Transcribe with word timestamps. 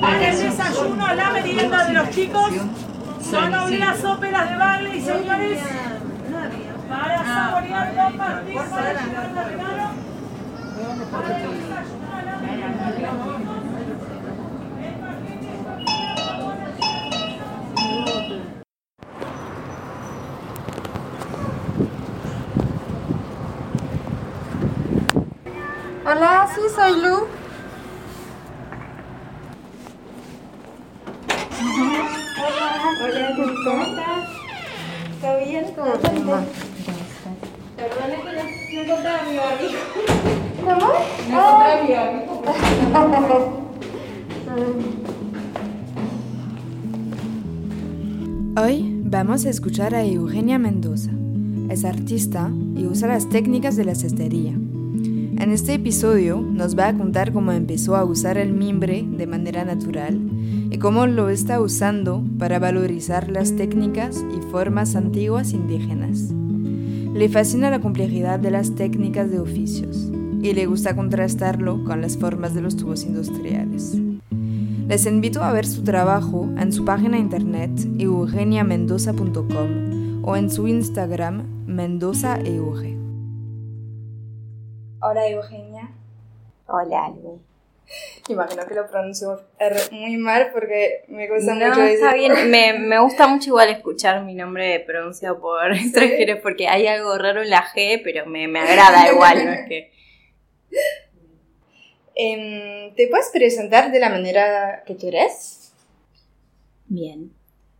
Para 0.00 0.30
el 0.30 0.38
desayuno, 0.38 1.14
la 1.14 1.30
merienda 1.30 1.84
de 1.84 1.92
los 1.92 2.10
chicos. 2.10 2.50
Son 3.30 3.54
obleas 3.54 4.04
óperas 4.04 4.50
de 4.50 4.56
baile 4.56 4.96
y 4.96 5.00
señores. 5.00 5.60
Para 6.88 7.24
saborear 7.24 7.94
dos 7.94 8.12
partidos 8.14 8.66
para 8.66 8.92
llevar 8.92 9.34
de 9.34 9.44
regalo. 9.44 9.90
A 49.46 49.50
escuchar 49.50 49.94
a 49.94 50.04
Eugenia 50.04 50.58
Mendoza. 50.58 51.10
Es 51.68 51.84
artista 51.84 52.50
y 52.76 52.86
usa 52.86 53.08
las 53.08 53.28
técnicas 53.28 53.76
de 53.76 53.84
la 53.84 53.94
cestería. 53.94 54.52
En 54.52 55.50
este 55.50 55.74
episodio 55.74 56.40
nos 56.40 56.78
va 56.78 56.88
a 56.88 56.96
contar 56.96 57.32
cómo 57.32 57.52
empezó 57.52 57.94
a 57.94 58.04
usar 58.04 58.38
el 58.38 58.54
mimbre 58.54 59.04
de 59.06 59.26
manera 59.26 59.64
natural 59.64 60.18
y 60.70 60.78
cómo 60.78 61.06
lo 61.06 61.28
está 61.28 61.60
usando 61.60 62.24
para 62.38 62.58
valorizar 62.58 63.30
las 63.30 63.54
técnicas 63.54 64.24
y 64.34 64.40
formas 64.50 64.96
antiguas 64.96 65.52
indígenas. 65.52 66.32
Le 67.12 67.28
fascina 67.28 67.68
la 67.70 67.80
complejidad 67.80 68.38
de 68.38 68.50
las 68.50 68.74
técnicas 68.74 69.30
de 69.30 69.40
oficios 69.40 70.10
y 70.42 70.54
le 70.54 70.64
gusta 70.64 70.96
contrastarlo 70.96 71.84
con 71.84 72.00
las 72.00 72.16
formas 72.16 72.54
de 72.54 72.62
los 72.62 72.76
tubos 72.76 73.04
industriales. 73.04 73.98
Les 74.86 75.06
invito 75.06 75.42
a 75.42 75.50
ver 75.52 75.64
su 75.66 75.82
trabajo 75.82 76.48
en 76.58 76.70
su 76.72 76.84
página 76.84 77.16
internet 77.18 77.70
eugeniamendoza.com 77.98 80.22
o 80.24 80.36
en 80.36 80.50
su 80.50 80.68
Instagram 80.68 81.64
mendozaeuge. 81.66 82.96
Hola 85.00 85.26
Eugenia. 85.28 85.90
Hola, 86.66 87.08
Lu. 87.10 87.40
Imagino 88.28 88.66
que 88.66 88.74
lo 88.74 88.86
pronuncio 88.86 89.40
R 89.58 89.76
muy 89.92 90.16
mal 90.18 90.50
porque 90.52 91.04
me 91.08 91.28
cuesta 91.28 91.54
No, 91.54 91.68
mucho 91.68 91.80
decir. 91.80 91.94
está 91.96 92.14
bien. 92.14 92.50
Me, 92.50 92.78
me 92.86 92.98
gusta 93.00 93.26
mucho 93.26 93.48
igual 93.50 93.68
escuchar 93.70 94.22
mi 94.24 94.34
nombre 94.34 94.80
pronunciado 94.80 95.40
por 95.40 95.72
extranjeros 95.72 96.38
porque 96.42 96.68
hay 96.68 96.86
algo 96.86 97.16
raro 97.18 97.42
en 97.42 97.50
la 97.50 97.64
G, 97.64 98.00
pero 98.04 98.26
me, 98.26 98.46
me 98.48 98.60
agrada 98.60 99.10
igual, 99.12 99.44
no 99.44 99.50
es 99.52 99.66
que... 99.68 99.92
Em, 102.16 102.94
¿Te 102.94 103.08
puedes 103.08 103.30
presentar 103.32 103.90
de 103.90 103.98
la 103.98 104.08
manera 104.08 104.84
que 104.86 104.96
quieres? 104.96 105.72
Bien. 106.86 107.32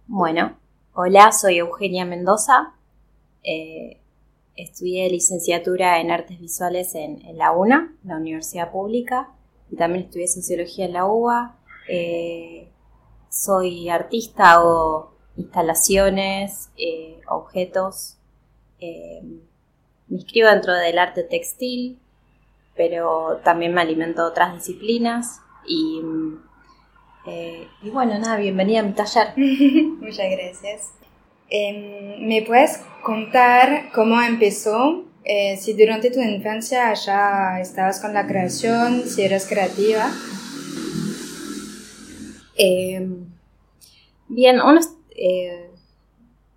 Bueno, 0.09 0.59
hola, 0.93 1.31
soy 1.31 1.59
Eugenia 1.59 2.05
Mendoza. 2.05 2.75
Eh, 3.45 4.01
estudié 4.57 5.09
licenciatura 5.09 6.01
en 6.01 6.11
artes 6.11 6.41
visuales 6.41 6.97
en, 6.97 7.23
la 7.39 7.53
UNA, 7.53 7.95
la 8.03 8.17
Universidad 8.17 8.73
Pública, 8.73 9.31
y 9.71 9.77
también 9.77 10.07
estudié 10.07 10.27
sociología 10.27 10.87
en 10.87 10.95
la 10.95 11.07
UBA. 11.07 11.57
Eh, 11.89 12.69
soy 13.29 13.89
artista, 13.89 14.53
hago 14.53 15.15
instalaciones, 15.37 16.71
eh, 16.77 17.21
objetos. 17.29 18.17
Me 18.81 20.19
inscribo 20.19 20.49
dentro 20.49 20.75
del 20.75 20.99
arte 20.99 21.23
textil, 21.23 21.99
pero 22.77 23.41
también 23.45 23.75
me 23.75 23.81
alimento 23.81 24.23
de 24.23 24.29
otras 24.29 24.55
disciplinas. 24.55 25.41
Y, 25.67 26.01
eh, 27.27 27.69
y 27.83 27.91
bueno, 27.91 28.19
nada, 28.19 28.37
bienvenida 28.37 28.81
a 28.81 28.83
mi 28.83 28.93
taller. 28.93 29.29
Muchas 29.37 30.27
gracias. 30.31 30.93
Em, 31.51 32.27
¿Me 32.27 32.43
puedes 32.43 32.79
contar 33.03 33.91
cómo 33.95 34.21
empezó? 34.21 35.05
Eh, 35.25 35.57
si 35.57 35.73
durante 35.73 36.11
tu 36.11 36.21
infancia 36.21 36.93
ya 36.93 37.59
estabas 37.61 38.01
con 38.01 38.13
la 38.13 38.27
creación, 38.27 39.05
si 39.05 39.23
eras 39.23 39.47
creativa. 39.47 40.11
Eh, 42.57 43.09
bien, 44.29 44.61
uno, 44.61 44.81
eh, 45.17 45.71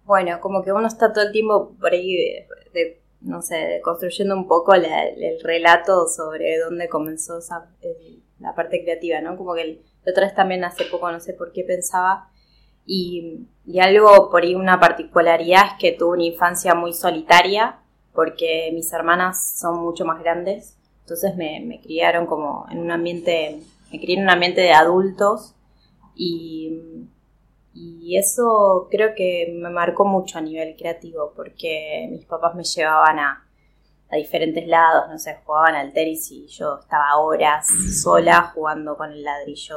bueno, 0.05 0.39
como 0.41 0.63
que 0.63 0.71
uno 0.71 0.87
está 0.87 1.13
todo 1.13 1.25
el 1.25 1.31
tiempo 1.31 1.75
por 1.79 1.93
ahí, 1.93 2.15
de, 2.15 2.47
de, 2.73 3.01
no 3.21 3.41
sé, 3.41 3.81
construyendo 3.83 4.35
un 4.35 4.47
poco 4.47 4.73
el 4.73 4.85
relato 5.43 6.07
sobre 6.07 6.59
dónde 6.59 6.87
comenzó 6.87 7.39
la 8.39 8.53
parte 8.55 8.83
creativa, 8.83 9.21
¿no? 9.21 9.37
Como 9.37 9.55
que 9.55 9.81
la 10.03 10.11
otra 10.11 10.25
vez 10.25 10.35
también 10.35 10.63
hace 10.63 10.85
poco, 10.85 11.11
no 11.11 11.19
sé 11.19 11.33
por 11.33 11.51
qué 11.51 11.63
pensaba, 11.63 12.29
y, 12.85 13.47
y 13.65 13.79
algo 13.79 14.29
por 14.31 14.43
ahí, 14.43 14.55
una 14.55 14.79
particularidad 14.79 15.65
es 15.65 15.73
que 15.79 15.91
tuve 15.91 16.17
una 16.17 16.23
infancia 16.23 16.73
muy 16.73 16.93
solitaria, 16.93 17.79
porque 18.13 18.71
mis 18.73 18.91
hermanas 18.93 19.59
son 19.59 19.81
mucho 19.81 20.05
más 20.05 20.19
grandes, 20.21 20.77
entonces 21.01 21.35
me, 21.35 21.61
me 21.65 21.81
criaron 21.81 22.25
como 22.25 22.65
en 22.71 22.79
un 22.79 22.91
ambiente, 22.91 23.59
me 23.91 23.99
crié 23.99 24.17
en 24.17 24.23
un 24.23 24.29
ambiente 24.29 24.61
de 24.61 24.71
adultos, 24.71 25.55
y, 26.15 26.79
y 27.79 28.17
eso 28.17 28.87
creo 28.89 29.13
que 29.15 29.53
me 29.53 29.69
marcó 29.69 30.03
mucho 30.03 30.39
a 30.39 30.41
nivel 30.41 30.75
creativo 30.75 31.33
porque 31.35 32.07
mis 32.09 32.25
papás 32.25 32.55
me 32.55 32.63
llevaban 32.63 33.19
a, 33.19 33.43
diferentes 34.13 34.65
lados, 34.65 35.09
no 35.09 35.19
sé, 35.19 35.37
jugaban 35.45 35.75
al 35.75 35.93
tenis 35.93 36.31
y 36.31 36.47
yo 36.47 36.79
estaba 36.79 37.17
horas 37.17 37.67
sola 38.01 38.51
jugando 38.55 38.95
con 38.97 39.11
el 39.11 39.23
ladrillo 39.23 39.75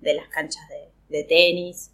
de, 0.00 0.14
las 0.14 0.28
canchas 0.28 0.62
de, 1.08 1.24
tenis, 1.24 1.90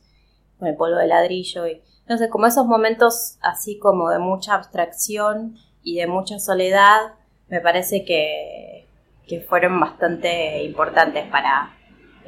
con 0.59 0.69
el 0.69 0.77
polvo 0.77 0.97
de 0.97 1.07
ladrillo 1.07 1.67
y 1.69 1.81
como 2.29 2.47
esos 2.47 2.67
momentos 2.67 3.39
así 3.41 3.79
como 3.79 4.11
de 4.11 4.19
mucha 4.19 4.55
abstracción 4.55 5.57
y 5.83 5.97
de 5.97 6.07
mucha 6.07 6.39
soledad, 6.39 7.15
me 7.49 7.61
parece 7.61 8.05
que, 8.05 8.89
que 9.27 9.41
fueron 9.41 9.79
bastante 9.79 10.65
importantes 10.65 11.27
para, 11.29 11.79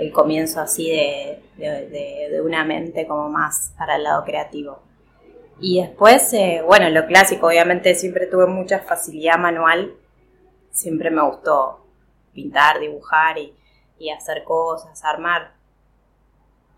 el 0.02 0.12
comienzo 0.12 0.60
así 0.60 0.90
de, 0.90 1.42
de- 1.56 2.40
una 2.42 2.64
mente 2.64 3.06
como 3.06 3.28
más 3.28 3.72
para 3.78 3.96
el 3.96 4.02
lado 4.02 4.24
creativo. 4.24 4.80
Y 5.60 5.80
después, 5.80 6.32
eh, 6.32 6.62
bueno, 6.66 6.88
lo 6.90 7.06
clásico, 7.06 7.46
obviamente 7.46 7.94
siempre 7.94 8.26
tuve 8.26 8.46
mucha 8.46 8.80
facilidad 8.80 9.38
manual, 9.38 9.94
siempre 10.72 11.10
me 11.10 11.22
gustó 11.22 11.86
pintar, 12.32 12.80
dibujar 12.80 13.38
y, 13.38 13.54
y 13.98 14.10
hacer 14.10 14.42
cosas, 14.44 15.04
armar, 15.04 15.52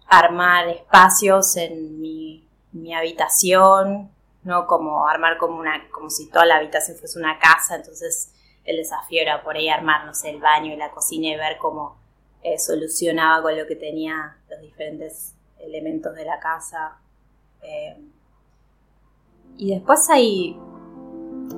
armar 0.08 0.68
espacios 0.68 1.56
en 1.56 2.00
mi, 2.00 2.46
mi 2.72 2.94
habitación, 2.94 4.10
¿no? 4.42 4.66
Como 4.66 5.06
armar 5.08 5.38
como 5.38 5.58
una, 5.58 5.88
como 5.90 6.10
si 6.10 6.28
toda 6.28 6.44
la 6.44 6.56
habitación 6.56 6.98
fuese 6.98 7.18
una 7.18 7.38
casa, 7.38 7.76
entonces 7.76 8.32
el 8.64 8.76
desafío 8.76 9.22
era 9.22 9.42
por 9.42 9.56
ahí 9.56 9.68
armar, 9.68 10.10
el 10.24 10.40
baño 10.40 10.72
y 10.72 10.76
la 10.76 10.90
cocina 10.90 11.28
y 11.28 11.36
ver 11.36 11.56
cómo 11.58 11.96
eh, 12.44 12.58
solucionaba 12.58 13.42
con 13.42 13.58
lo 13.58 13.66
que 13.66 13.74
tenía 13.74 14.36
los 14.50 14.60
diferentes 14.60 15.34
elementos 15.58 16.14
de 16.14 16.24
la 16.26 16.38
casa. 16.38 16.98
Eh, 17.62 17.96
y 19.56 19.70
después 19.70 20.10
hay 20.10 20.54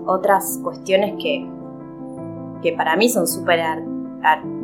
otras 0.07 0.61
cuestiones 0.63 1.17
que, 1.21 1.45
que 2.63 2.73
para 2.73 2.97
mí 2.97 3.09
son 3.09 3.27
súper 3.27 3.61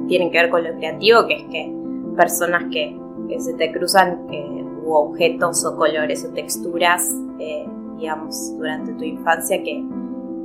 tienen 0.06 0.30
que 0.30 0.42
ver 0.42 0.50
con 0.50 0.62
lo 0.64 0.76
creativo, 0.76 1.26
que 1.26 1.34
es 1.34 1.44
que 1.44 1.72
personas 2.16 2.64
que, 2.70 2.96
se 3.38 3.54
te 3.54 3.72
cruzan, 3.72 4.26
que, 4.28 4.40
u 4.84 4.92
objetos 4.92 5.64
o 5.64 5.76
colores 5.76 6.24
o 6.24 6.32
texturas, 6.34 7.08
eh, 7.38 7.66
digamos, 7.96 8.56
durante 8.58 8.92
tu 8.92 9.04
infancia 9.04 9.62
que, 9.62 9.84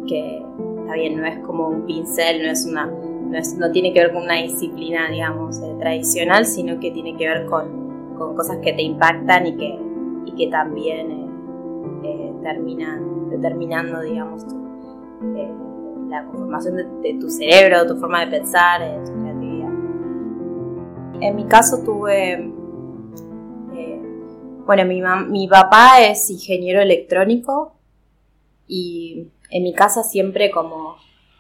que 0.08 0.44
está 0.80 0.94
bien, 0.94 1.18
no 1.18 1.26
es 1.26 1.40
como 1.40 1.68
un 1.68 1.86
pincel, 1.86 2.44
no 2.44 2.52
es 2.52 2.66
una, 2.66 2.90
no, 3.30 3.72
tiene 3.72 3.94
que 3.94 4.00
ver 4.00 4.14
con 4.14 4.24
una 4.24 4.36
disciplina, 4.36 5.10
digamos, 5.10 5.60
eh, 5.62 5.76
tradicional, 5.80 6.46
sino 6.46 6.80
que 6.80 6.92
tiene 6.92 7.16
que 7.18 7.28
ver 7.28 7.46
con, 7.46 8.16
con, 8.18 8.36
cosas 8.36 8.58
que 8.58 8.74
te 8.74 8.82
impactan 8.82 9.48
y 9.48 9.58
que, 9.58 9.80
y 10.26 10.32
que 10.34 10.48
también 10.48 11.12
eh, 11.12 11.30
eh, 12.04 12.34
terminan 12.44 13.30
determinando, 13.30 14.02
digamos, 14.02 14.46
la 16.10 16.24
conformación 16.26 17.02
de, 17.02 17.14
tu 17.20 17.30
cerebro, 17.30 17.86
tu 17.86 17.98
forma 17.98 18.26
de 18.26 18.32
pensar, 18.32 18.82
tu 19.06 19.12
creatividad. 19.12 19.72
En 21.20 21.36
mi 21.36 21.46
caso 21.46 21.84
tuve 21.84 22.54
bueno, 24.68 24.84
mi, 24.86 25.02
mi 25.30 25.48
papá 25.48 26.02
es 26.02 26.30
ingeniero 26.30 26.82
electrónico 26.82 27.72
y 28.68 29.30
en 29.50 29.64
mi 29.64 29.74
casa 29.74 30.04
siempre 30.04 30.52
como 30.52 30.98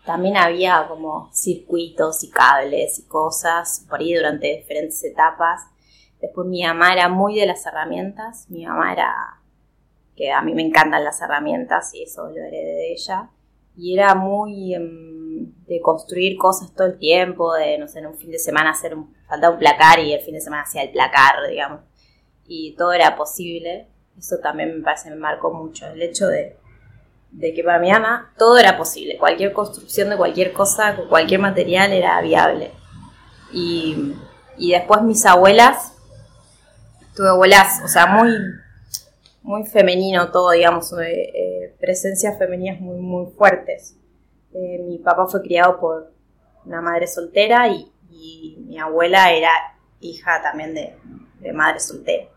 también 0.07 0.38
había 0.38 0.88
como 0.88 1.30
circuitos 1.31 2.24
y 2.24 2.31
cables 2.31 2.98
y 2.98 3.07
cosas 3.07 3.86
por 3.88 4.00
ahí 4.00 4.15
durante 4.15 4.57
diferentes 4.57 5.04
etapas. 5.04 5.62
Después 6.19 6.48
mi 6.48 6.63
mamá 6.63 6.94
era 6.94 7.09
muy 7.09 7.39
de 7.39 7.45
las 7.45 7.63
herramientas, 7.68 8.50
mi 8.50 8.65
mamá 8.65 8.94
era 8.94 9.13
que 10.15 10.31
a 10.31 10.42
mí 10.42 10.56
me 10.56 10.63
encantan 10.63 11.04
las 11.04 11.21
herramientas 11.21 11.94
y 11.94 12.01
eso 12.01 12.27
lo 12.27 12.38
heredé 12.38 12.74
de 12.74 12.94
ella. 12.94 13.30
Y 13.75 13.94
era 13.94 14.15
muy 14.15 14.74
em, 14.74 15.54
de 15.68 15.80
construir 15.81 16.36
cosas 16.38 16.74
todo 16.74 16.88
el 16.88 16.98
tiempo, 16.98 17.54
de 17.54 17.77
no 17.77 17.88
sé, 17.88 18.00
en 18.00 18.07
un 18.07 18.18
fin 18.18 18.31
de 18.31 18.39
semana 18.39 18.71
hacer 18.71 18.95
un, 18.95 19.13
falta 19.27 19.51
un 19.51 19.59
placar 19.59 20.00
y 20.00 20.13
el 20.13 20.21
fin 20.21 20.33
de 20.33 20.42
semana 20.42 20.63
hacía 20.63 20.81
el 20.81 20.92
placar, 20.92 21.36
digamos 21.48 21.81
y 22.48 22.75
todo 22.75 22.94
era 22.94 23.15
posible, 23.15 23.88
eso 24.18 24.38
también 24.39 24.77
me 24.77 24.83
parece, 24.83 25.09
me 25.09 25.18
marcó 25.18 25.54
mucho. 25.54 25.86
El 25.88 26.01
hecho 26.01 26.27
de, 26.27 26.57
que 27.40 27.64
para 27.64 27.80
mi 27.80 27.92
ama 27.92 28.34
todo 28.38 28.58
era 28.58 28.78
posible, 28.78 29.18
cualquier 29.18 29.54
construcción 29.54 30.10
de 30.10 30.18
cualquier 30.18 30.54
cosa, 30.54 30.96
con 30.96 31.08
cualquier 31.08 31.40
material 31.40 31.92
era 31.92 32.20
viable. 32.22 32.72
Y, 33.52 34.16
después 34.58 35.02
mis 35.04 35.26
abuelas, 35.26 35.94
tuve 37.16 37.30
abuelas, 37.30 37.82
o 37.84 37.88
sea, 37.88 38.08
muy, 38.08 38.32
muy 39.44 39.66
femenino 39.66 40.32
todo, 40.32 40.52
digamos, 40.52 40.92
eh, 40.94 41.32
eh, 41.34 41.76
presencias 41.80 42.38
femeninas 42.38 42.80
muy, 42.80 42.98
muy 42.98 43.32
fuertes. 43.32 43.96
Eh, 44.54 44.80
mi 44.88 44.98
papá 44.98 45.28
fue 45.28 45.42
criado 45.42 45.80
por 45.80 46.12
una 46.66 46.82
madre 46.82 47.08
soltera 47.08 47.68
y, 47.68 47.92
mi 48.66 48.78
abuela 48.80 49.32
era 49.32 49.50
hija 50.02 50.42
también 50.42 50.74
de, 50.74 50.98
de 51.40 51.54
madre 51.54 51.80
soltera. 51.80 52.28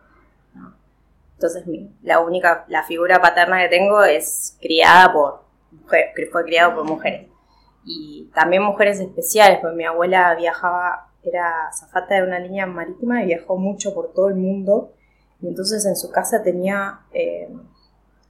Entonces 1.40 1.64
la 2.02 2.20
única, 2.20 2.66
la 2.68 2.82
figura 2.82 3.18
paterna 3.18 3.62
que 3.62 3.70
tengo 3.70 4.04
es 4.04 4.58
criada 4.60 5.10
por 5.10 5.44
fue 5.88 6.44
criada 6.44 6.74
por 6.74 6.84
mujeres. 6.84 7.28
Y 7.82 8.30
también 8.34 8.62
mujeres 8.62 9.00
especiales, 9.00 9.58
porque 9.62 9.76
mi 9.76 9.86
abuela 9.86 10.34
viajaba, 10.34 11.08
era 11.22 11.68
azafata 11.68 12.16
de 12.16 12.24
una 12.24 12.38
línea 12.38 12.66
marítima 12.66 13.22
y 13.22 13.28
viajó 13.28 13.56
mucho 13.56 13.94
por 13.94 14.12
todo 14.12 14.28
el 14.28 14.34
mundo. 14.34 14.92
Y 15.40 15.48
entonces 15.48 15.86
en 15.86 15.96
su 15.96 16.10
casa 16.10 16.42
tenía 16.42 17.00
eh, 17.14 17.48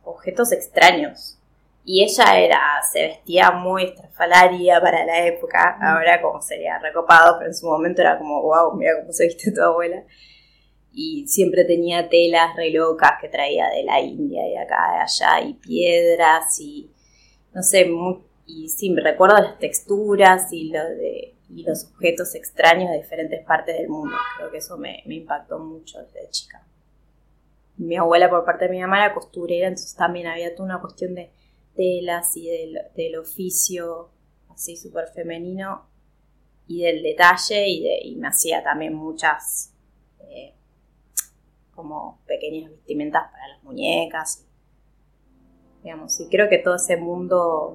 objetos 0.04 0.52
extraños. 0.52 1.36
Y 1.84 2.04
ella 2.04 2.38
era, 2.38 2.60
se 2.92 3.08
vestía 3.08 3.50
muy 3.50 3.86
estrafalaria 3.86 4.80
para 4.80 5.04
la 5.04 5.26
época, 5.26 5.78
ahora 5.82 6.22
como 6.22 6.40
sería 6.40 6.78
recopado, 6.78 7.38
pero 7.38 7.50
en 7.50 7.56
su 7.56 7.66
momento 7.66 8.02
era 8.02 8.18
como, 8.18 8.40
wow, 8.42 8.76
mira 8.76 8.92
cómo 9.00 9.12
se 9.12 9.24
viste 9.24 9.50
tu 9.50 9.60
abuela 9.60 10.04
y 10.92 11.26
siempre 11.28 11.64
tenía 11.64 12.08
telas 12.08 12.56
re 12.56 12.70
locas 12.70 13.12
que 13.20 13.28
traía 13.28 13.68
de 13.68 13.84
la 13.84 14.00
India 14.00 14.46
y 14.48 14.56
acá, 14.56 14.92
de 14.92 14.98
allá, 15.00 15.48
y 15.48 15.54
piedras 15.54 16.58
y 16.60 16.90
no 17.52 17.62
sé, 17.62 17.90
y 18.46 18.68
sí, 18.68 18.90
me 18.90 19.02
recuerdo 19.02 19.36
las 19.36 19.58
texturas 19.58 20.52
y, 20.52 20.70
lo 20.70 20.84
de, 20.84 21.36
y 21.48 21.62
los 21.62 21.84
objetos 21.84 22.34
extraños 22.34 22.90
de 22.90 22.98
diferentes 22.98 23.44
partes 23.44 23.76
del 23.76 23.88
mundo. 23.88 24.16
Creo 24.38 24.50
que 24.50 24.58
eso 24.58 24.76
me, 24.76 25.02
impactó 25.06 25.58
mucho 25.58 25.98
desde 26.02 26.30
chica. 26.30 26.66
Mi 27.76 27.96
abuela 27.96 28.28
por 28.28 28.44
parte 28.44 28.66
de 28.66 28.72
mi 28.72 28.80
mamá 28.80 29.04
era 29.04 29.14
costurera, 29.14 29.68
entonces 29.68 29.94
también 29.94 30.26
había 30.26 30.54
toda 30.54 30.66
una 30.66 30.80
cuestión 30.80 31.14
de 31.14 31.30
telas 31.74 32.36
y 32.36 32.48
del, 32.48 33.16
oficio 33.16 34.10
así 34.48 34.76
súper 34.76 35.08
femenino 35.08 35.88
y 36.66 36.82
del 36.82 37.02
detalle 37.02 37.66
y, 37.68 37.82
de, 37.82 37.98
y 38.02 38.16
me 38.16 38.28
hacía 38.28 38.62
también 38.62 38.94
muchas 38.94 39.72
eh, 40.28 40.54
como 41.80 42.18
pequeñas 42.26 42.70
vestimentas 42.70 43.30
para 43.32 43.48
las 43.48 43.62
muñecas. 43.62 44.46
Digamos, 45.82 46.20
y 46.20 46.28
creo 46.28 46.50
que 46.50 46.58
todo 46.58 46.76
ese 46.76 46.98
mundo 46.98 47.74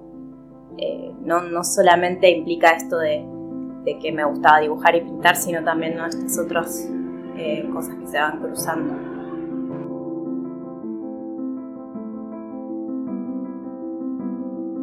eh, 0.77 1.11
no, 1.21 1.63
solamente 1.63 2.29
implica 2.29 2.71
esto 2.71 2.99
de, 2.99 3.25
que 3.99 4.11
me 4.11 4.23
gustaba 4.23 4.59
dibujar 4.59 4.95
y 4.95 5.01
pintar, 5.01 5.35
sino 5.35 5.63
también 5.63 5.97
estas 5.99 6.37
otras 6.37 6.87
eh, 7.35 7.67
cosas 7.73 7.95
que 7.95 8.07
se 8.07 8.17
van 8.19 8.39
cruzando. 8.39 8.93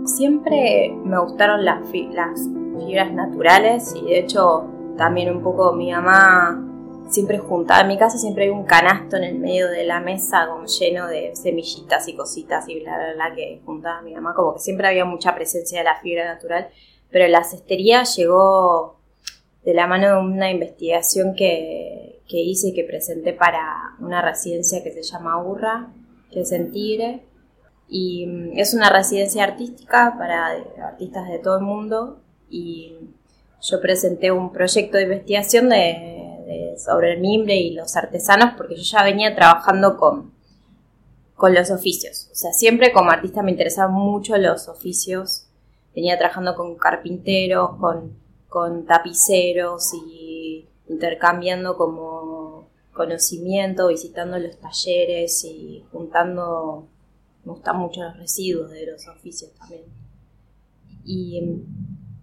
Siempre 0.05 0.97
me 1.05 1.19
gustaron 1.21 1.65
las, 1.65 1.81
las 2.13 2.49
fibras 2.77 3.13
naturales 3.13 3.95
y 3.95 4.05
de 4.05 4.19
hecho 4.19 4.67
también 4.97 5.35
un 5.37 5.43
poco 5.43 5.73
mi 5.73 5.93
mamá 5.93 6.72
siempre 7.09 7.39
juntaba, 7.39 7.83
en 7.83 7.89
mi 7.89 7.99
casa 7.99 8.19
siempre 8.19 8.45
hay 8.45 8.51
un 8.51 8.65
canasto 8.65 9.17
en 9.17 9.25
el 9.25 9.39
medio 9.39 9.69
de 9.69 9.85
la 9.85 10.01
mesa 10.01 10.47
como 10.49 10.67
lleno 10.67 11.07
de 11.09 11.35
semillitas 11.35 12.09
y 12.09 12.15
cositas 12.15 12.69
y 12.69 12.81
bla, 12.81 12.97
bla, 12.97 13.15
bla, 13.15 13.35
que 13.35 13.61
juntaba 13.65 14.03
mi 14.03 14.15
mamá, 14.15 14.35
como 14.35 14.55
que 14.55 14.61
siempre 14.61 14.89
había 14.89 15.05
mucha 15.05 15.35
presencia 15.35 15.79
de 15.79 15.85
la 15.85 16.01
fibra 16.01 16.25
natural, 16.25 16.69
pero 17.11 17.29
la 17.29 17.45
cestería 17.45 18.05
llegó 18.05 18.99
de 19.65 19.75
la 19.75 19.87
mano 19.87 20.09
de 20.09 20.17
una 20.19 20.51
investigación 20.51 21.35
que, 21.35 22.23
que 22.29 22.39
hice 22.39 22.69
y 22.69 22.75
que 22.75 22.85
presenté 22.85 23.33
para 23.33 23.61
una 24.01 24.23
residencia 24.23 24.83
que 24.83 24.93
se 24.93 25.03
llama 25.03 25.43
Urra, 25.43 25.93
que 26.31 26.41
es 26.41 26.53
en 26.53 26.73
Tigre, 26.73 27.23
y 27.89 28.27
mm, 28.27 28.59
es 28.59 28.75
una 28.75 28.91
residencia 28.91 29.45
artística 29.45 30.17
para 30.19 30.57
artistas 30.83 31.29
de 31.29 31.39
todo 31.39 31.59
el 31.59 31.65
mundo 31.65 32.21
y 32.49 32.97
yo 33.61 33.81
presenté 33.81 34.33
un 34.33 34.53
proyecto 34.53 34.97
de 34.97 35.05
investigación 35.05 35.69
de 35.69 36.32
sobre 36.79 37.15
el 37.15 37.21
mimbre 37.21 37.57
y 37.57 37.75
los 37.75 37.97
artesanos 37.97 38.55
porque 38.57 38.77
yo 38.77 38.83
ya 38.83 39.03
venía 39.03 39.35
trabajando 39.35 39.97
con, 39.97 40.33
con 41.35 41.55
los 41.55 41.71
oficios. 41.71 42.29
O 42.33 42.35
sea, 42.35 42.53
siempre 42.53 42.93
como 42.93 43.11
artista 43.11 43.43
me 43.43 43.51
interesaban 43.51 43.95
mucho 43.95 44.37
los 44.37 44.69
oficios. 44.69 45.47
Venía 45.95 46.19
trabajando 46.19 46.55
con 46.55 46.77
carpinteros, 46.77 47.77
con, 47.77 48.17
con 48.49 48.87
tapiceros 48.87 49.93
y 50.07 50.69
intercambiando 50.89 51.77
como 51.77 52.69
conocimiento, 52.93 53.89
visitando 53.89 54.39
los 54.39 54.59
talleres 54.59 55.45
y 55.45 55.85
juntando, 55.91 56.87
me 57.45 57.53
gustan 57.53 57.79
mucho 57.79 58.03
los 58.03 58.17
residuos 58.19 58.71
de 58.71 58.87
los 58.87 59.09
oficios 59.09 59.51
también. 59.55 59.83
Y, 61.05 61.65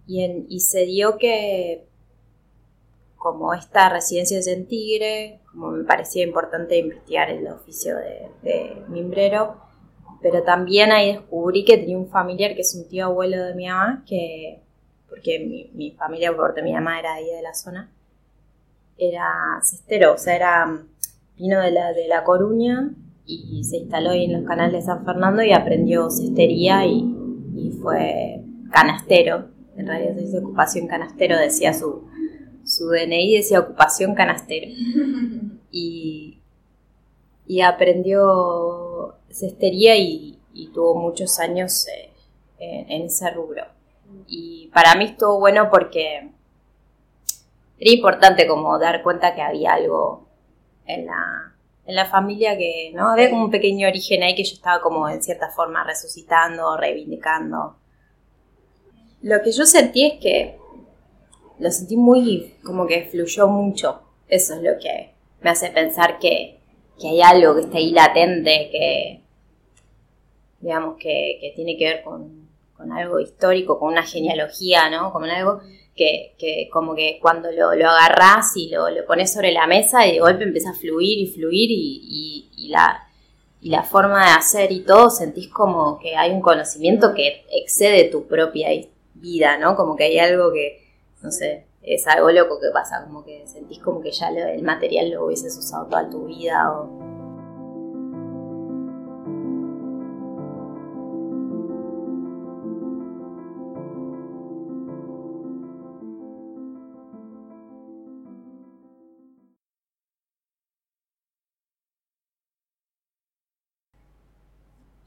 y, 0.06 0.46
y 0.48 0.60
se 0.60 0.86
dio 0.86 1.18
que 1.18 1.89
como 3.20 3.52
esta 3.52 3.90
residencia 3.90 4.40
de 4.40 4.64
Tigre, 4.64 5.40
como 5.52 5.72
me 5.72 5.84
parecía 5.84 6.24
importante 6.24 6.78
investigar 6.78 7.28
el 7.28 7.46
oficio 7.48 7.94
de, 8.42 8.82
mimbrero, 8.88 9.58
pero 10.22 10.42
también 10.42 10.90
ahí 10.90 11.12
descubrí 11.12 11.66
que 11.66 11.76
tenía 11.76 11.98
un 11.98 12.08
familiar 12.08 12.54
que 12.54 12.62
es 12.62 12.74
un 12.74 12.88
tío 12.88 13.04
abuelo 13.04 13.44
de 13.44 13.54
mi 13.54 13.68
mamá, 13.68 14.04
que, 14.06 14.62
porque 15.10 15.38
mi, 15.74 15.90
familia 15.98 16.30
por 16.30 16.46
parte 16.46 16.62
de 16.62 16.64
mi 16.64 16.72
mamá 16.72 16.98
era 16.98 17.12
ahí 17.12 17.26
de 17.26 17.42
la 17.42 17.52
zona, 17.52 17.90
era 18.96 19.60
cestero, 19.62 20.14
o 20.14 20.18
sea, 20.18 20.34
era, 20.34 20.82
vino 21.36 21.60
de 21.60 21.72
la, 21.72 21.92
de 21.92 22.08
la 22.08 22.24
Coruña 22.24 22.90
y 23.26 23.62
se 23.64 23.76
instaló 23.76 24.10
ahí 24.10 24.24
en 24.24 24.32
los 24.32 24.48
canales 24.48 24.72
de 24.72 24.80
San 24.80 25.04
Fernando 25.04 25.42
y 25.42 25.52
aprendió 25.52 26.08
cestería 26.10 26.86
y, 26.86 27.16
fue 27.82 28.42
canastero, 28.72 29.48
en 29.76 29.86
realidad 29.86 30.14
se 30.14 30.20
dice 30.22 30.38
ocupación 30.38 30.86
canastero, 30.86 31.36
decía 31.38 31.74
su, 31.74 32.09
su 32.70 32.88
DNI 32.88 33.36
decía 33.36 33.60
ocupación 33.60 34.14
canastero. 34.14 34.68
Y, 35.72 36.40
y 37.46 37.60
aprendió 37.60 39.14
cestería 39.30 39.96
y, 39.96 40.36
tuvo 40.74 40.96
muchos 40.96 41.38
años 41.38 41.86
eh, 41.88 42.10
en, 42.58 43.02
ese 43.02 43.30
rubro. 43.30 43.64
Y 44.26 44.68
para 44.74 44.94
mí 44.94 45.06
estuvo 45.06 45.38
bueno 45.38 45.70
porque 45.70 46.30
era 47.78 47.90
importante 47.90 48.46
como 48.46 48.78
dar 48.78 49.02
cuenta 49.02 49.34
que 49.34 49.42
había 49.42 49.74
algo 49.74 50.28
en 50.86 51.06
la, 51.06 51.54
en 51.86 51.94
la 51.94 52.06
familia 52.06 52.58
que, 52.58 52.92
¿no? 52.94 53.10
Había 53.10 53.30
como 53.30 53.46
un 53.46 53.50
pequeño 53.50 53.88
origen 53.88 54.22
ahí 54.22 54.34
que 54.34 54.44
yo 54.44 54.54
estaba 54.54 54.82
como 54.82 55.08
en 55.08 55.22
cierta 55.22 55.50
forma 55.50 55.82
resucitando, 55.84 56.76
reivindicando. 56.76 57.76
Lo 59.22 59.42
que 59.42 59.52
yo 59.52 59.64
sentí 59.66 60.06
es 60.06 60.20
que 60.20 60.59
lo 61.60 61.70
sentí 61.70 61.96
muy, 61.96 62.54
como 62.64 62.86
que 62.86 63.04
fluyó 63.04 63.46
mucho. 63.46 64.00
Eso 64.28 64.54
es 64.54 64.62
lo 64.62 64.78
que 64.78 65.10
me 65.42 65.50
hace 65.50 65.70
pensar 65.70 66.18
que, 66.18 66.56
hay 67.02 67.22
algo 67.22 67.54
que 67.54 67.62
está 67.62 67.78
ahí 67.78 67.92
latente, 67.92 68.68
que, 68.70 69.20
digamos, 70.60 70.96
que, 70.98 71.52
tiene 71.54 71.76
que 71.76 71.84
ver 71.84 72.02
con, 72.02 72.48
algo 72.92 73.20
histórico, 73.20 73.78
con 73.78 73.92
una 73.92 74.02
genealogía, 74.02 74.88
¿no? 74.88 75.12
Como 75.12 75.26
algo 75.26 75.60
que, 75.94 76.68
como 76.72 76.94
que 76.94 77.18
cuando 77.20 77.50
lo, 77.52 77.74
lo 77.74 77.88
agarrás 77.88 78.56
y 78.56 78.70
lo, 78.70 78.88
lo, 78.88 79.04
pones 79.04 79.32
sobre 79.32 79.52
la 79.52 79.66
mesa 79.66 80.06
y 80.06 80.12
de 80.12 80.20
golpe 80.20 80.44
empieza 80.44 80.70
a 80.70 80.74
fluir 80.74 81.18
y 81.18 81.26
fluir 81.26 81.68
y, 81.70 82.68
la, 82.70 83.06
y 83.60 83.68
la 83.68 83.82
forma 83.82 84.24
de 84.24 84.32
hacer 84.32 84.72
y 84.72 84.80
todo, 84.80 85.10
sentís 85.10 85.48
como 85.48 85.98
que 85.98 86.16
hay 86.16 86.30
un 86.30 86.40
conocimiento 86.40 87.12
que 87.14 87.44
excede 87.50 88.04
tu 88.04 88.26
propia 88.26 88.68
vida, 89.14 89.58
¿no? 89.58 89.76
Como 89.76 89.96
que 89.96 90.04
hay 90.04 90.18
algo 90.18 90.52
que, 90.52 90.89
no 91.22 91.30
sé, 91.30 91.66
es 91.82 92.06
algo 92.06 92.30
loco 92.30 92.58
que 92.60 92.70
pasa, 92.72 93.04
como 93.04 93.24
que 93.24 93.46
sentís 93.46 93.78
como 93.78 94.00
que 94.00 94.12
ya 94.12 94.28
el 94.28 94.62
material 94.62 95.10
lo 95.10 95.26
hubieses 95.26 95.56
usado 95.56 95.86
toda 95.86 96.08
tu 96.08 96.26
vida 96.26 96.70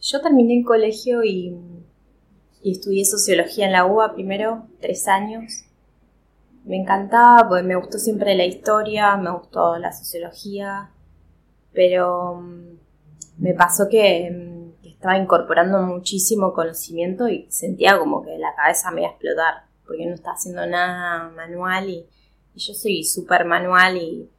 Yo 0.03 0.20
terminé 0.22 0.60
el 0.60 0.65
colegio 0.65 1.24
y, 1.24 1.55
estudié 2.62 3.05
sociología 3.05 3.67
en 3.67 3.72
la 3.72 3.86
UBA 3.86 4.13
primero, 4.13 4.67
tres 4.82 5.08
años. 5.08 5.63
Me 6.63 6.77
encantaba, 6.77 7.48
porque 7.48 7.63
me 7.63 7.75
gustó 7.75 7.98
siempre 7.98 8.36
la 8.36 8.46
historia, 8.46 9.17
me 9.17 9.32
gustó 9.32 9.77
la 9.77 9.91
sociología, 9.91 10.91
pero 11.74 12.36
mm, 12.36 12.77
me 13.39 13.53
pasó 13.53 13.88
que, 13.89 14.32
mm, 14.32 14.88
estaba 14.88 15.17
incorporando 15.17 15.82
muchísimo 15.82 16.53
conocimiento 16.53 17.27
y 17.27 17.46
sentía 17.50 18.00
como 18.00 18.24
que 18.24 18.38
la 18.38 18.55
cabeza 18.55 18.89
me 18.91 19.01
iba 19.01 19.10
a 19.10 19.12
explotar, 19.13 19.53
porque 19.86 20.05
no 20.05 20.13
estaba 20.13 20.36
haciendo 20.36 20.65
nada 20.65 21.29
manual 21.29 21.89
y, 21.89 22.05
y 22.55 22.60
yo 22.60 22.74
soy 22.74 23.03
súper 23.03 23.43
manual 23.46 23.98
y 23.98 24.29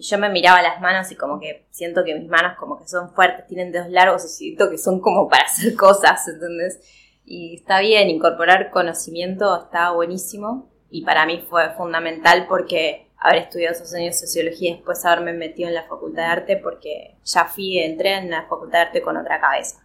y 0.00 0.02
yo 0.02 0.16
me 0.16 0.30
miraba 0.30 0.62
las 0.62 0.80
manos 0.80 1.12
y 1.12 1.14
como 1.14 1.38
que 1.38 1.66
siento 1.70 2.04
que 2.04 2.14
mis 2.14 2.26
manos 2.26 2.56
como 2.58 2.78
que 2.78 2.88
son 2.88 3.12
fuertes, 3.12 3.46
tienen 3.46 3.70
dedos 3.70 3.90
largos 3.90 4.24
y 4.24 4.28
siento 4.28 4.70
que 4.70 4.78
son 4.78 4.98
como 4.98 5.28
para 5.28 5.44
hacer 5.44 5.76
cosas, 5.76 6.26
¿entendés? 6.26 6.80
Y 7.26 7.56
está 7.56 7.80
bien, 7.80 8.08
incorporar 8.08 8.70
conocimiento 8.70 9.64
está 9.64 9.90
buenísimo 9.90 10.69
y 10.90 11.04
para 11.04 11.26
mí 11.26 11.44
fue 11.48 11.70
fundamental 11.70 12.46
porque 12.48 13.08
haber 13.18 13.42
estudiado 13.42 13.74
esos 13.74 13.92
años 13.94 14.20
de 14.20 14.26
sociología 14.26 14.70
y 14.70 14.74
después 14.74 15.04
haberme 15.04 15.32
metido 15.32 15.68
en 15.68 15.74
la 15.74 15.84
facultad 15.84 16.22
de 16.22 16.28
arte 16.28 16.56
porque 16.56 17.16
ya 17.24 17.44
fui, 17.44 17.78
entré 17.78 18.14
en 18.14 18.30
la 18.30 18.42
facultad 18.42 18.78
de 18.78 18.84
arte 18.86 19.02
con 19.02 19.16
otra 19.16 19.40
cabeza, 19.40 19.84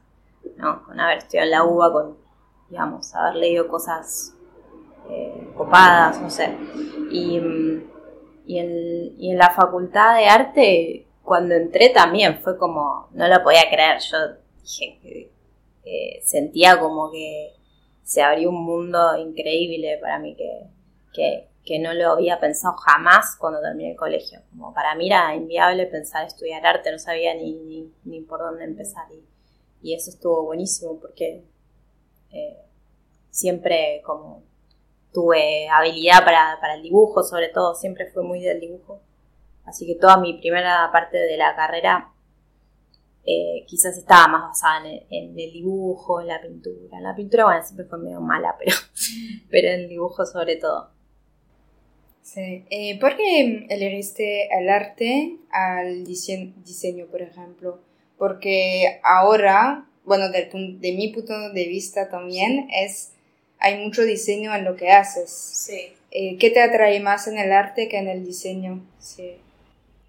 ¿no? 0.57 0.83
Con 0.83 0.99
haber 0.99 1.19
estudiado 1.19 1.45
en 1.45 1.51
la 1.51 1.63
UBA, 1.63 1.91
con, 1.91 2.17
digamos, 2.69 3.13
haber 3.13 3.35
leído 3.35 3.67
cosas 3.67 4.33
eh, 5.09 5.47
copadas, 5.55 6.21
no 6.21 6.29
sé. 6.29 6.55
Y 7.11 7.39
mm, 7.39 7.95
y 8.45 8.59
en, 8.59 9.15
y 9.19 9.31
en 9.31 9.37
la 9.37 9.49
facultad 9.49 10.15
de 10.15 10.27
arte, 10.27 11.07
cuando 11.23 11.55
entré 11.55 11.89
también 11.89 12.39
fue 12.41 12.57
como, 12.57 13.09
no 13.11 13.27
lo 13.27 13.43
podía 13.43 13.67
creer, 13.69 13.99
yo 13.99 14.17
dije 14.61 14.99
que 15.01 15.31
sentía 16.23 16.79
como 16.79 17.11
que 17.11 17.53
se 18.03 18.21
abrió 18.21 18.49
un 18.49 18.63
mundo 18.63 19.17
increíble 19.17 19.97
para 20.01 20.19
mí 20.19 20.35
que, 20.35 20.67
que, 21.15 21.79
no 21.79 21.93
lo 21.93 22.11
había 22.11 22.39
pensado 22.39 22.75
jamás 22.77 23.35
cuando 23.39 23.61
terminé 23.61 23.91
el 23.91 23.97
colegio. 23.97 24.41
Como 24.51 24.73
para 24.73 24.93
mí 24.95 25.07
era 25.07 25.33
inviable 25.35 25.87
pensar 25.87 26.25
estudiar 26.25 26.65
arte, 26.65 26.91
no 26.91 26.99
sabía 26.99 27.33
ni, 27.33 27.91
ni, 28.03 28.21
por 28.21 28.39
dónde 28.39 28.65
empezar. 28.65 29.05
Y, 29.11 29.23
y, 29.81 29.95
eso 29.95 30.11
estuvo 30.11 30.43
buenísimo 30.43 30.99
porque 30.99 31.43
eh, 32.31 32.65
siempre 33.31 34.01
como 34.05 34.43
tuve 35.15 35.67
habilidad 35.69 36.25
para, 36.25 36.75
el 36.75 36.83
dibujo, 36.83 37.23
sobre 37.23 37.47
todo, 37.47 37.73
siempre 37.73 38.11
fue 38.11 38.21
muy 38.23 38.41
del 38.41 38.59
dibujo. 38.59 39.01
Así 39.65 39.87
que 39.87 39.95
toda 39.95 40.17
mi 40.17 40.37
primera 40.39 40.89
parte 40.91 41.17
de 41.17 41.37
la 41.37 41.55
carrera 41.55 42.11
eh, 43.23 43.65
quizás 43.65 43.97
estaba 43.97 44.27
más 44.27 44.41
basada 44.49 44.87
en 44.87 45.39
el, 45.39 45.51
dibujo, 45.53 46.19
en 46.19 46.27
la 46.27 46.41
pintura. 46.41 46.97
En 46.97 47.03
la 47.03 47.15
pintura, 47.15 47.45
bueno, 47.45 47.63
siempre 47.63 47.85
fue 47.85 47.97
medio 47.97 48.19
mala, 48.19 48.55
pero, 48.59 48.75
pero 49.49 49.69
en 49.69 49.81
el 49.81 49.89
dibujo 49.89 50.25
sobre 50.25 50.57
todo. 50.57 50.91
Sí. 52.25 52.65
Eh, 52.71 52.99
¿Por 52.99 53.15
qué 53.15 53.67
elegiste 53.69 54.49
el 54.57 54.67
arte 54.67 55.37
al 55.51 56.03
diseño, 56.05 57.05
por 57.05 57.21
ejemplo? 57.21 57.79
Porque 58.17 58.99
ahora, 59.03 59.85
bueno, 60.05 60.29
de 60.29 60.93
mi 60.97 61.09
punto 61.09 61.51
de 61.51 61.67
vista 61.67 62.09
también, 62.09 62.67
es 62.73 63.11
hay 63.59 63.83
mucho 63.83 64.03
diseño 64.03 64.55
en 64.55 64.65
lo 64.65 64.75
que 64.75 64.91
haces. 64.91 65.29
Sí. 65.29 65.93
Eh, 66.11 66.37
¿Qué 66.37 66.49
te 66.49 66.61
atrae 66.61 66.99
más 66.99 67.27
en 67.27 67.37
el 67.37 67.51
arte 67.51 67.87
que 67.87 67.97
en 67.97 68.07
el 68.07 68.25
diseño? 68.25 68.81
Sí. 68.99 69.35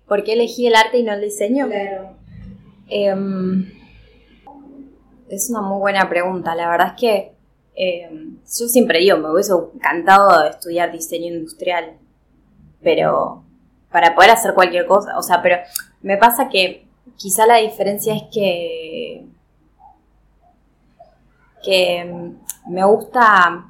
¿Por 0.09 0.25
qué 0.25 0.33
elegí 0.33 0.67
el 0.67 0.75
arte 0.75 0.99
y 0.99 1.03
no 1.03 1.13
el 1.13 1.21
diseño? 1.21 1.67
Claro. 1.67 2.17
Em, 2.89 3.71
es 5.29 5.51
una 5.51 5.63
muy 5.63 5.81
buena 5.81 6.09
pregunta. 6.09 6.55
La 6.55 6.71
verdad 6.71 6.95
es 6.95 7.01
que 7.01 7.33
em, 7.75 8.39
yo 8.43 8.69
siempre 8.69 9.01
digo, 9.01 9.19
me 9.19 9.31
hubiese 9.31 9.53
encantado 9.75 10.49
estudiar 10.49 10.93
diseño 10.93 11.27
industrial, 11.35 11.99
pero 12.87 13.43
para 13.91 14.15
poder 14.15 14.31
hacer 14.31 14.55
cualquier 14.55 14.87
cosa, 14.87 15.19
o 15.19 15.23
sea, 15.23 15.43
pero 15.43 15.57
me 16.03 16.17
pasa 16.19 16.49
que 16.49 16.87
quizá 17.17 17.45
la 17.45 17.57
diferencia 17.57 18.15
es 18.15 18.23
que 18.33 19.27
que 21.65 21.99
em, 21.99 22.39
me 22.69 22.85
gusta, 22.85 23.67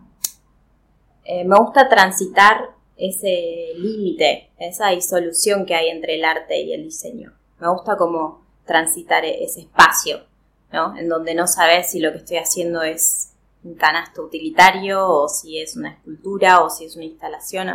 eh, 1.24 1.44
me 1.46 1.56
gusta 1.56 1.88
transitar 1.88 2.72
ese 2.98 3.72
límite, 3.78 4.50
esa 4.58 4.90
disolución 4.90 5.64
que 5.64 5.74
hay 5.74 5.88
entre 5.88 6.16
el 6.16 6.24
arte 6.26 6.60
y 6.60 6.74
el 6.74 6.82
diseño. 6.82 7.32
Me 7.58 7.70
gusta 7.70 7.96
como 7.96 8.42
transitar 8.66 9.24
e-, 9.24 9.44
ese 9.44 9.60
espacio, 9.60 10.26
¿no? 10.72 10.94
En 10.94 11.08
donde 11.08 11.34
no 11.34 11.46
sabes 11.46 11.90
si 11.90 12.00
lo 12.00 12.12
que 12.12 12.18
estoy 12.18 12.36
haciendo 12.36 12.82
es 12.82 13.32
un 13.64 13.76
canasto 13.76 14.24
utilitario 14.24 15.08
o 15.08 15.26
si 15.26 15.58
es 15.58 15.74
una 15.74 15.92
escultura 15.92 16.62
o 16.62 16.68
si 16.68 16.84
es 16.84 16.96
una 16.96 17.06
instalación. 17.06 17.70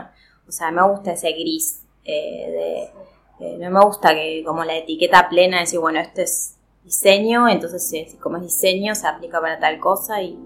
Sea, 0.51 0.71
me 0.71 0.87
gusta 0.89 1.13
ese 1.13 1.31
gris 1.31 1.83
eh, 2.03 2.91
de, 3.39 3.57
no 3.57 3.71
me 3.71 3.83
gusta 3.83 4.13
que 4.13 4.43
como 4.45 4.63
la 4.63 4.77
etiqueta 4.77 5.27
plena 5.29 5.61
decir, 5.61 5.79
bueno, 5.79 5.99
esto 5.99 6.21
es 6.21 6.57
diseño, 6.83 7.49
entonces 7.49 8.15
como 8.19 8.37
es 8.37 8.43
diseño 8.43 8.93
se 8.95 9.07
aplica 9.07 9.41
para 9.41 9.59
tal 9.59 9.79
cosa 9.79 10.21
y 10.21 10.37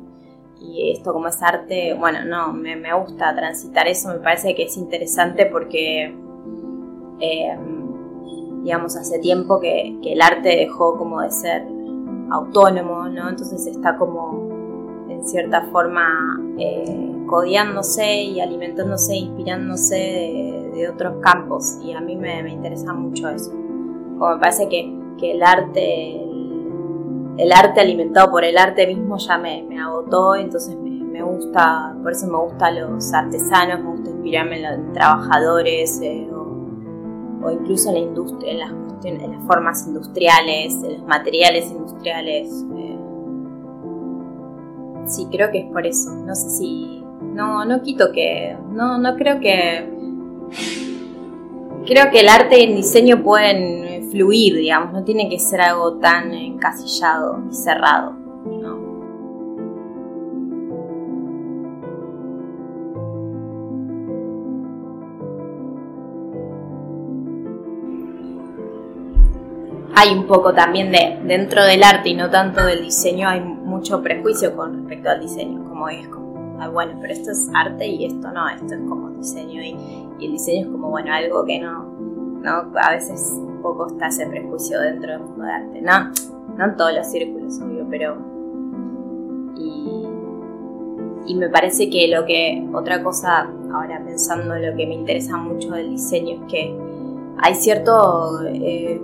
y 0.61 0.91
esto 0.91 1.13
como 1.13 1.27
es 1.27 1.41
arte, 1.41 1.93
bueno, 1.93 2.23
no, 2.25 2.53
me, 2.53 2.93
gusta 2.93 3.35
transitar 3.35 3.87
eso, 3.87 4.09
me 4.09 4.19
parece 4.19 4.55
que 4.55 4.63
es 4.63 4.77
interesante 4.77 5.45
porque, 5.45 6.15
eh, 7.19 7.57
digamos, 8.63 8.95
hace 8.95 9.19
tiempo 9.19 9.59
que, 9.59 9.97
el 10.03 10.21
arte 10.21 10.49
dejó 10.49 10.97
como 10.97 11.21
de 11.21 11.31
ser 11.31 11.63
autónomo, 12.31 13.07
¿no? 13.07 13.29
Entonces 13.29 13.67
está 13.67 13.97
como, 13.97 15.05
en 15.09 15.23
cierta 15.27 15.63
forma, 15.71 16.39
eh, 16.57 17.11
codiándose 17.35 18.23
y 18.23 18.39
alimentándose, 18.39 19.13
inspirándose 19.13 19.95
de, 20.73 20.89
otros 20.89 21.15
campos 21.21 21.77
y 21.83 21.91
a 21.91 21.99
mí 21.99 22.15
me, 22.15 22.49
interesa 22.49 22.93
mucho 22.93 23.27
eso. 23.27 23.51
Como 23.51 24.35
me 24.35 24.39
parece 24.39 24.69
que, 24.69 24.97
que 25.17 25.33
el 25.33 25.43
arte, 25.43 26.15
el 27.37 27.51
arte 27.51 27.81
alimentado 27.81 28.31
por 28.31 28.45
el 28.45 28.57
arte 28.57 28.87
mismo 28.87 29.17
ya 29.17 29.37
me, 29.37 29.63
me 29.63 29.77
agotó, 29.77 30.35
entonces 30.35 30.77
me, 30.77 31.21
gusta, 31.23 31.93
por 32.01 32.13
eso 32.13 32.25
me 32.27 32.37
gustan 32.37 32.79
los 32.79 33.13
artesanos, 33.13 33.81
me 33.81 33.89
gusta 33.89 34.11
inspirarme 34.11 34.63
en, 34.63 34.93
trabajadores 34.93 35.99
eh, 36.01 36.29
o, 36.31 37.51
incluso 37.51 37.89
en 37.89 37.95
la 37.95 38.01
industria, 38.01 38.51
en 38.53 38.59
las, 38.59 38.71
cuestiones, 38.71 39.23
en 39.23 39.31
las 39.33 39.43
formas 39.43 39.85
industriales, 39.87 40.73
en 40.83 40.93
los 40.99 41.03
materiales 41.03 41.69
industriales. 41.69 42.65
Eh. 42.77 42.97
Sí, 45.07 45.27
creo 45.29 45.51
que 45.51 45.59
es 45.59 45.65
por 45.65 45.85
eso. 45.85 46.11
No 46.11 46.33
sé 46.33 46.49
si. 46.49 47.04
No, 47.35 47.65
no 47.65 47.81
quito 47.81 48.13
que. 48.13 48.55
No, 48.71 48.97
no 48.97 49.15
creo 49.17 49.41
que. 49.41 49.93
Creo 51.85 52.09
que 52.09 52.21
el 52.21 52.29
arte 52.29 52.59
y 52.59 52.63
el 52.63 52.75
diseño 52.77 53.21
pueden 53.21 54.09
fluir, 54.09 54.55
digamos, 54.55 54.93
no 54.93 55.03
tiene 55.03 55.29
que 55.29 55.37
ser 55.37 55.61
algo 55.61 55.97
tan 55.97 56.33
encasillado 56.33 57.43
y 57.51 57.53
cerrado. 57.53 58.15
Hay 69.97 70.13
un 70.13 70.27
poco 70.27 70.53
también 70.53 70.91
de 70.91 71.19
dentro 71.23 71.63
del 71.63 71.83
arte 71.83 72.09
y 72.09 72.15
no 72.15 72.29
tanto 72.29 72.65
del 72.65 72.81
diseño, 72.81 73.29
hay 73.29 73.39
mucho 73.39 74.01
prejuicio 74.01 74.55
con 74.55 74.73
respecto 74.73 75.09
al 75.09 75.21
diseño, 75.21 75.63
como 75.63 75.87
es 75.87 76.07
como, 76.09 76.24
ah, 76.59 76.69
bueno, 76.69 76.97
pero 77.01 77.13
esto 77.13 77.31
es 77.31 77.49
arte 77.53 77.87
y 77.87 78.05
esto 78.05 78.31
no, 78.31 78.49
esto 78.49 78.73
es 78.73 78.81
como 78.87 79.09
diseño 79.11 79.61
y, 79.61 79.75
el 80.25 80.31
diseño 80.31 80.65
es 80.65 80.71
como, 80.71 80.89
bueno, 80.89 81.13
algo 81.13 81.45
que 81.45 81.59
no, 81.59 81.83
no, 82.41 82.71
a 82.79 82.91
veces 82.91 83.39
poco 83.61 83.87
está 83.87 84.07
ese 84.07 84.27
prejuicio 84.27 84.79
dentro 84.79 85.11
del 85.11 85.21
mundo 85.21 85.43
de 85.43 85.51
arte. 85.51 85.81
No, 85.81 86.11
no 86.57 86.65
en 86.65 86.77
todos 86.77 86.93
los 86.93 87.07
círculos, 87.07 87.59
obvio, 87.61 87.87
pero, 87.89 88.17
Y, 91.27 91.33
me 91.35 91.49
parece 91.49 91.89
que 91.89 92.07
lo 92.07 92.23
que, 92.25 92.65
otra 92.73 93.03
cosa, 93.03 93.49
ahora 93.73 94.01
pensando 94.05 94.55
en 94.55 94.71
lo 94.71 94.77
que 94.77 94.85
me 94.85 94.93
interesa 94.93 95.35
mucho 95.37 95.71
del 95.71 95.89
diseño, 95.89 96.35
es 96.35 96.51
que 96.51 96.77
hay 97.39 97.55
cierto 97.55 98.41
eh, 98.47 99.01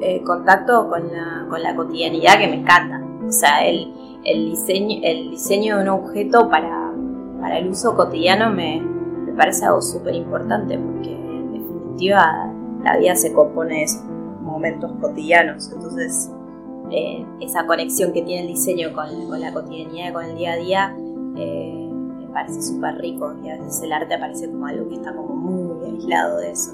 eh, 0.00 0.22
contacto 0.22 0.88
con 0.88 1.12
la, 1.12 1.46
con 1.50 1.62
la, 1.62 1.74
cotidianidad 1.74 2.38
que 2.38 2.48
me 2.48 2.60
encanta. 2.60 3.02
O 3.26 3.32
sea, 3.32 3.66
el, 3.66 3.92
el, 4.24 4.50
diseño, 4.50 5.00
el 5.02 5.30
diseño 5.30 5.76
de 5.76 5.82
un 5.82 5.88
objeto 5.88 6.48
para, 6.48 6.92
para 7.40 7.58
el 7.58 7.68
uso 7.68 7.96
cotidiano 7.96 8.50
me, 8.50 8.80
me 8.80 9.32
parece 9.32 9.64
algo 9.64 9.80
súper 9.80 10.14
importante 10.14 10.78
porque 10.78 11.12
en 11.12 11.52
definitiva 11.52 12.52
la 12.82 12.96
vida 12.96 13.14
se 13.14 13.32
compone 13.32 13.76
de 13.76 13.82
esos 13.84 14.04
momentos 14.42 14.92
cotidianos. 15.00 15.70
Entonces, 15.72 16.30
eh, 16.90 17.24
esa 17.40 17.66
conexión 17.66 18.12
que 18.12 18.22
tiene 18.22 18.42
el 18.42 18.48
diseño 18.48 18.92
con, 18.92 19.08
con, 19.28 19.40
la 19.40 19.52
cotidianidad, 19.52 20.12
con 20.12 20.24
el 20.24 20.36
día 20.36 20.52
a 20.52 20.56
día, 20.56 20.96
eh, 21.36 21.90
me 21.92 22.26
parece 22.28 22.62
súper 22.62 22.96
rico 22.96 23.34
y 23.44 23.50
a 23.50 23.56
veces 23.56 23.82
el 23.82 23.92
arte 23.92 24.14
aparece 24.14 24.50
como 24.50 24.66
algo 24.66 24.88
que 24.88 24.96
está 24.96 25.14
como 25.14 25.34
muy 25.34 25.86
aislado 25.88 26.38
de 26.38 26.50
eso. 26.50 26.72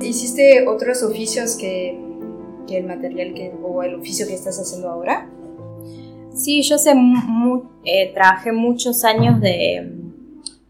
¿Hiciste 0.00 0.66
otros 0.68 1.02
oficios 1.02 1.56
que, 1.56 1.98
que 2.66 2.78
el 2.78 2.84
material 2.86 3.34
que, 3.34 3.52
o 3.62 3.82
el 3.82 3.94
oficio 3.94 4.26
que 4.26 4.34
estás 4.34 4.58
haciendo 4.60 4.90
ahora? 4.90 5.28
Sí, 6.34 6.62
yo 6.62 6.76
sé, 6.76 6.94
eh, 7.84 8.12
trabajé 8.12 8.52
muchos 8.52 9.04
años 9.04 9.40
de, 9.40 9.90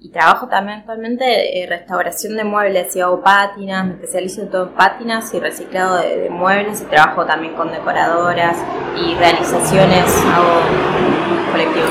y 0.07 0.11
trabajo 0.11 0.47
también 0.47 0.79
actualmente 0.79 1.25
de 1.25 1.67
restauración 1.69 2.37
de 2.37 2.45
muebles 2.45 2.95
y 2.95 3.01
hago 3.01 3.23
pátinas, 3.23 3.87
me 3.87 3.95
especializo 3.95 4.43
en 4.43 4.51
todo 4.51 4.69
en 4.69 4.75
pátinas 4.75 5.35
y 5.35 5.41
reciclado 5.41 5.97
de, 5.99 6.31
muebles 6.31 6.83
y 6.83 6.85
trabajo 6.85 7.27
también 7.27 7.55
con 7.55 7.73
decoradoras 7.73 8.57
y 8.97 9.15
realizaciones, 9.15 10.05
hago 10.33 10.61
colectivo, 11.51 11.87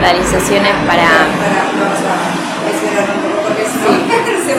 realizaciones 0.00 0.72
para... 0.86 2.39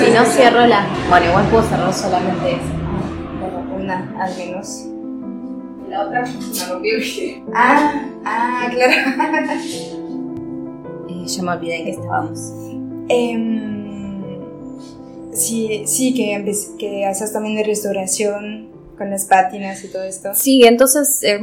si 0.05 0.11
no 0.11 0.25
cierro 0.25 0.65
la... 0.65 0.87
Bueno, 1.09 1.27
igual 1.27 1.45
puedo 1.47 1.63
cerrar 1.63 1.93
solamente 1.93 2.53
esa. 2.53 3.75
una 3.75 4.15
al 4.19 4.35
menos. 4.35 4.85
La 5.89 6.05
otra 6.05 6.23
Ah, 7.53 8.05
ah, 8.25 8.67
claro. 8.71 8.93
eh, 11.09 11.25
ya 11.25 11.43
me 11.43 11.51
olvidé 11.51 11.79
en 11.79 11.85
qué 11.85 11.91
estábamos. 11.91 12.39
Eh, 13.09 14.39
sí, 15.33 15.83
sí, 15.85 16.13
que, 16.13 16.51
que 16.79 17.05
haces 17.05 17.33
también 17.33 17.57
de 17.57 17.63
restauración 17.63 18.69
con 18.97 19.09
las 19.09 19.25
pátinas 19.25 19.83
y 19.83 19.91
todo 19.91 20.03
esto. 20.03 20.33
Sí, 20.33 20.63
entonces, 20.63 21.21
eh, 21.23 21.39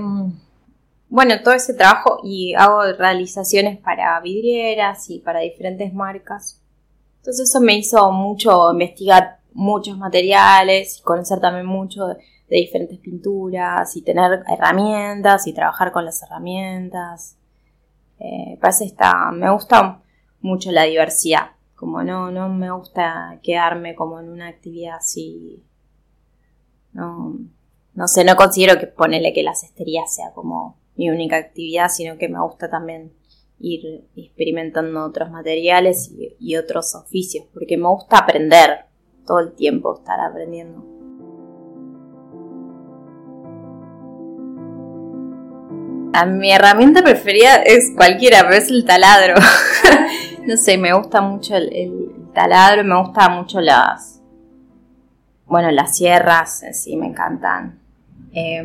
bueno, 1.08 1.34
todo 1.42 1.54
ese 1.54 1.74
trabajo 1.74 2.20
y 2.24 2.54
hago 2.54 2.82
realizaciones 2.98 3.78
para 3.78 4.18
vidrieras 4.20 5.10
y 5.10 5.18
para 5.20 5.40
diferentes 5.40 5.92
marcas. 5.92 6.57
Entonces 7.18 7.48
eso 7.48 7.60
me 7.60 7.76
hizo 7.76 8.10
mucho 8.10 8.72
investigar 8.72 9.38
muchos 9.52 9.98
materiales 9.98 10.98
y 10.98 11.02
conocer 11.02 11.40
también 11.40 11.66
mucho 11.66 12.06
de, 12.06 12.16
diferentes 12.48 12.98
pinturas 12.98 13.94
y 13.96 14.02
tener 14.02 14.42
herramientas 14.48 15.46
y 15.46 15.52
trabajar 15.52 15.92
con 15.92 16.04
las 16.04 16.22
herramientas. 16.22 17.36
Eh, 18.18 18.56
parece 18.60 18.86
está, 18.86 19.30
me 19.32 19.50
gusta 19.50 20.00
mucho 20.40 20.70
la 20.70 20.84
diversidad. 20.84 21.50
Como 21.74 22.02
no, 22.02 22.30
no 22.30 22.48
me 22.48 22.70
gusta 22.70 23.38
quedarme 23.42 23.94
como 23.94 24.18
en 24.18 24.30
una 24.30 24.48
actividad 24.48 24.96
así. 24.96 25.62
No, 26.92 27.38
no 27.94 28.08
sé, 28.08 28.24
no 28.24 28.34
considero 28.34 28.78
que 28.80 28.86
ponerle 28.86 29.32
que 29.32 29.42
la 29.42 29.54
cestería 29.54 30.06
sea 30.06 30.32
como 30.32 30.76
mi 30.96 31.10
única 31.10 31.36
actividad, 31.36 31.88
sino 31.88 32.16
que 32.16 32.28
me 32.28 32.40
gusta 32.40 32.70
también 32.70 33.12
ir 33.60 34.04
experimentando 34.16 35.04
otros 35.04 35.30
materiales 35.30 36.10
y, 36.38 36.56
otros 36.56 36.94
oficios, 36.94 37.46
porque 37.52 37.76
me 37.76 37.88
gusta 37.88 38.18
aprender 38.18 38.86
todo 39.26 39.40
el 39.40 39.52
tiempo, 39.52 39.96
estar 39.96 40.20
aprendiendo. 40.20 40.84
A 46.14 46.24
mi 46.26 46.50
herramienta 46.50 47.02
preferida 47.02 47.56
es 47.56 47.92
cualquiera, 47.94 48.40
pero 48.42 48.54
es 48.54 48.70
el 48.70 48.84
taladro. 48.84 49.34
no 50.46 50.56
sé, 50.56 50.78
me 50.78 50.92
gusta 50.94 51.20
mucho 51.20 51.56
el, 51.56 51.72
el, 51.72 52.32
taladro, 52.32 52.84
me 52.84 52.98
gusta 53.00 53.28
mucho 53.28 53.60
las. 53.60 54.20
Bueno, 55.46 55.70
las 55.70 55.96
sierras, 55.96 56.62
sí, 56.72 56.96
me 56.96 57.06
encantan. 57.06 57.78
Eh, 58.32 58.62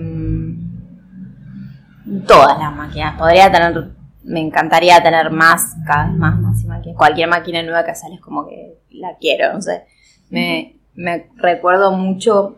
todas 2.28 2.58
las 2.58 2.76
máquinas. 2.76 3.18
Podría 3.18 3.52
tener. 3.52 4.03
Me 4.24 4.40
encantaría 4.40 5.02
tener 5.04 5.32
más, 5.32 5.76
cada 5.86 6.08
vez 6.08 6.16
más, 6.16 6.40
más 6.40 6.64
y. 6.86 6.94
Cualquier 6.94 7.30
máquina 7.30 7.62
nueva 7.62 7.86
que 7.86 7.96
sale 7.96 8.16
es 8.16 8.22
como 8.22 8.48
que 8.48 8.78
la 8.92 9.18
quiero, 9.18 9.54
no 9.54 9.62
sé. 9.62 9.84
Me, 10.30 10.76
me 10.96 11.28
recuerdo 11.36 11.92
mucho 11.92 12.58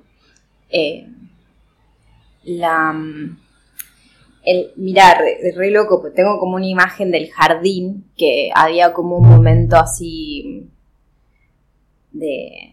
eh, 0.69 1.08
la 2.43 2.93
el, 4.45 4.71
re, 4.78 5.54
re 5.56 5.71
loco, 5.71 6.01
pues 6.01 6.13
tengo 6.13 6.39
como 6.39 6.56
una 6.56 6.67
imagen 6.67 7.12
del 7.12 7.32
jardín 7.32 8.12
que 8.15 8.51
había 8.54 8.93
como 8.93 9.17
un 9.17 9.28
momento 9.28 9.78
así 9.78 10.69
de 12.12 12.71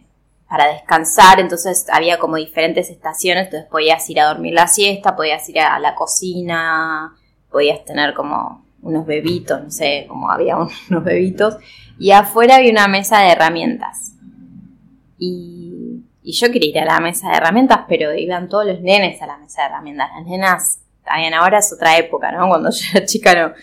para 0.48 0.66
descansar, 0.66 1.40
entonces 1.40 1.86
había 1.90 2.18
como 2.18 2.36
diferentes 2.36 2.90
estaciones, 2.90 3.46
entonces 3.46 3.70
podías 3.70 4.08
ir 4.10 4.20
a 4.20 4.26
dormir 4.26 4.52
la 4.52 4.66
siesta, 4.66 5.16
podías 5.16 5.48
ir 5.48 5.60
a 5.60 5.78
la 5.78 5.94
cocina, 5.94 7.16
podías 7.50 7.82
tener 7.86 8.12
como 8.12 8.62
unos 8.82 9.06
bebitos, 9.06 9.62
no 9.62 9.70
sé, 9.70 10.04
como 10.08 10.30
había 10.30 10.56
unos 10.90 11.04
bebitos, 11.04 11.56
y 11.98 12.10
afuera 12.10 12.56
había 12.56 12.70
una 12.70 12.88
mesa 12.88 13.20
de 13.20 13.30
herramientas. 13.30 14.14
Y, 15.18 16.02
y 16.22 16.32
yo 16.32 16.50
quería 16.50 16.70
ir 16.70 16.78
a 16.80 16.84
la 16.84 17.00
mesa 17.00 17.30
de 17.30 17.36
herramientas, 17.36 17.80
pero 17.88 18.14
iban 18.14 18.48
todos 18.48 18.66
los 18.66 18.80
nenes 18.80 19.22
a 19.22 19.26
la 19.26 19.38
mesa 19.38 19.62
de 19.62 19.68
herramientas, 19.68 20.10
las 20.14 20.26
nenas 20.26 20.78
también 21.04 21.34
ahora 21.34 21.58
es 21.58 21.72
otra 21.72 21.96
época, 21.98 22.30
¿no? 22.32 22.48
Cuando 22.48 22.70
yo 22.70 22.84
era 22.94 23.06
chica 23.06 23.54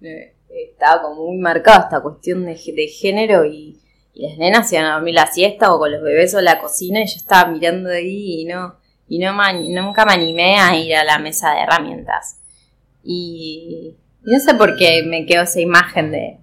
no, 0.00 0.08
estaba 0.48 1.02
como 1.02 1.26
muy 1.26 1.38
marcada 1.38 1.84
esta 1.84 2.00
cuestión 2.00 2.44
de, 2.44 2.54
de 2.54 2.88
género 2.88 3.44
y, 3.44 3.80
y, 4.14 4.28
las 4.28 4.38
nenas 4.38 4.72
iban 4.72 4.86
a 4.86 4.94
dormir 4.94 5.14
la 5.14 5.26
siesta 5.26 5.72
o 5.72 5.78
con 5.78 5.92
los 5.92 6.02
bebés 6.02 6.34
o 6.34 6.40
la 6.40 6.60
cocina 6.60 7.00
y 7.00 7.06
yo 7.06 7.16
estaba 7.16 7.50
mirando 7.50 7.90
ahí 7.90 8.42
y 8.42 8.44
no, 8.46 8.76
y 9.08 9.18
no 9.18 9.32
nunca 9.82 10.04
me 10.04 10.12
animé 10.12 10.58
a 10.58 10.76
ir 10.76 10.96
a 10.96 11.04
la 11.04 11.18
mesa 11.18 11.54
de 11.54 11.60
herramientas. 11.60 12.40
Y, 13.02 13.96
y 14.28 14.32
no 14.32 14.40
sé 14.40 14.54
por 14.56 14.76
qué 14.76 15.02
me 15.06 15.24
quedó 15.24 15.44
esa 15.44 15.58
imagen 15.58 16.10
de, 16.10 16.38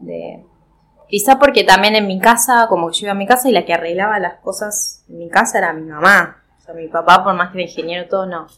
de 0.00 0.44
quizá 1.06 1.38
porque 1.38 1.62
también 1.62 1.94
en 1.94 2.08
mi 2.08 2.18
casa, 2.18 2.66
como 2.68 2.90
yo 2.90 3.06
iba 3.06 3.12
a 3.12 3.14
mi 3.14 3.28
casa 3.28 3.48
y 3.48 3.52
la 3.52 3.64
que 3.64 3.74
arreglaba 3.74 4.18
las 4.18 4.40
cosas 4.40 5.04
en 5.08 5.18
mi 5.18 5.28
casa 5.28 5.58
era 5.58 5.72
mi 5.72 5.82
mamá. 5.82 6.42
O 6.58 6.60
sea, 6.60 6.74
mi 6.74 6.88
papá, 6.88 7.22
por 7.22 7.34
más 7.34 7.52
que 7.52 7.58
era 7.58 7.70
ingeniero 7.70 8.08
todo, 8.08 8.26
no 8.26 8.48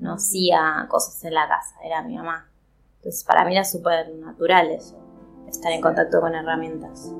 no 0.00 0.14
hacía 0.14 0.86
cosas 0.88 1.22
en 1.22 1.34
la 1.34 1.46
casa, 1.46 1.76
era 1.84 2.02
mi 2.02 2.16
mamá. 2.16 2.48
Entonces 2.96 3.22
para 3.22 3.44
mí 3.44 3.52
era 3.52 3.64
súper 3.64 4.12
natural 4.12 4.72
eso, 4.72 4.98
estar 5.48 5.70
en 5.70 5.80
contacto 5.80 6.20
con 6.20 6.34
herramientas. 6.34 7.12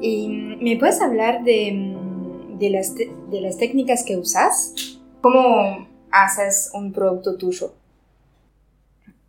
¿Y 0.00 0.58
me 0.60 0.76
puedes 0.76 1.00
hablar 1.00 1.44
de, 1.44 1.96
de, 2.62 2.70
las, 2.70 2.94
de 2.94 3.40
las 3.40 3.58
técnicas 3.58 4.04
que 4.04 4.16
usas? 4.16 4.74
¿Cómo 5.20 5.86
haces 6.10 6.70
un 6.74 6.92
producto 6.92 7.36
tuyo? 7.36 7.74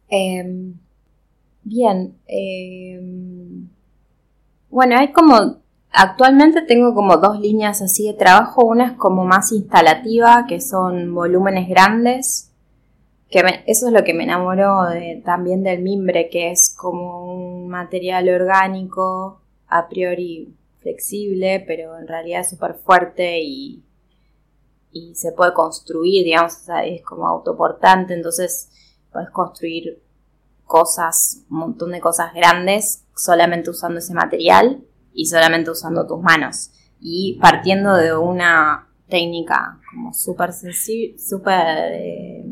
Eh, 0.10 0.74
bien. 1.64 2.18
Eh, 2.28 3.00
bueno, 4.70 4.98
hay 4.98 5.12
como 5.12 5.64
Actualmente 5.96 6.64
tengo 6.64 6.96
como 6.96 7.18
dos 7.18 7.40
líneas 7.40 7.84
así 7.84 8.08
de 8.08 8.16
trabajo. 8.16 8.66
Una 8.66 8.88
es 8.88 8.92
como 8.94 9.26
más 9.26 9.52
instalativa, 9.52 10.46
que 10.48 10.60
son 10.60 11.14
volúmenes 11.14 11.70
grandes. 11.70 12.52
Que 13.30 13.64
eso 13.68 13.88
es 13.88 13.94
lo 13.94 14.04
que 14.04 14.16
me 14.16 14.24
enamoró 14.24 14.88
también 15.24 15.62
del 15.62 15.84
mimbre, 15.84 16.30
que 16.30 16.50
es 16.52 16.76
como 16.76 17.34
un 17.34 17.68
material 17.68 18.28
orgánico, 18.30 19.40
a 19.68 19.88
priori 19.88 20.56
flexible, 20.84 21.64
pero 21.66 21.98
en 21.98 22.08
realidad 22.08 22.42
es 22.42 22.52
súper 22.52 22.76
fuerte 22.76 23.40
y, 23.42 23.84
y 24.92 25.16
se 25.16 25.32
puede 25.32 25.54
construir, 25.54 26.24
digamos, 26.24 26.58
es 26.86 27.02
como 27.02 27.28
autoportante, 27.28 28.14
entonces 28.14 28.70
puedes 29.12 29.32
construir 29.32 30.04
cosas, 30.66 31.44
un 31.50 31.58
montón 31.58 31.92
de 31.92 32.00
cosas 32.00 32.34
grandes 32.34 33.06
solamente 33.16 33.70
usando 33.70 34.00
ese 34.00 34.14
material 34.14 34.84
y 35.14 35.26
solamente 35.26 35.72
usando 35.72 36.06
tus 36.08 36.22
manos. 36.22 36.72
Y 37.00 37.38
partiendo 37.42 37.96
de 37.96 38.16
una 38.16 38.88
técnica 39.08 39.80
como 39.92 40.14
súper 40.14 40.54
sencilla, 40.54 41.18
súper, 41.20 41.92
eh, 41.94 42.46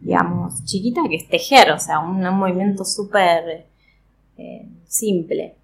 digamos, 0.00 0.64
chiquita 0.64 1.02
que 1.08 1.16
es 1.16 1.28
tejer, 1.28 1.70
o 1.72 1.78
sea, 1.78 2.00
un, 2.00 2.24
un 2.26 2.38
movimiento 2.38 2.84
súper 2.84 3.66
eh, 4.36 4.68
simple. 4.86 5.54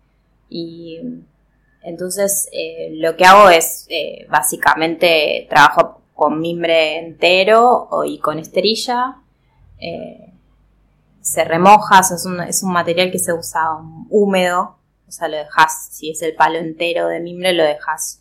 Y 0.49 1.01
Entonces, 1.87 2.49
eh, 2.51 2.91
lo 2.95 3.17
que 3.17 3.25
hago 3.25 3.49
es 3.49 3.87
eh, 3.89 4.27
básicamente 4.29 5.47
trabajo 5.49 6.03
con 6.15 6.41
mimbre 6.41 6.99
entero 6.99 7.89
y 8.05 8.19
con 8.19 8.41
esterilla. 8.41 9.19
Eh, 9.79 10.33
se 11.21 11.45
remoja, 11.45 12.01
es, 12.01 12.27
un, 12.27 12.41
es 12.41 12.65
un 12.65 12.73
material 12.73 13.13
que 13.13 13.21
se 13.21 13.33
usa 13.33 13.79
húmedo, 14.11 14.79
o 15.07 15.13
sea, 15.13 15.29
lo 15.29 15.37
dejas, 15.37 15.91
si 15.93 16.11
es 16.11 16.21
el 16.23 16.35
palo 16.35 16.59
entero 16.59 17.07
de 17.07 17.21
mimbre, 17.21 17.53
lo 17.53 17.63
dejas 17.63 18.21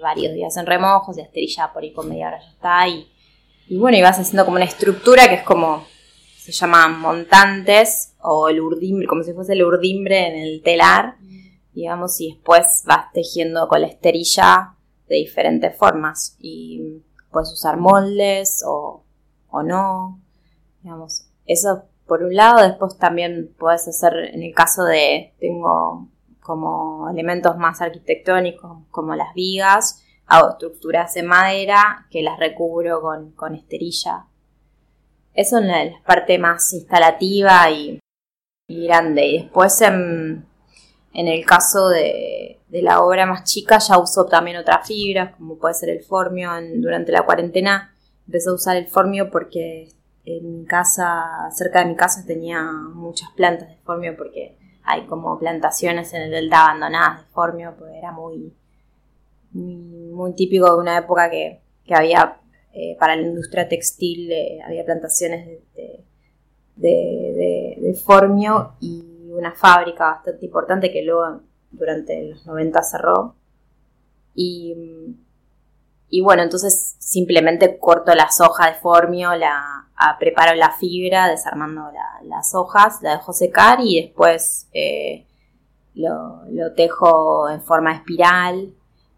varios 0.00 0.32
días 0.32 0.56
en 0.56 0.66
remojo, 0.66 1.12
se 1.12 1.22
esterilla 1.22 1.72
por 1.72 1.82
ahí 1.82 1.92
con 1.92 2.08
media 2.08 2.28
hora 2.28 2.40
ya 2.40 2.50
está. 2.50 2.88
Y, 2.88 3.08
y 3.68 3.76
bueno, 3.78 3.96
y 3.96 4.02
vas 4.02 4.18
haciendo 4.18 4.44
como 4.44 4.56
una 4.56 4.64
estructura 4.64 5.28
que 5.28 5.34
es 5.36 5.42
como, 5.42 5.84
se 6.36 6.52
llaman 6.52 7.00
montantes 7.00 8.14
o 8.20 8.48
el 8.48 8.60
urdimbre, 8.60 9.08
como 9.08 9.22
si 9.22 9.32
fuese 9.32 9.54
el 9.54 9.64
urdimbre 9.64 10.26
en 10.28 10.38
el 10.38 10.62
telar 10.62 11.16
digamos, 11.78 12.20
y 12.20 12.32
después 12.32 12.82
vas 12.86 13.12
tejiendo 13.12 13.68
con 13.68 13.80
la 13.80 13.88
esterilla 13.88 14.74
de 15.08 15.16
diferentes 15.16 15.76
formas 15.76 16.36
y 16.38 17.02
puedes 17.30 17.52
usar 17.52 17.76
moldes 17.76 18.62
o, 18.66 19.04
o 19.48 19.62
no, 19.62 20.20
digamos, 20.82 21.28
eso 21.46 21.84
por 22.06 22.22
un 22.22 22.34
lado, 22.34 22.66
después 22.66 22.98
también 22.98 23.54
puedes 23.58 23.86
hacer, 23.86 24.14
en 24.32 24.42
el 24.42 24.54
caso 24.54 24.84
de, 24.84 25.34
tengo 25.38 26.08
como 26.40 27.08
elementos 27.10 27.58
más 27.58 27.82
arquitectónicos 27.82 28.78
como 28.90 29.14
las 29.14 29.34
vigas, 29.34 30.02
hago 30.26 30.50
estructuras 30.50 31.12
de 31.14 31.22
madera 31.22 32.06
que 32.10 32.22
las 32.22 32.38
recubro 32.38 33.02
con, 33.02 33.32
con 33.32 33.54
esterilla. 33.54 34.26
Eso 35.34 35.58
es 35.58 35.66
la, 35.66 36.02
parte 36.06 36.38
más 36.38 36.72
instalativa 36.72 37.70
y, 37.70 38.00
y 38.66 38.86
grande. 38.86 39.26
Y 39.26 39.42
después 39.42 39.80
en, 39.82 40.46
en 41.14 41.28
el 41.28 41.44
caso 41.44 41.88
de, 41.88 42.60
la 42.70 43.02
obra 43.02 43.26
más 43.26 43.44
chica 43.44 43.78
ya 43.78 43.98
uso 43.98 44.26
también 44.26 44.56
otras 44.56 44.86
fibras, 44.86 45.34
como 45.36 45.58
puede 45.58 45.74
ser 45.74 45.88
el 45.90 46.02
formio. 46.02 46.50
durante 46.76 47.12
la 47.12 47.24
cuarentena 47.24 47.94
empecé 48.26 48.50
a 48.50 48.54
usar 48.54 48.76
el 48.76 48.86
formio 48.86 49.30
porque 49.30 49.88
en 50.24 50.66
casa, 50.66 51.48
cerca 51.50 51.80
de 51.80 51.86
mi 51.86 51.96
casa 51.96 52.24
tenía 52.26 52.62
muchas 52.62 53.30
plantas 53.30 53.68
de 53.68 53.76
formio 53.78 54.14
porque 54.16 54.56
hay 54.84 55.06
como 55.06 55.38
plantaciones 55.38 56.12
en 56.12 56.22
el 56.22 56.30
delta 56.30 56.66
abandonadas 56.66 57.20
de 57.20 57.32
formio, 57.32 57.74
pues 57.78 57.94
era 57.94 58.12
muy, 58.12 58.52
muy, 59.52 60.34
típico 60.34 60.70
de 60.70 60.80
una 60.80 60.98
época 60.98 61.30
que, 61.30 61.62
había 61.90 62.38
eh, 62.74 62.96
para 63.00 63.16
la 63.16 63.22
industria 63.22 63.66
textil, 63.68 64.30
eh, 64.30 64.60
había 64.64 64.84
plantaciones 64.84 65.46
de, 65.74 66.04
de, 66.76 67.78
de 67.80 67.94
formio 67.94 68.74
y 68.80 69.07
una 69.38 69.52
fábrica 69.52 70.06
bastante 70.06 70.44
importante 70.44 70.92
que 70.92 71.02
luego 71.02 71.40
durante 71.70 72.30
los 72.30 72.46
90 72.46 72.82
cerró. 72.82 73.34
Y, 74.34 74.74
y 76.08 76.20
bueno, 76.20 76.42
entonces 76.42 76.96
simplemente 76.98 77.78
corto 77.78 78.14
las 78.14 78.40
hojas 78.40 78.74
de 78.74 78.80
formio, 78.80 79.34
la, 79.34 79.86
preparo 80.18 80.54
la 80.54 80.70
fibra, 80.70 81.28
desarmando 81.28 81.90
las 82.24 82.54
hojas, 82.54 83.02
la 83.02 83.16
dejo 83.16 83.32
secar 83.32 83.78
y 83.82 84.00
después 84.02 84.68
eh, 84.72 85.26
lo, 85.94 86.72
tejo 86.76 87.48
en 87.50 87.62
forma 87.62 87.94
espiral. 87.94 88.72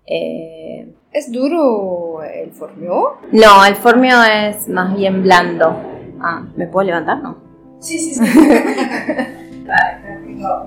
Eh, 0.06 0.94
¿Es 1.12 1.30
duro 1.30 2.22
el 2.22 2.50
formio? 2.52 3.18
No, 3.33 3.64
el 3.64 3.76
formio 3.76 4.22
es 4.24 4.68
más 4.68 4.96
bien 4.96 5.22
blando. 5.22 5.76
Ah, 6.20 6.46
¿me 6.56 6.66
puedo 6.66 6.87
levantar? 6.87 7.22
No. 7.22 7.38
Sí, 7.78 7.98
sí, 7.98 8.14
sí. 8.14 8.24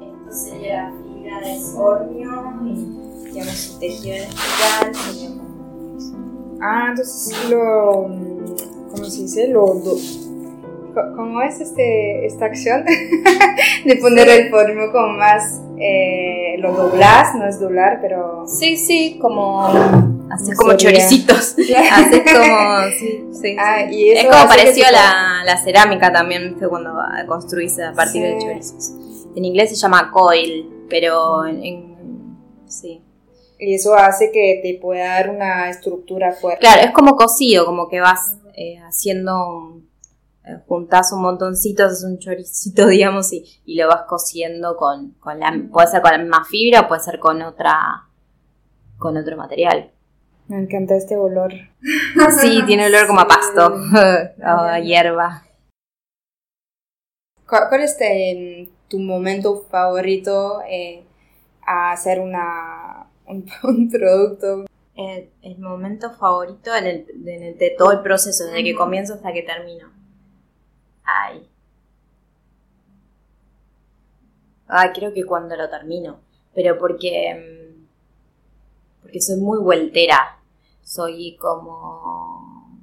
Esto 0.03 0.33
sería 0.33 0.83
la 0.85 0.92
fibra 0.92 1.40
de 1.40 1.61
formio 1.61 2.31
y 2.64 3.25
digamos 3.27 3.57
su 3.57 3.79
tejido 3.79 4.16
en 4.16 4.23
espiral. 4.23 5.40
Ah, 6.61 6.87
entonces 6.90 7.51
lo, 7.51 8.09
¿cómo 8.90 9.05
se 9.05 9.23
dice? 9.23 9.49
Lo, 9.49 9.81
¿Cómo 11.16 11.42
es 11.42 11.61
este, 11.61 12.27
esta 12.27 12.47
acción 12.47 12.85
de 13.85 13.97
poner 13.97 14.29
el 14.29 14.51
formio 14.51 14.92
como 14.92 15.09
más, 15.18 15.61
eh, 15.79 16.57
lo 16.59 16.73
doblas, 16.73 17.35
no 17.35 17.47
es 17.47 17.61
doblar, 17.61 17.99
pero... 18.01 18.47
Sí, 18.47 18.77
sí, 18.77 19.18
como 19.20 20.13
Haces 20.30 20.56
como 20.56 20.74
choricitos. 20.74 21.54
Haces 21.92 22.22
como. 22.32 22.80
Sí, 22.98 23.24
sí. 23.40 23.56
Ah, 23.58 23.82
es 23.90 24.24
como 24.24 24.48
pareció 24.48 24.84
la, 24.90 25.42
la, 25.44 25.62
cerámica 25.62 26.12
también, 26.12 26.56
cuando 26.68 26.92
construís 27.26 27.78
a 27.78 27.92
partir 27.92 28.22
de 28.22 28.38
chorizos. 28.38 28.92
En 29.37 29.44
inglés 29.44 29.70
se 29.70 29.76
llama 29.76 30.10
coil, 30.10 30.87
pero 30.88 31.46
en, 31.46 32.38
sí. 32.66 33.02
Y 33.58 33.74
eso 33.74 33.94
hace 33.94 34.30
que 34.32 34.60
te 34.62 34.78
pueda 34.80 35.08
dar 35.14 35.30
una 35.30 35.70
estructura 35.70 36.32
fuerte. 36.32 36.60
Claro, 36.60 36.82
es 36.82 36.90
como 36.92 37.16
cocido, 37.16 37.64
como 37.64 37.88
que 37.88 38.00
vas 38.00 38.37
eh, 38.56 38.78
haciendo. 38.80 39.80
Eh, 40.44 40.58
juntás 40.66 41.12
un 41.12 41.22
montoncito, 41.22 41.84
haces 41.84 42.04
un 42.04 42.18
choricito, 42.18 42.87
digamos, 42.88 43.32
y, 43.32 43.44
y 43.64 43.76
lo 43.76 43.88
vas 43.88 44.02
cociendo 44.08 44.76
con, 44.76 45.12
con 45.20 45.38
la. 45.38 45.52
Puede 45.72 45.88
ser 45.88 46.02
con 46.02 46.12
la 46.12 46.18
misma 46.18 46.44
fibra 46.44 46.82
o 46.82 46.88
puede 46.88 47.02
ser 47.02 47.18
con 47.18 47.42
otra. 47.42 48.08
con 48.98 49.16
otro 49.16 49.37
material. 49.37 49.93
Me 50.48 50.59
encanta 50.59 50.96
este 50.96 51.16
olor. 51.16 51.52
Sí, 52.40 52.62
tiene 52.66 52.87
olor 52.87 53.07
como 53.07 53.20
a 53.20 53.28
pasto 53.28 53.74
o 54.42 54.61
a 54.61 54.78
hierba. 54.80 55.44
¿Cuál 57.46 57.83
es 57.83 57.92
este, 57.92 58.70
tu 58.88 58.98
momento 58.98 59.64
favorito 59.70 60.62
eh, 60.68 61.04
a 61.66 61.92
hacer 61.92 62.20
una, 62.20 63.07
un, 63.26 63.44
producto? 63.90 64.64
El, 64.96 65.59
momento 65.59 66.11
favorito 66.12 66.74
en 66.74 66.87
el, 66.87 67.59
de 67.59 67.74
todo 67.76 67.92
el 67.92 68.00
proceso, 68.00 68.44
desde 68.44 68.64
que 68.64 68.74
comienzo 68.74 69.14
hasta 69.14 69.33
que 69.33 69.42
termino. 69.42 69.90
Ay. 71.04 71.48
Ay, 74.66 74.90
creo 74.94 75.12
que 75.12 75.24
cuando 75.24 75.57
lo 75.57 75.68
termino. 75.68 76.20
Pero 76.54 76.78
porque 76.78 77.35
mm, 77.35 77.63
porque 79.14 79.20
soy 79.20 79.37
muy 79.37 79.61
vueltera, 79.61 80.40
soy 80.83 81.37
como... 81.37 82.81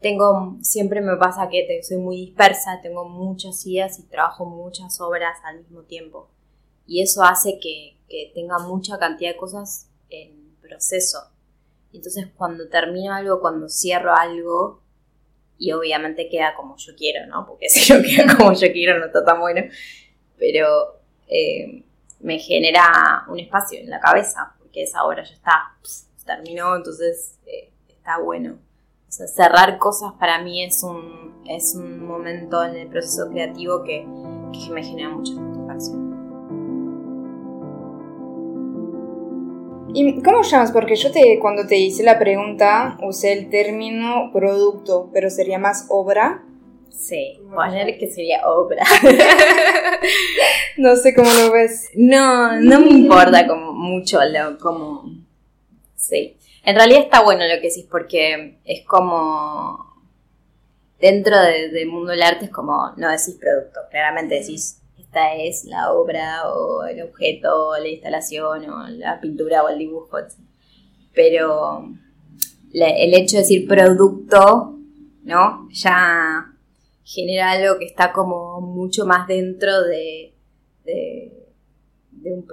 Tengo, 0.00 0.56
siempre 0.62 1.02
me 1.02 1.16
pasa 1.16 1.50
que 1.50 1.82
soy 1.82 1.98
muy 1.98 2.16
dispersa, 2.16 2.80
tengo 2.82 3.06
muchas 3.06 3.66
ideas 3.66 3.98
y 3.98 4.04
trabajo 4.04 4.46
muchas 4.46 4.98
obras 5.02 5.36
al 5.44 5.58
mismo 5.58 5.82
tiempo. 5.82 6.30
Y 6.86 7.02
eso 7.02 7.22
hace 7.22 7.58
que, 7.60 7.98
tenga 8.34 8.58
mucha 8.60 8.98
cantidad 8.98 9.32
de 9.32 9.36
cosas 9.36 9.90
en 10.08 10.56
proceso. 10.62 11.18
Entonces 11.92 12.28
cuando 12.34 12.66
termino 12.70 13.12
algo, 13.12 13.40
cuando 13.40 13.68
cierro 13.68 14.14
algo, 14.14 14.80
y 15.58 15.72
obviamente 15.72 16.30
queda 16.30 16.54
como 16.54 16.76
yo 16.78 16.94
quiero, 16.96 17.26
¿no? 17.26 17.46
Porque 17.46 17.68
si 17.68 17.92
no 17.92 18.00
queda 18.02 18.34
como 18.34 18.54
yo 18.54 18.72
quiero 18.72 18.98
no 18.98 19.06
está 19.06 19.22
tan 19.22 19.40
bueno, 19.40 19.60
pero 20.38 21.00
eh, 21.28 21.84
me 22.20 22.38
genera 22.38 23.24
un 23.28 23.40
espacio 23.40 23.78
en 23.78 23.90
la 23.90 24.00
cabeza 24.00 24.55
que 24.76 24.82
esa 24.82 25.04
obra 25.04 25.24
ya 25.24 25.32
está, 25.32 25.74
terminó, 26.26 26.76
entonces 26.76 27.38
eh, 27.46 27.70
está 27.88 28.18
bueno. 28.18 28.58
O 29.08 29.12
sea, 29.12 29.26
cerrar 29.26 29.78
cosas 29.78 30.12
para 30.20 30.42
mí 30.42 30.62
es 30.62 30.82
un, 30.82 31.42
es 31.48 31.74
un 31.74 32.06
momento 32.06 32.62
en 32.62 32.76
el 32.76 32.88
proceso 32.88 33.30
creativo 33.30 33.82
que, 33.84 34.06
me 34.70 34.82
genera 34.82 35.10
mucha 35.10 35.32
satisfacción. 35.34 36.06
¿Y 39.94 40.22
cómo 40.22 40.42
llamas? 40.42 40.72
Porque 40.72 40.96
yo 40.96 41.10
te, 41.10 41.38
cuando 41.40 41.66
te 41.66 41.78
hice 41.78 42.02
la 42.02 42.18
pregunta 42.18 42.98
usé 43.02 43.32
el 43.32 43.48
término 43.48 44.30
producto, 44.30 45.08
pero 45.12 45.30
sería 45.30 45.58
más 45.58 45.86
obra. 45.88 46.42
Sí, 46.96 47.38
poner 47.54 47.98
que 47.98 48.06
sería 48.08 48.48
obra. 48.48 48.82
no 50.78 50.96
sé 50.96 51.14
cómo 51.14 51.30
lo 51.30 51.52
ves. 51.52 51.90
No, 51.94 52.58
no 52.58 52.80
me 52.80 52.88
importa 52.88 53.46
como 53.46 53.72
mucho 53.74 54.18
lo, 54.24 54.58
como... 54.58 55.04
Sí. 55.94 56.38
En 56.64 56.74
realidad 56.74 57.02
está 57.02 57.22
bueno 57.22 57.44
lo 57.44 57.60
que 57.60 57.68
decís 57.68 57.86
porque 57.90 58.58
es 58.64 58.84
como... 58.86 59.84
Dentro 60.98 61.38
del 61.38 61.86
mundo 61.86 62.12
del 62.12 62.22
arte 62.22 62.46
es 62.46 62.50
como 62.50 62.94
no 62.96 63.10
decís 63.10 63.36
producto, 63.38 63.80
claramente 63.90 64.36
decís 64.36 64.80
esta 64.98 65.34
es 65.34 65.66
la 65.66 65.92
obra 65.92 66.48
o 66.48 66.84
el 66.84 67.02
objeto 67.02 67.68
o 67.68 67.76
la 67.76 67.88
instalación 67.88 68.70
o 68.70 68.88
la 68.88 69.20
pintura 69.20 69.62
o 69.62 69.68
el 69.68 69.78
dibujo. 69.78 70.16
Pero 71.12 71.90
el 72.72 73.14
hecho 73.14 73.36
de 73.36 73.42
decir 73.42 73.68
producto, 73.68 74.78
¿no? 75.24 75.68
Ya 75.70 76.55
genera 77.06 77.52
algo 77.52 77.78
que 77.78 77.84
está 77.84 78.12
como 78.12 78.60
mucho 78.60 79.06
más 79.06 79.28
dentro 79.28 79.84
de, 79.84 80.34
de, 80.84 81.32
un 82.24 82.44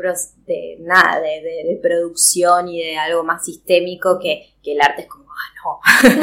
de 0.46 0.78
nada, 0.80 1.20
de, 1.20 1.80
producción 1.82 2.70
y 2.70 2.80
de 2.84 2.96
algo 2.96 3.24
más 3.24 3.44
sistémico 3.44 4.20
que, 4.20 4.54
el 4.64 4.80
arte 4.80 5.02
es 5.02 5.08
como, 5.08 5.26
ah, 5.26 6.04
no. 6.04 6.20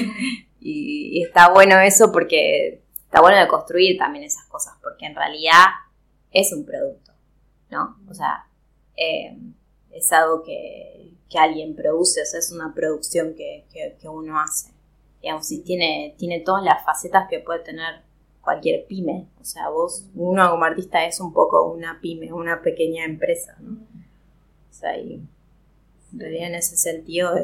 y, 0.60 1.22
está 1.22 1.50
bueno 1.50 1.78
eso 1.78 2.10
porque 2.10 2.82
está 3.04 3.20
bueno 3.20 3.38
de 3.38 3.46
construir 3.46 3.96
también 3.96 4.24
esas 4.24 4.46
cosas, 4.46 4.74
porque 4.82 5.06
en 5.06 5.14
realidad 5.14 5.66
es 6.32 6.52
un 6.52 6.66
producto, 6.66 7.12
¿no? 7.70 7.98
O 8.08 8.14
sea, 8.14 8.46
eh, 8.96 9.36
es 9.92 10.12
algo 10.12 10.42
que, 10.42 11.12
alguien 11.38 11.76
produce, 11.76 12.22
o 12.22 12.24
sea, 12.24 12.40
es 12.40 12.50
una 12.50 12.74
producción 12.74 13.36
que, 13.36 13.64
uno 14.08 14.40
hace. 14.40 14.72
Digamos, 15.20 15.50
y 15.52 15.62
tiene, 15.62 16.14
tiene 16.18 16.40
todas 16.40 16.64
las 16.64 16.84
facetas 16.84 17.28
que 17.28 17.40
puede 17.40 17.60
tener 17.60 18.02
cualquier 18.40 18.86
pyme. 18.86 19.28
O 19.40 19.44
sea, 19.44 19.68
vos, 19.68 20.06
uno 20.14 20.50
como 20.50 20.64
artista 20.64 21.04
es 21.04 21.20
un 21.20 21.32
poco 21.32 21.70
una 21.70 22.00
pyme, 22.00 22.32
una 22.32 22.62
pequeña 22.62 23.04
empresa, 23.04 23.56
¿no? 23.60 23.72
O 23.72 24.72
sea, 24.72 24.96
y 24.96 25.22
en 26.12 26.18
realidad 26.18 26.48
en 26.48 26.54
ese 26.54 26.76
sentido 26.76 27.34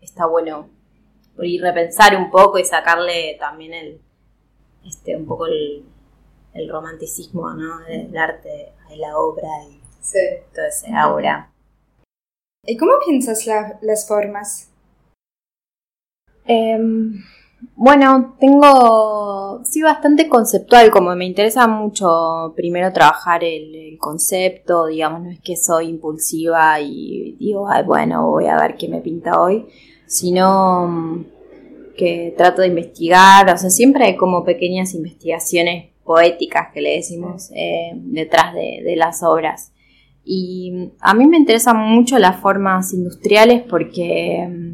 está 0.00 0.26
bueno 0.26 0.68
ir 1.40 1.62
repensar 1.62 2.16
un 2.16 2.30
poco 2.30 2.58
y 2.58 2.64
sacarle 2.64 3.36
también 3.40 3.74
el, 3.74 4.00
este, 4.86 5.16
un 5.16 5.26
poco 5.26 5.46
el, 5.46 5.84
romanticismo, 6.68 7.52
¿no? 7.52 7.80
Del 7.80 8.16
arte 8.16 8.72
de 8.88 8.96
la 8.96 9.18
obra 9.18 9.48
y 9.68 9.80
todo 10.54 10.64
ese 10.66 10.94
aura. 10.94 11.50
¿Y 12.64 12.76
cómo 12.76 12.92
piensas 13.04 13.44
las 13.82 14.06
formas? 14.06 14.70
Em, 16.46 17.22
bueno, 17.76 18.36
tengo, 18.38 19.62
sí, 19.64 19.82
bastante 19.82 20.28
conceptual, 20.28 20.90
como 20.90 21.14
me 21.16 21.24
interesa 21.24 21.66
mucho 21.66 22.52
primero 22.56 22.92
trabajar 22.92 23.42
el, 23.44 23.96
concepto, 23.98 24.86
digamos, 24.86 25.22
no 25.22 25.30
es 25.30 25.40
que 25.40 25.56
soy 25.56 25.88
impulsiva 25.88 26.78
y 26.80 27.36
digo, 27.38 27.68
Ay, 27.68 27.84
bueno, 27.84 28.28
voy 28.28 28.46
a 28.46 28.56
ver 28.56 28.76
qué 28.76 28.88
me 28.88 29.00
pinta 29.00 29.40
hoy, 29.40 29.66
sino 30.06 30.86
mm, 30.88 31.24
que 31.96 32.34
trato 32.36 32.62
de 32.62 32.68
investigar, 32.68 33.48
o 33.52 33.56
sea, 33.56 33.70
siempre 33.70 34.04
hay 34.04 34.16
como 34.16 34.44
pequeñas 34.44 34.94
investigaciones 34.94 35.94
poéticas 36.04 36.68
que 36.72 36.80
le 36.82 36.96
decimos 36.96 37.50
eh, 37.54 37.92
detrás 37.94 38.54
de, 38.54 38.94
las 38.96 39.22
obras. 39.22 39.72
Y 40.24 40.90
a 41.00 41.14
mí 41.14 41.26
me 41.26 41.36
interesan 41.36 41.76
mucho 41.76 42.18
las 42.18 42.40
formas 42.40 42.92
industriales 42.92 43.62
porque 43.62 44.46
mm, 44.48 44.73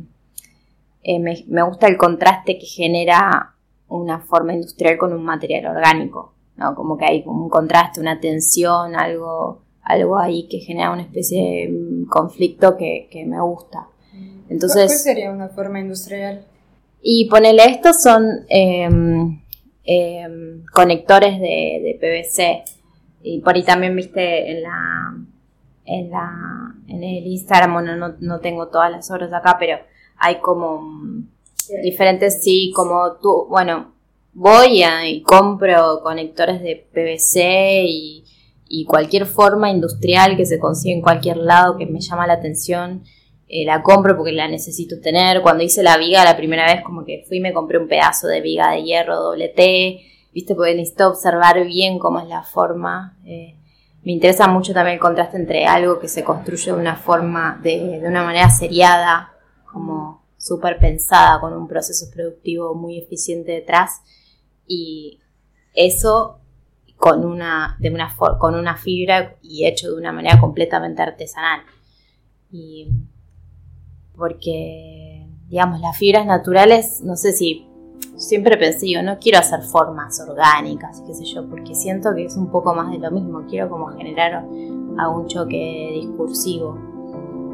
eh, 1.03 1.19
me, 1.19 1.63
gusta 1.63 1.87
el 1.87 1.97
contraste 1.97 2.59
que 2.59 2.67
genera 2.67 3.55
una 3.89 4.21
forma 4.21 4.53
industrial 4.53 4.99
con 4.99 5.13
un 5.13 5.25
material 5.25 5.67
orgánico, 5.67 6.35
¿no? 6.57 6.75
Como 6.75 6.99
que 6.99 7.07
hay 7.07 7.23
un 7.27 7.49
contraste, 7.49 8.01
una 8.01 8.21
tensión, 8.21 8.95
algo, 8.95 9.63
algo 9.83 10.19
ahí 10.19 10.47
que 10.49 10.59
genera 10.59 10.93
una 10.93 11.03
especie 11.03 11.43
de 11.43 11.73
mm, 11.73 12.09
conflicto 12.09 12.77
que, 12.77 13.09
me 13.27 13.41
gusta. 13.41 13.89
Entonces, 14.49 14.87
¿Cuál 14.87 14.99
sería 14.99 15.31
una 15.31 15.49
forma 15.49 15.81
industrial? 15.81 16.45
Y 17.03 17.29
ponele, 17.31 17.65
estos 17.65 18.03
son 18.03 18.27
em, 18.49 19.41
em, 19.85 20.65
conectores 20.73 21.41
de, 21.41 21.99
PVC. 21.99 22.63
Y 23.23 23.41
por 23.41 23.55
ahí 23.55 23.63
también 23.63 23.97
viste 23.97 24.51
en 24.51 24.63
la 24.63 25.15
en 25.87 26.11
la 26.11 26.75
en 26.89 27.03
el 27.03 27.27
Instagram, 27.27 27.73
bueno, 27.73 27.97
no, 27.97 28.15
no 28.21 28.41
tengo 28.41 28.69
todas 28.69 28.91
las 28.91 29.11
obras 29.11 29.33
acá, 29.33 29.57
pero 29.59 29.79
hay 30.21 30.41
como 30.41 31.25
diferentes, 31.83 32.43
sí, 32.43 32.73
como 32.75 33.17
tú, 33.21 33.47
bueno, 33.49 33.95
voy 34.33 34.85
y 35.07 35.23
compro 35.23 36.01
conectores 36.03 36.63
de 36.63 36.87
PVC 36.93 37.85
y, 37.87 38.25
y, 38.69 38.85
cualquier 38.85 39.27
forma 39.27 39.71
industrial 39.71 40.37
que 40.37 40.47
se 40.47 40.59
consigue 40.59 40.95
en 40.95 41.03
cualquier 41.03 41.39
lado 41.39 41.77
que 41.77 41.87
me 41.87 42.01
llama 42.01 42.27
la 42.27 42.35
atención, 42.35 43.03
eh, 43.49 43.65
la 43.65 43.83
compro 43.83 44.17
porque 44.17 44.33
la 44.33 44.47
necesito 44.47 45.01
tener. 45.01 45.43
Cuando 45.43 45.65
hice 45.65 45.83
la 45.83 45.97
viga 45.97 46.25
la 46.25 46.37
primera 46.37 46.67
vez, 46.67 46.83
como 46.85 47.05
que 47.05 47.25
fui 47.27 47.39
y 47.39 47.41
me 47.41 47.53
compré 47.53 47.79
un 47.79 47.89
pedazo 47.89 48.29
de 48.29 48.41
viga 48.41 48.71
de 48.71 48.85
hierro 48.85 49.17
doble 49.17 49.49
T, 49.49 50.01
viste, 50.33 50.55
porque 50.55 50.75
necesito 50.75 51.09
observar 51.09 51.65
bien 51.65 51.99
cómo 51.99 52.21
es 52.21 52.29
la 52.29 52.43
forma. 52.43 53.19
Eh, 53.25 53.57
me 54.05 54.13
interesa 54.13 54.47
mucho 54.47 54.73
también 54.73 54.95
el 54.95 55.01
contraste 55.01 55.37
entre 55.37 55.67
algo 55.67 55.99
que 55.99 56.09
se 56.09 56.23
construye 56.23 56.73
de 56.73 56.79
una 56.79 56.97
forma, 56.97 57.59
de, 57.63 57.99
de 58.01 58.09
una 58.09 58.23
manera 58.23 58.49
seriada, 58.51 59.33
como 59.73 60.25
súper 60.37 60.79
pensada, 60.79 61.41
con 61.41 61.53
un 61.53 61.69
proceso 61.69 62.07
productivo 62.13 62.75
muy 62.75 62.99
eficiente 62.99 63.53
detrás, 63.53 64.01
y 64.67 65.21
eso 65.75 66.41
con 66.97 67.25
una, 67.25 67.77
de 67.81 67.91
una, 67.91 68.15
con 68.39 68.55
una 68.55 68.77
fibra 68.77 69.37
y 69.43 69.67
hecho 69.67 69.91
de 69.91 69.97
una 69.97 70.13
manera 70.13 70.39
completamente 70.39 71.01
artesanal. 71.01 71.63
Y 72.51 72.89
porque, 74.15 75.27
digamos, 75.49 75.81
las 75.81 75.97
fibras 75.97 76.27
naturales, 76.27 77.01
no 77.03 77.17
sé 77.17 77.33
si 77.33 77.67
siempre 78.17 78.59
pensé, 78.59 78.91
yo 78.91 79.03
no 79.03 79.19
quiero 79.19 79.39
hacer 79.39 79.63
formas 79.63 80.21
orgánicas, 80.21 81.03
qué 81.07 81.15
sé 81.15 81.25
yo, 81.25 81.49
porque 81.49 81.75
siento 81.75 82.15
que 82.15 82.27
es 82.27 82.37
un 82.37 82.51
poco 82.51 82.75
más 82.75 82.91
de 82.91 82.99
lo 82.99 83.11
mismo, 83.11 83.47
quiero 83.49 83.71
como 83.71 83.89
generar 83.97 84.45
algún 84.99 85.27
choque 85.27 85.93
discursivo, 85.95 86.79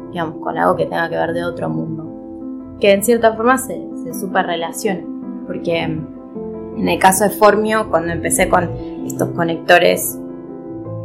digamos, 0.09 0.41
con 0.41 0.57
algo 0.57 0.75
que 0.75 0.85
tenga 0.85 1.09
que 1.09 1.15
ver 1.15 1.33
de 1.33 1.43
otro 1.43 1.69
mundo, 1.69 2.77
que 2.79 2.93
en 2.93 3.03
cierta 3.03 3.33
forma 3.35 3.57
se, 3.57 3.87
se 4.03 4.13
super 4.13 4.45
relaciona, 4.45 5.01
porque 5.45 5.81
en 6.77 6.87
el 6.87 6.99
caso 6.99 7.23
de 7.23 7.31
Formio, 7.31 7.89
cuando 7.89 8.13
empecé 8.13 8.47
con 8.49 8.69
estos 9.05 9.29
conectores 9.29 10.17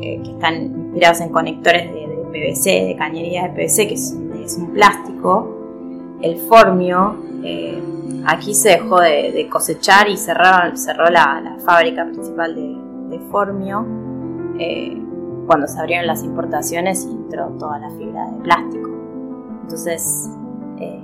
eh, 0.03 0.21
que 0.23 0.31
están 0.33 0.63
inspirados 0.63 1.21
en 1.21 1.31
conectores 1.31 1.93
de, 1.93 2.03
PVC, 2.33 2.87
de 2.87 2.97
cañería 2.97 3.43
de 3.43 3.51
PVC, 3.51 3.89
que 3.89 3.95
es, 3.95 4.57
un 4.59 4.73
plástico, 4.73 6.19
el 6.21 6.37
Formio, 6.37 7.17
eh, 7.45 7.81
aquí 8.27 8.55
se 8.55 8.71
dejó 8.71 9.01
de, 9.01 9.49
cosechar 9.51 10.09
y 10.09 10.17
cerraron, 10.17 10.77
cerró 10.77 11.09
la, 11.09 11.57
fábrica 11.65 12.05
principal 12.05 12.55
de, 12.55 13.19
Formio. 13.31 13.87
Eh, 14.59 15.01
cuando 15.47 15.67
se 15.67 15.79
abrieron 15.79 16.07
las 16.07 16.23
importaciones 16.23 17.05
entró 17.05 17.49
toda 17.59 17.79
la 17.79 17.91
fibra 17.91 18.31
de 18.31 18.43
plástico. 18.43 18.92
Entonces, 19.63 20.31
eh, 20.79 21.03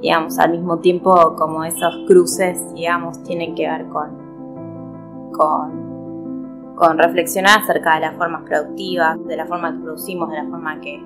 digamos, 0.00 0.38
al 0.38 0.52
mismo 0.52 0.78
tiempo 0.78 1.34
como 1.36 1.64
esos 1.64 2.04
cruces, 2.06 2.72
digamos, 2.74 3.22
tienen 3.24 3.54
que 3.54 3.68
ver 3.68 3.86
con, 3.88 5.32
con, 5.32 6.98
reflexionar 6.98 7.60
acerca 7.60 7.94
de 7.94 8.00
las 8.02 8.16
formas 8.16 8.42
productivas, 8.42 9.24
de 9.26 9.36
la 9.36 9.46
forma 9.46 9.72
que 9.72 9.82
producimos, 9.82 10.30
de 10.30 10.36
la 10.36 10.44
forma 10.44 10.80
que, 10.80 11.02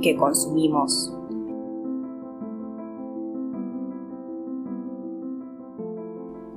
que 0.00 0.16
consumimos. 0.16 1.12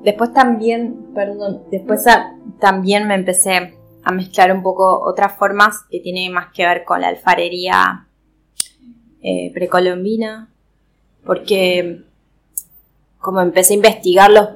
Después 0.04 0.32
también, 0.34 1.12
perdón, 1.14 1.64
después 1.70 2.06
también 2.60 3.08
me 3.08 3.16
empecé 3.16 3.78
a 4.04 4.12
mezclar 4.12 4.52
un 4.54 4.64
poco 4.64 5.02
otras 5.04 5.34
formas 5.38 5.84
que 5.90 6.00
tienen 6.00 6.32
más 6.32 6.48
que 6.54 6.66
ver 6.66 6.86
con 6.86 7.02
la 7.02 7.10
alfarería 7.10 8.09
eh, 9.22 9.52
precolombina, 9.54 10.50
porque 11.26 12.04
como 13.20 13.42
empecé 13.42 13.74
a 13.74 13.78
investigar 13.78 14.32
los, 14.32 14.50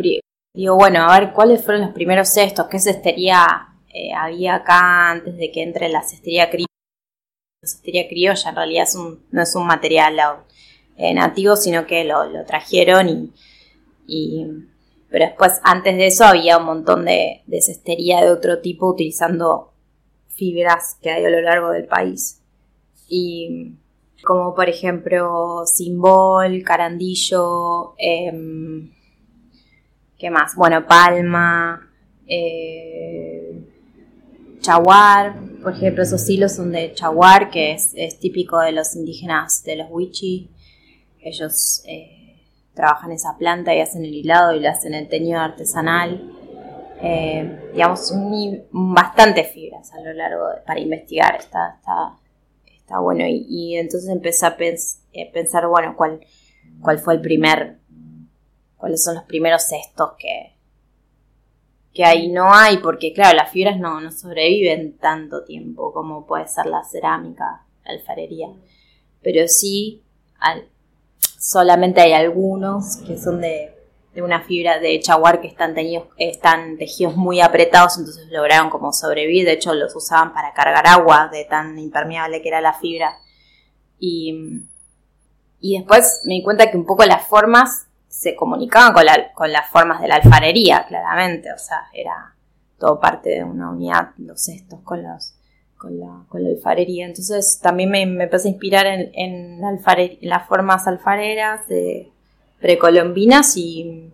digo, 0.54 0.76
bueno, 0.76 1.04
a 1.04 1.20
ver 1.20 1.34
cuáles 1.34 1.64
fueron 1.64 1.84
los 1.84 1.94
primeros 1.94 2.30
cestos, 2.30 2.68
qué 2.68 2.80
cestería 2.80 3.70
eh, 3.94 4.14
había 4.14 4.56
acá 4.56 5.12
antes 5.12 5.38
de 5.38 5.52
que 5.52 5.62
entre 5.64 5.90
la 5.90 6.02
cestería 6.02 6.50
criolla. 6.50 6.68
La 7.62 7.68
cestería 7.68 8.08
criolla 8.08 8.50
en 8.50 8.56
realidad 8.56 8.88
no 9.32 9.42
es 9.42 9.56
un 9.56 9.68
material 9.68 10.18
eh, 10.98 11.14
nativo, 11.14 11.56
sino 11.56 11.86
que 11.86 12.04
lo, 12.04 12.46
trajeron 12.46 13.32
y 14.06 14.46
pero 15.14 15.28
después, 15.28 15.60
antes 15.62 15.96
de 15.96 16.08
eso, 16.08 16.26
había 16.26 16.58
un 16.58 16.66
montón 16.66 17.06
de, 17.06 17.44
cestería 17.62 18.22
de 18.22 18.32
otro 18.32 18.62
tipo 18.62 18.90
utilizando 18.90 19.72
fibras 20.30 20.98
que 21.04 21.12
hay 21.12 21.24
a 21.24 21.30
lo 21.30 21.40
largo 21.40 21.70
del 21.70 21.86
país. 21.86 22.42
Y 23.08 23.76
como 24.24 24.56
por 24.56 24.70
ejemplo 24.70 25.66
Simbol, 25.66 26.64
Carandillo, 26.64 27.96
em, 27.98 28.92
¿qué 30.18 30.30
más? 30.30 30.56
Bueno, 30.56 30.86
Palma, 30.88 31.90
eh, 32.28 33.62
Chaguar, 34.62 35.36
por 35.62 35.74
ejemplo, 35.74 36.04
esos 36.04 36.30
hilos 36.30 36.54
son 36.54 36.72
de 36.72 36.94
Chaguar, 36.94 37.50
que 37.50 37.74
es, 37.74 38.20
típico 38.20 38.60
de 38.60 38.72
los 38.72 38.96
indígenas 38.96 39.62
de 39.64 39.76
los 39.76 39.88
Wichi. 39.90 40.50
Ellos 41.20 41.84
eh, 41.86 42.42
trabajan 42.74 43.12
esa 43.12 43.38
planta 43.38 43.76
y 43.76 43.82
hacen 43.82 44.06
el 44.06 44.14
hilado 44.14 44.56
y 44.56 44.62
le 44.62 44.70
hacen 44.70 44.94
el 44.94 45.10
teñido 45.10 45.40
artesanal. 45.42 46.32
Eh, 47.02 47.72
digamos, 47.74 48.10
un, 48.12 48.64
bastante 48.72 49.44
fibras 49.44 49.92
a 49.94 50.00
lo 50.00 50.14
largo 50.14 50.46
para 50.66 50.80
investigar. 50.80 51.36
Está, 51.36 51.76
está, 51.80 52.18
está 52.94 53.00
bueno. 53.00 53.26
Y, 53.28 53.76
entonces 53.78 54.10
empecé 54.10 54.46
a 54.46 54.56
eh, 54.60 55.32
pensar, 55.32 55.68
bueno, 55.68 55.96
cuál, 55.98 56.20
cuál 56.82 57.00
fue 57.00 57.16
el 57.16 57.22
primer, 57.22 57.80
cuáles 58.78 59.04
son 59.04 59.16
los 59.16 59.24
primeros 59.24 59.64
cestos 59.64 60.12
que, 60.20 60.54
que 61.94 62.06
ahí 62.06 62.30
no 62.30 62.54
hay, 62.54 62.78
porque 62.78 63.14
claro, 63.14 63.36
las 63.38 63.52
fibras 63.52 63.80
no, 63.80 64.00
no 64.00 64.12
sobreviven 64.12 64.98
tanto 64.98 65.44
tiempo 65.44 65.92
como 65.92 66.28
puede 66.28 66.48
ser 66.48 66.68
la 66.68 66.84
cerámica, 66.84 67.66
la 67.84 67.94
alfarería. 67.94 68.50
Pero 69.22 69.48
sí, 69.48 70.04
solamente 71.40 72.02
hay 72.02 72.14
algunos 72.14 72.98
que 72.98 73.18
son 73.18 73.42
de, 73.42 73.73
de 74.14 74.22
una 74.22 74.42
fibra 74.42 74.80
de 74.80 75.00
chaguar 75.00 75.42
que 75.42 75.48
están, 75.48 75.74
teñidos, 75.74 76.08
están 76.18 76.78
tejidos 76.78 77.16
muy 77.16 77.42
apretados, 77.42 77.98
entonces 77.98 78.28
lograron 78.30 78.70
como 78.70 78.94
sobrevivir, 78.94 79.46
de 79.46 79.54
hecho 79.54 79.74
los 79.74 79.96
usaban 79.96 80.34
para 80.34 80.54
cargar 80.54 80.86
agua 80.88 81.30
de 81.32 81.46
tan 81.46 81.78
impermeable 81.80 82.42
que 82.42 82.50
era 82.50 82.62
la 82.62 82.74
fibra. 82.74 83.18
Y, 84.00 84.66
y 85.60 85.78
después 85.78 86.22
me 86.26 86.36
di 86.36 86.44
cuenta 86.44 86.70
que 86.70 86.78
un 86.78 86.86
poco 86.86 87.06
las 87.06 87.26
formas 87.26 87.88
se 88.08 88.36
comunicaban 88.36 88.94
con, 88.94 89.04
con 89.34 89.52
las 89.52 89.70
formas 89.70 90.00
de 90.02 90.08
la 90.08 90.16
alfarería, 90.16 90.86
claramente, 90.88 91.52
o 91.52 91.58
sea, 91.58 91.88
era 91.94 92.36
todo 92.78 93.00
parte 93.00 93.30
de 93.30 93.44
una 93.44 93.72
unidad, 93.72 94.10
los 94.18 94.44
cestos 94.44 94.82
con 94.82 95.02
los 95.02 95.36
con 95.84 96.00
la, 96.00 96.24
con 96.30 96.42
la 96.42 96.50
alfarería. 96.50 97.06
Entonces 97.06 97.60
también 97.62 97.90
me, 97.90 98.06
me 98.06 98.24
empecé 98.24 98.48
a 98.48 98.52
inspirar 98.52 98.86
en, 98.86 99.12
en, 99.14 99.60
las 100.22 100.48
formas 100.48 100.88
alfareras 100.88 101.68
de 101.68 102.13
precolombinas 102.64 103.58
y, 103.58 104.10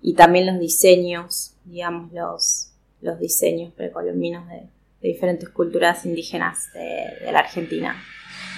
y, 0.00 0.14
también 0.14 0.46
los 0.46 0.58
diseños, 0.58 1.52
digamos, 1.64 2.10
los, 2.12 2.70
los 3.02 3.20
diseños 3.20 3.72
precolombinos 3.74 4.48
de, 4.48 4.62
diferentes 5.00 5.48
culturas 5.50 6.04
indígenas 6.06 6.72
de, 6.72 7.30
la 7.30 7.40
Argentina. 7.40 8.02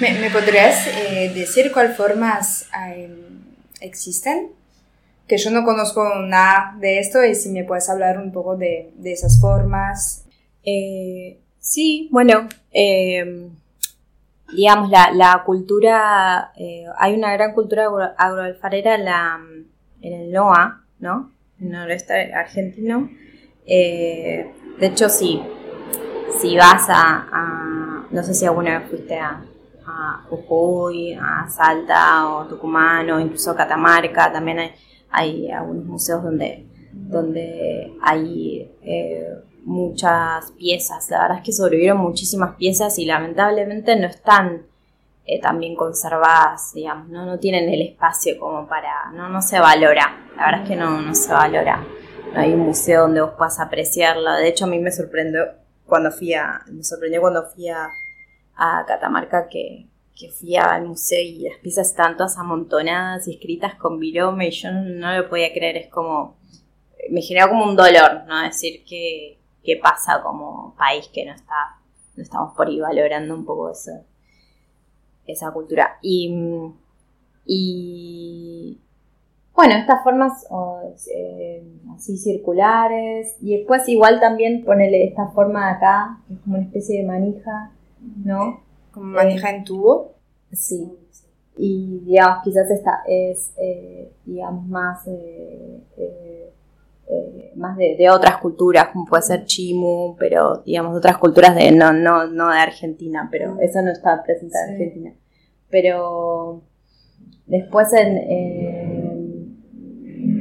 ¿Me, 0.01 0.31
podrías 0.31 0.87
eh, 0.87 1.33
decir 1.35 1.73
cuáles 1.73 1.97
formas 1.97 2.69
existen? 3.81 4.53
Que 5.27 5.37
yo 5.39 5.51
no 5.51 5.65
conozco 5.65 6.15
nada 6.21 6.77
de 6.79 7.01
esto 7.01 7.25
y 7.25 7.35
si 7.35 7.49
me 7.49 7.65
puedes 7.65 7.91
hablar 7.91 8.19
un 8.19 8.31
poco 8.31 8.57
de, 8.57 8.93
de 8.97 9.13
esas 9.13 9.41
formas. 9.41 10.25
Eh, 10.63 11.39
Sí, 11.65 12.09
bueno, 12.13 12.47
digamos, 14.53 14.91
la, 14.91 15.11
la 15.13 15.43
cultura, 15.45 16.53
eh, 16.57 16.87
hay 16.99 17.15
una 17.15 17.33
gran 17.33 17.53
cultura 17.53 18.15
agroalfarera 18.17 18.95
en, 18.95 19.05
la, 19.05 19.41
en 20.01 20.13
el 20.13 20.33
NOA, 20.33 20.83
¿no? 21.01 21.33
En 21.61 21.67
el 21.67 21.73
noreste 21.73 22.33
argentino. 22.35 23.09
Eh, 23.67 24.53
de 24.79 24.87
hecho, 24.87 25.09
sí, 25.09 25.43
si 26.39 26.57
vas 26.57 26.87
a, 26.89 28.07
no 28.11 28.23
sé 28.23 28.35
si 28.35 28.45
alguna 28.45 28.79
vez 28.79 28.91
fuiste 28.91 29.19
a, 29.19 29.43
a 29.87 30.25
Jujuy, 30.29 31.15
a 31.15 31.49
Salta 31.49 32.29
o 32.29 32.47
Tucumán 32.47 33.11
o 33.11 33.21
incluso 33.21 33.55
Catamarca, 33.55 34.33
también 34.33 34.59
hay, 34.59 34.73
hay 35.11 35.51
algunos 35.51 35.85
museos 35.85 36.23
donde, 36.23 36.67
donde 36.93 37.97
hay... 38.03 38.71
Eh, 38.83 39.29
muchas 39.65 40.53
piezas. 40.53 41.09
La 41.11 41.23
verdad 41.23 41.39
es 41.39 41.45
que 41.45 41.53
sobrevivieron 41.53 41.99
muchísimas 41.99 42.57
piezas 42.57 42.99
y 42.99 43.07
lamentablemente 43.07 43.97
no 43.97 44.07
están 44.07 44.67
eh, 45.27 45.41
tan 45.41 45.59
bien 45.59 45.75
conservadas, 45.75 46.73
digamos, 46.75 47.09
¿no? 47.09 47.25
no 47.25 47.39
tienen 47.39 47.69
el 47.71 47.81
espacio 47.81 48.39
como 48.39 48.69
para, 48.69 49.11
no, 49.15 49.29
no 49.31 49.41
se 49.41 49.59
valora, 49.59 50.23
la 50.37 50.45
verdad 50.45 50.63
es 50.63 50.69
que 50.69 50.77
no, 50.77 51.01
no 51.01 51.15
se 51.15 51.33
valora. 51.33 51.83
No 52.33 52.41
hay 52.41 52.53
un 52.53 52.61
museo 52.61 53.03
donde 53.03 53.21
vos 53.21 53.31
puedas 53.39 53.61
apreciarla. 53.61 54.37
De 54.37 54.49
hecho, 54.49 54.65
a 54.65 54.69
mí 54.69 54.79
me 54.81 54.91
sorprendió 54.91 55.45
cuando 55.87 56.11
fui 56.11 56.35
a, 56.35 56.63
me 56.71 56.83
sorprendió 56.83 57.21
cuando 57.21 57.45
fui 57.47 57.69
a, 57.69 57.89
Catamarca 58.87 59.49
que, 59.49 59.89
que 60.15 60.31
fui 60.31 60.57
al 60.57 60.87
museo 60.87 61.21
y 61.21 61.49
las 61.49 61.59
piezas 61.59 61.89
están 61.89 62.17
todas 62.17 62.39
amontonadas 62.39 63.27
y 63.27 63.35
escritas 63.35 63.75
con 63.75 63.99
virome 63.99 64.49
y 64.49 64.51
yo 64.53 64.71
no, 64.71 64.83
no 64.83 65.17
lo 65.17 65.29
podía 65.29 65.53
creer, 65.53 65.77
es 65.77 65.89
como, 65.89 66.37
me 67.11 67.21
generó 67.21 67.49
como 67.49 67.65
un 67.65 67.77
dolor, 67.77 68.25
¿no? 68.29 68.43
Decir 68.43 68.85
que, 68.85 69.39
qué 69.65 69.81
pasa 69.83 70.23
como 70.23 70.75
país 70.77 71.09
que 71.13 71.25
no 71.25 71.33
está, 71.33 71.81
no 72.17 72.23
estamos 72.23 72.55
por 72.55 72.69
ahí 72.69 72.81
valorando 72.81 73.35
un 73.35 73.45
poco 73.45 73.71
eso, 73.71 73.93
esa 75.27 75.51
cultura. 75.53 75.99
Y, 76.03 76.35
y 77.47 78.79
bueno, 79.55 79.75
estas 79.75 80.03
formas 80.03 80.47
eh, 81.15 81.65
así 81.95 82.17
circulares, 82.19 83.37
y 83.41 83.57
después 83.57 83.89
igual 83.89 84.21
también 84.21 84.65
ponerle 84.65 85.05
esta 85.05 85.29
forma 85.29 85.67
de 85.67 85.73
acá, 85.77 86.19
que 86.27 86.35
es 86.35 86.41
como 86.41 86.57
una 86.57 86.65
especie 86.65 87.01
de 87.01 87.07
manija, 87.07 87.73
¿no? 88.25 88.61
Como 88.93 89.07
manija 89.07 89.51
en 89.51 89.65
tubo. 89.65 90.15
Sí. 90.53 90.93
Y 91.57 92.01
digamos, 92.05 92.43
quizás 92.43 92.69
esta 92.69 93.05
es, 93.07 93.53
eh, 93.57 94.13
digamos, 94.25 94.67
más 94.67 95.07
eh, 97.07 97.53
más 97.57 97.77
de, 97.77 98.11
otras 98.11 98.39
culturas, 98.39 98.89
como 98.93 99.05
puede 99.05 99.23
ser 99.23 99.45
Chimu, 99.45 100.17
pero 100.19 100.63
digamos 100.65 100.97
otras 100.97 101.19
culturas 101.19 101.55
de 101.55 101.71
no, 101.71 101.93
no, 101.93 102.27
no 102.27 102.51
de 102.51 102.59
Argentina, 102.59 103.29
pero 103.31 103.59
eso 103.61 103.83
no 103.83 103.91
está 103.91 104.23
presente 104.23 104.57
en 104.57 104.73
Argentina. 104.73 105.13
Pero 105.69 106.63
después 107.47 107.93
en, 107.93 109.57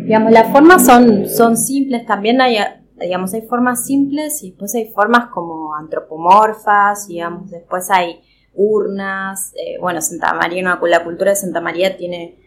digamos 0.06 0.32
las 0.32 0.52
formas 0.52 0.86
son, 0.86 1.28
son 1.28 1.58
simples, 1.58 2.06
también 2.06 2.40
hay 2.42 2.58
digamos 3.00 3.34
hay 3.34 3.42
formas 3.42 3.86
simples 3.86 4.44
y 4.44 4.52
después 4.52 4.74
hay 4.76 4.92
formas 4.92 5.28
como 5.28 5.76
antropomorfas, 5.76 7.08
digamos, 7.08 7.52
después 7.52 7.90
hay 7.90 8.22
urnas, 8.54 9.54
eh, 9.56 9.78
bueno, 9.80 10.02
Santa 10.02 10.34
María, 10.34 10.80
la 10.82 11.04
cultura 11.04 11.32
de 11.32 11.36
Santa 11.36 11.60
María 11.60 11.98
tiene 11.98 12.38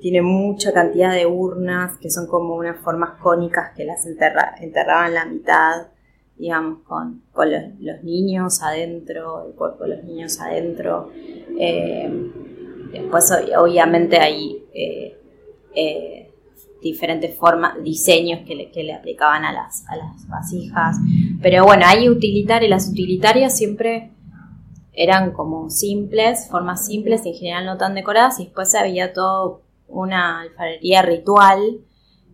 tiene 0.00 0.22
mucha 0.22 0.72
cantidad 0.72 1.12
de 1.12 1.26
urnas 1.26 1.98
que 1.98 2.10
son 2.10 2.26
como 2.26 2.54
unas 2.54 2.78
formas 2.80 3.18
cónicas 3.20 3.72
que 3.76 3.84
las 3.84 4.06
enterra, 4.06 4.54
enterraban 4.60 5.14
la 5.14 5.24
mitad, 5.26 5.88
digamos, 6.36 6.80
con, 6.84 7.22
los, 7.34 8.04
niños 8.04 8.62
adentro, 8.62 9.46
el 9.46 9.54
cuerpo 9.54 9.84
de 9.84 9.96
los 9.96 10.04
niños 10.04 10.40
adentro. 10.40 11.10
Eh, 11.58 12.30
después, 12.92 13.32
obviamente, 13.58 14.18
hay 14.18 14.64
eh, 14.72 15.16
eh, 15.74 16.30
diferentes 16.80 17.34
formas, 17.36 17.82
diseños 17.82 18.40
que 18.46 18.54
le, 18.54 18.70
que 18.70 18.84
le 18.84 18.94
aplicaban 18.94 19.44
a 19.44 19.52
las, 19.52 19.84
a 19.88 19.96
las 19.96 20.28
vasijas. 20.28 20.96
Pero 21.42 21.64
bueno, 21.64 21.84
hay 21.86 22.08
utilitarias, 22.08 22.70
las 22.70 22.88
utilitarias 22.88 23.56
siempre 23.56 24.12
eran 24.92 25.32
como 25.32 25.70
simples, 25.70 26.48
formas 26.48 26.86
simples, 26.86 27.24
en 27.26 27.34
general 27.34 27.66
no 27.66 27.76
tan 27.76 27.94
decoradas, 27.94 28.40
y 28.40 28.44
después 28.44 28.74
había 28.74 29.12
todo 29.12 29.62
una 29.88 30.40
alfarería 30.42 31.02
ritual 31.02 31.80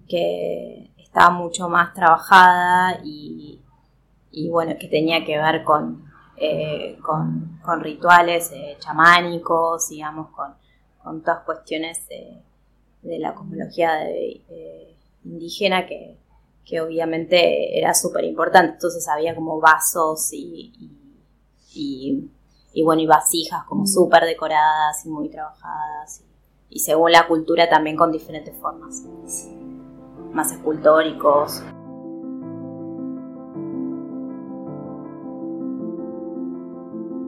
que 0.08 0.90
estaba 0.98 1.30
mucho 1.30 1.68
más 1.68 1.94
trabajada 1.94 3.00
y, 3.04 3.60
bueno, 4.50 4.74
que 4.78 4.88
tenía 4.88 5.24
que 5.24 5.38
ver 5.38 5.62
con, 5.64 6.04
eh, 6.36 6.98
con, 7.00 7.80
rituales 7.80 8.50
eh, 8.52 8.76
chamánicos, 8.78 9.88
digamos, 9.88 10.30
con, 10.30 11.22
todas 11.22 11.44
cuestiones 11.44 12.08
de 12.08 13.18
la 13.18 13.34
cosmología 13.34 14.08
indígena 15.24 15.86
que, 15.86 16.18
obviamente 16.80 17.78
era 17.78 17.94
súper 17.94 18.24
importante. 18.24 18.72
Entonces 18.72 19.06
había 19.08 19.34
como 19.34 19.60
vasos 19.60 20.32
y, 20.32 20.72
y, 21.74 22.82
bueno, 22.82 23.02
y 23.02 23.06
vasijas 23.06 23.64
como 23.64 23.82
mm. 23.82 23.86
súper 23.86 24.24
decoradas 24.24 25.04
y 25.04 25.08
muy 25.10 25.28
trabajadas 25.28 26.24
y 26.68 26.80
según 26.80 27.12
la 27.12 27.26
cultura 27.26 27.68
también 27.68 27.96
con 27.96 28.10
diferentes 28.10 28.54
formas, 28.56 29.04
más 30.32 30.52
escultóricos. 30.52 31.62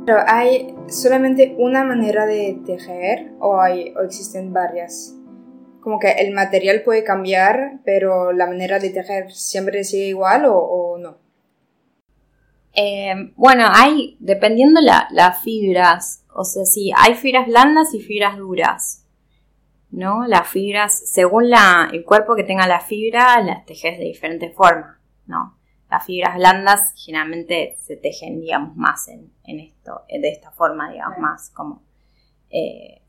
Pero 0.05 0.19
hay 0.27 0.77
solamente 0.89 1.57
una 1.59 1.83
manera 1.83 2.27
de 2.27 2.61
tejer 2.65 3.33
o, 3.41 3.61
hay, 3.61 3.93
o 3.97 4.03
existen 4.03 4.53
varias. 4.53 5.15
Como 5.81 5.99
que 5.99 6.13
el 6.13 6.33
material 6.33 6.83
puede 6.85 7.03
cambiar, 7.03 7.81
pero 7.85 8.33
la 8.33 8.47
manera 8.47 8.79
de 8.79 8.91
tejer 8.91 9.33
siempre 9.33 9.83
sigue 9.83 10.07
igual 10.07 10.45
o, 10.47 10.97
no. 10.99 11.19
Eh, 12.73 13.33
bueno, 13.37 13.65
hay, 13.73 14.17
dependiendo 14.21 14.81
la, 14.81 15.09
las 15.11 15.43
fibras, 15.43 16.25
o 16.35 16.45
sea, 16.45 16.65
sí, 16.67 16.93
hay 16.97 17.15
fibras 17.15 17.47
blandas 17.47 17.95
y 17.95 18.01
fibras 18.01 18.37
duras. 18.37 19.06
¿No? 19.91 20.27
Las 20.27 20.49
fibras, 20.49 20.99
según 21.09 21.51
la, 21.51 21.89
el 21.93 22.05
cuerpo 22.05 22.35
que 22.35 22.45
tenga 22.45 22.67
la 22.67 22.81
fibra, 22.81 23.41
las 23.43 23.65
tejes 23.67 23.99
de 23.99 24.05
diferentes 24.05 24.55
formas, 24.55 24.99
¿no? 25.27 25.57
Las 25.91 26.05
fibras 26.05 26.37
blandas 26.37 26.93
generalmente 26.97 27.77
se 27.81 27.97
tejen, 27.97 28.41
digamos, 28.41 28.77
más 28.77 29.07
en, 29.09 29.31
esto, 29.61 30.03
de 30.09 30.29
esta 30.29 30.51
forma, 30.51 30.91
digamos, 30.91 31.19
más 31.19 31.51
como, 31.51 31.83
eh, 32.51 33.03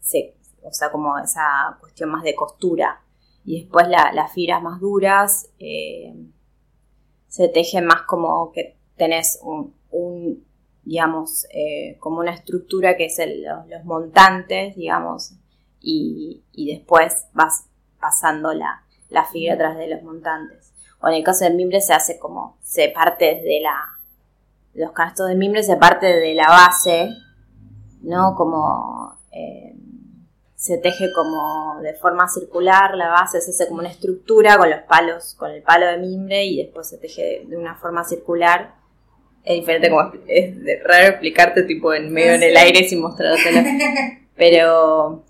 o 0.61 0.71
sea, 0.71 0.91
como 0.91 1.17
esa 1.17 1.78
cuestión 1.80 2.11
más 2.11 2.23
de 2.23 2.36
costura. 2.36 3.01
Y 3.43 3.61
después 3.61 3.88
las 3.88 4.32
fibras 4.34 4.61
más 4.61 4.80
duras 4.80 5.49
eh, 5.57 6.13
se 7.28 7.47
tejen 7.47 7.86
más 7.86 8.03
como 8.03 8.51
que 8.51 8.78
tenés 8.95 9.39
un, 9.41 10.45
digamos, 10.84 11.45
eh, 11.51 11.97
como 11.99 12.19
una 12.19 12.34
estructura 12.34 12.95
que 12.95 13.05
es 13.05 13.19
los 13.67 13.86
montantes, 13.86 14.75
digamos, 14.75 15.34
y, 15.88 16.43
después 16.73 17.27
vas 17.33 17.65
pasando 17.99 18.53
la, 18.53 18.83
fibra 19.31 19.53
atrás 19.53 19.77
de 19.77 19.88
los 19.88 20.03
montantes. 20.03 20.73
O 20.99 21.07
en 21.07 21.15
el 21.15 21.23
caso 21.23 21.45
del 21.45 21.55
mimbre 21.55 21.81
se 21.81 21.93
hace 21.93 22.19
como, 22.19 22.57
se 22.61 22.89
parte 22.89 23.35
desde 23.35 23.61
la, 23.61 23.97
los 24.73 24.91
canastos 24.91 25.29
de 25.29 25.35
mimbre 25.35 25.63
se 25.63 25.77
parte 25.77 26.07
de 26.07 26.33
la 26.33 26.47
base, 26.47 27.09
¿no? 28.01 28.35
Como, 28.35 29.15
eh, 29.31 29.75
se 30.55 30.77
teje 30.79 31.13
como 31.13 31.79
de 31.81 31.93
forma 31.93 32.27
circular, 32.27 32.95
la 32.95 33.09
base 33.09 33.39
se 33.41 33.51
hace 33.51 33.67
como 33.67 33.79
una 33.79 33.89
estructura 33.89 34.57
con 34.57 34.69
los 34.69 34.81
palos, 34.81 35.35
con 35.35 35.51
el 35.51 35.61
palo 35.61 35.85
de 35.85 35.97
mimbre 35.97 36.45
y 36.45 36.57
después 36.57 36.89
se 36.89 36.97
teje 36.97 37.43
de 37.47 37.55
una 37.55 37.75
forma 37.75 38.03
circular. 38.03 38.73
Es 39.43 39.55
diferente 39.55 39.89
como 39.89 40.11
es 40.27 40.55
raro 40.83 41.07
explicarte 41.07 41.63
tipo 41.63 41.93
en 41.93 42.11
medio 42.11 42.33
en 42.33 42.43
el 42.43 42.57
aire 42.57 42.89
sin 42.89 43.01
mostrártelo. 43.01 43.61
Pero 44.35 45.23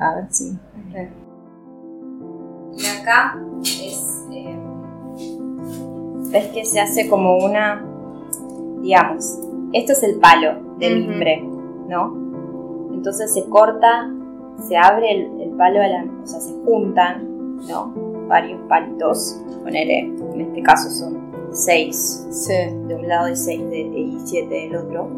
a 0.00 0.14
ver 0.16 0.26
si. 0.30 0.58
Y 2.76 2.86
acá 2.86 3.38
es 3.62 4.24
eh, 4.32 4.58
ves 6.32 6.46
que 6.48 6.64
se 6.64 6.80
hace 6.80 7.08
como 7.08 7.38
una 7.38 7.84
digamos, 8.80 9.38
esto 9.72 9.92
es 9.92 10.02
el 10.02 10.18
palo 10.18 10.76
de 10.78 10.90
mimbre, 10.94 11.42
¿no? 11.88 12.16
Entonces 12.92 13.34
se 13.34 13.44
corta 13.48 14.10
se 14.68 14.76
abre 14.76 15.10
el, 15.12 15.50
palo, 15.56 15.80
a 15.80 15.86
la, 15.86 16.04
o 16.22 16.26
sea, 16.26 16.40
se 16.40 16.52
juntan, 16.64 17.56
¿no? 17.68 17.92
Varios 18.28 18.60
palitos, 18.68 19.40
ponele, 19.62 20.00
en 20.00 20.40
este 20.40 20.62
caso 20.62 20.90
son 20.90 21.30
seis 21.52 22.26
de 22.48 22.94
un 22.94 23.08
lado 23.08 23.28
y 23.28 23.36
seis 23.36 23.60
de, 23.70 23.80
y 23.80 24.18
siete 24.24 24.54
del 24.54 24.76
otro. 24.76 25.08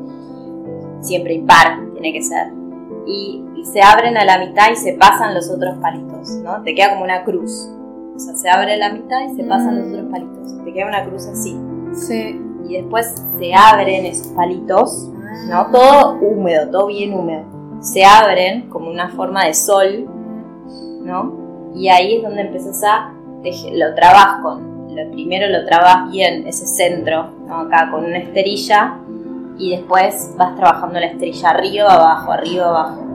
Siempre 1.00 1.34
impar 1.34 1.80
tiene 1.92 2.12
que 2.12 2.22
ser. 2.22 2.61
Y, 3.06 3.44
se 3.64 3.80
abren 3.80 4.16
a 4.16 4.24
la 4.24 4.38
mitad 4.38 4.72
y 4.72 4.76
se 4.76 4.94
pasan 4.94 5.34
los 5.34 5.48
otros 5.48 5.78
palitos, 5.78 6.30
¿no? 6.42 6.62
Te 6.62 6.74
queda 6.74 6.90
como 6.90 7.04
una 7.04 7.22
cruz. 7.22 7.70
O 8.14 8.18
sea, 8.18 8.34
se 8.34 8.50
abre 8.50 8.76
la 8.76 8.92
mitad 8.92 9.20
y 9.30 9.36
se 9.36 9.44
pasan 9.44 9.78
los 9.78 9.86
mm. 9.86 9.92
otros 9.92 10.10
palitos. 10.10 10.64
Te 10.64 10.72
queda 10.72 10.88
una 10.88 11.04
cruz 11.04 11.26
así. 11.26 11.56
Sí. 11.94 12.42
Y 12.68 12.74
después 12.74 13.14
se 13.38 13.54
abren 13.54 14.04
esos 14.04 14.26
palitos, 14.28 15.08
¿no? 15.48 15.58
Ah. 15.58 15.68
Todo 15.72 16.18
húmedo, 16.20 16.70
todo 16.70 16.88
bien 16.88 17.14
húmedo 17.14 17.52
se 17.82 18.04
abren 18.04 18.68
como 18.70 18.88
una 18.88 19.10
forma 19.10 19.44
de 19.44 19.54
sol, 19.54 20.08
¿no? 21.02 21.72
Y 21.74 21.88
ahí 21.88 22.16
es 22.16 22.22
donde 22.22 22.42
empiezas 22.42 22.82
a 22.84 23.12
lo 23.72 23.94
trabas 23.96 24.40
con, 24.40 24.94
lo 24.94 25.10
primero 25.10 25.48
lo 25.48 25.66
trabas 25.66 26.10
bien 26.12 26.46
ese 26.46 26.64
centro, 26.64 27.32
¿no? 27.44 27.62
Acá 27.62 27.90
con 27.90 28.04
una 28.04 28.18
esterilla 28.18 28.98
y 29.58 29.76
después 29.76 30.32
vas 30.36 30.56
trabajando 30.56 30.98
la 30.98 31.06
esterilla 31.06 31.50
arriba, 31.50 31.92
abajo, 31.92 32.32
arriba, 32.32 32.68
abajo. 32.68 33.06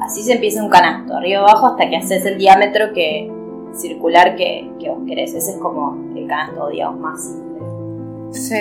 Así 0.00 0.22
se 0.22 0.34
empieza 0.34 0.62
un 0.62 0.70
canasto, 0.70 1.16
arriba, 1.16 1.40
abajo, 1.40 1.66
hasta 1.66 1.88
que 1.88 1.96
haces 1.96 2.24
el 2.24 2.38
diámetro 2.38 2.92
que 2.94 3.32
circular 3.74 4.36
que, 4.36 4.70
que 4.78 4.90
vos 4.90 5.00
querés. 5.06 5.34
Ese 5.34 5.52
es 5.52 5.56
como 5.58 5.96
el 6.14 6.26
canasto, 6.26 6.68
digamos, 6.68 7.00
más 7.00 7.22
simple. 7.22 7.58
Sí. 8.32 8.54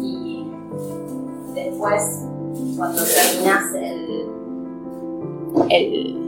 Y 0.00 0.46
después, 1.54 2.22
cuando 2.76 3.02
terminas 3.02 3.74
el, 3.74 4.26
el, 5.70 6.24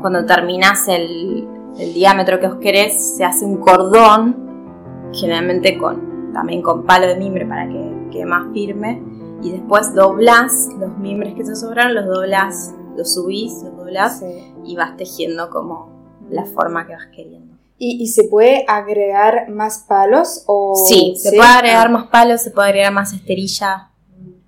cuando 0.00 0.26
terminas 0.26 0.88
el, 0.88 1.48
diámetro 1.94 2.38
que 2.38 2.46
os 2.46 2.56
querés, 2.56 3.16
se 3.16 3.24
hace 3.24 3.44
un 3.44 3.56
cordón, 3.56 5.10
generalmente 5.12 5.76
con, 5.76 6.32
también 6.32 6.62
con 6.62 6.84
palo 6.84 7.06
de 7.06 7.16
mimbre 7.16 7.46
para 7.46 7.66
que 7.66 7.93
quede 8.14 8.26
más 8.26 8.52
firme, 8.52 9.02
y 9.42 9.50
después 9.50 9.94
doblas 9.94 10.68
los 10.78 10.96
mimbres 10.96 11.34
que 11.34 11.44
te 11.44 11.54
sobraron, 11.54 11.94
los 11.94 12.06
doblas, 12.06 12.72
los 12.96 13.14
subís, 13.14 13.52
los 13.62 13.76
doblas 13.76 14.22
y 14.64 14.76
vas 14.76 14.96
tejiendo 14.96 15.50
como 15.50 15.90
la 16.30 16.46
forma 16.46 16.86
que 16.86 16.94
vas 16.94 17.08
queriendo. 17.14 17.54
¿Y, 17.76 18.06
se 18.06 18.24
puede 18.24 18.64
agregar 18.66 19.50
más 19.50 19.84
palos? 19.86 20.44
O... 20.46 20.74
Sí, 20.88 21.14
se 21.18 21.32
puede 21.32 21.50
agregar 21.50 21.90
más 21.90 22.06
palos, 22.06 22.40
se 22.40 22.50
puede 22.50 22.68
agregar 22.68 22.92
más 22.92 23.12
esterilla. 23.12 23.90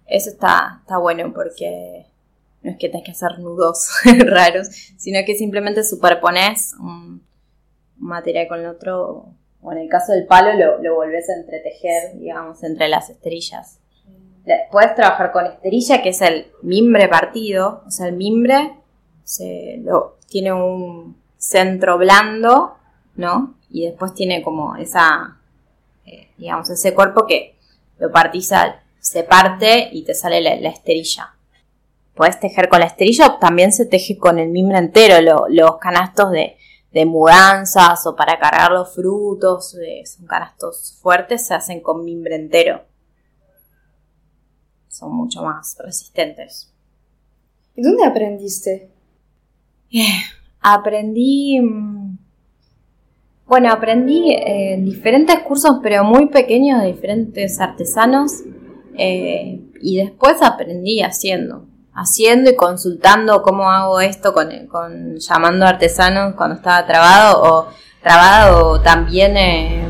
Eso 0.06 0.30
está, 0.30 0.78
está 0.80 0.96
bueno 0.96 1.32
porque 1.34 2.06
no 2.62 2.70
es 2.70 2.78
que 2.78 2.88
tengas 2.88 3.04
que 3.04 3.10
hacer 3.10 3.38
nudos 3.40 3.90
raros, 4.26 4.68
sino 4.96 5.18
que 5.26 5.34
simplemente 5.34 5.84
superpones 5.84 6.74
un, 6.80 7.20
material 7.98 8.48
con 8.48 8.60
el 8.60 8.66
otro, 8.66 9.26
o 9.66 9.72
en 9.72 9.78
el 9.78 9.88
caso 9.88 10.12
del 10.12 10.26
palo 10.26 10.52
lo, 10.52 10.80
lo 10.80 10.94
volvés 10.94 11.28
a 11.28 11.34
entretejer, 11.34 12.16
digamos, 12.16 12.62
entre 12.62 12.86
las 12.86 13.10
esterillas. 13.10 13.80
Puedes 14.70 14.94
trabajar 14.94 15.32
con 15.32 15.44
esterilla, 15.44 16.02
que 16.02 16.10
es 16.10 16.20
el 16.22 16.46
mimbre 16.62 17.08
partido, 17.08 17.82
o 17.84 17.90
sea, 17.90 18.06
el 18.06 18.14
mimbre 18.14 18.74
se, 19.24 19.80
lo, 19.82 20.18
tiene 20.28 20.52
un 20.52 21.20
centro 21.36 21.98
blando, 21.98 22.76
¿no? 23.16 23.56
Y 23.68 23.86
después 23.86 24.14
tiene 24.14 24.40
como 24.40 24.76
esa, 24.76 25.38
eh, 26.04 26.28
digamos, 26.38 26.70
ese 26.70 26.94
cuerpo 26.94 27.26
que 27.26 27.56
lo 27.98 28.12
partís, 28.12 28.52
se 29.00 29.24
parte 29.24 29.88
y 29.90 30.04
te 30.04 30.14
sale 30.14 30.40
la 30.40 30.68
esterilla 30.68 31.32
puedes 32.14 32.40
tejer 32.40 32.68
con 32.68 32.80
la 32.80 32.86
esterilla 32.86 33.26
o 33.26 33.38
también 33.38 33.72
se 33.72 33.84
teje 33.84 34.16
con 34.16 34.38
el 34.38 34.48
mimbre 34.48 34.78
entero, 34.78 35.20
los 35.50 35.76
canastos 35.76 36.30
de, 36.30 36.56
mudanzas 37.04 38.06
o 38.06 38.16
para 38.16 38.38
cargar 38.38 38.72
los 38.72 38.94
frutos, 38.94 39.76
son 40.04 40.26
canastos 40.26 40.98
fuertes, 41.02 41.46
se 41.46 41.54
hacen 41.54 41.80
con 41.80 42.04
mimbre 42.04 42.36
entero. 42.36 42.82
Son 44.88 45.14
mucho 45.14 45.42
más 45.42 45.76
resistentes. 45.78 46.72
¿Y 47.74 47.82
dónde 47.82 48.04
aprendiste? 48.04 48.90
Eh, 49.92 50.22
aprendí... 50.60 51.60
Mm, 51.60 52.18
bueno, 53.46 53.70
aprendí 53.70 54.32
en 54.32 54.84
diferentes 54.84 55.38
cursos, 55.40 55.78
pero 55.82 56.02
muy 56.02 56.26
pequeños 56.26 56.80
de 56.80 56.88
diferentes 56.88 57.60
artesanos. 57.60 58.42
Eh, 58.98 59.60
y 59.82 59.98
después 59.98 60.40
aprendí 60.40 61.02
haciendo 61.02 61.66
haciendo 61.96 62.50
y 62.50 62.56
consultando 62.56 63.42
cómo 63.42 63.70
hago 63.70 64.00
esto 64.00 64.32
con, 64.32 64.66
con 64.66 65.16
llamando 65.18 65.66
artesanos 65.66 66.34
cuando 66.34 66.56
estaba 66.56 66.86
trabado 66.86 67.42
o 67.42 67.68
trabado 68.02 68.80
también 68.82 69.36
eh, 69.36 69.88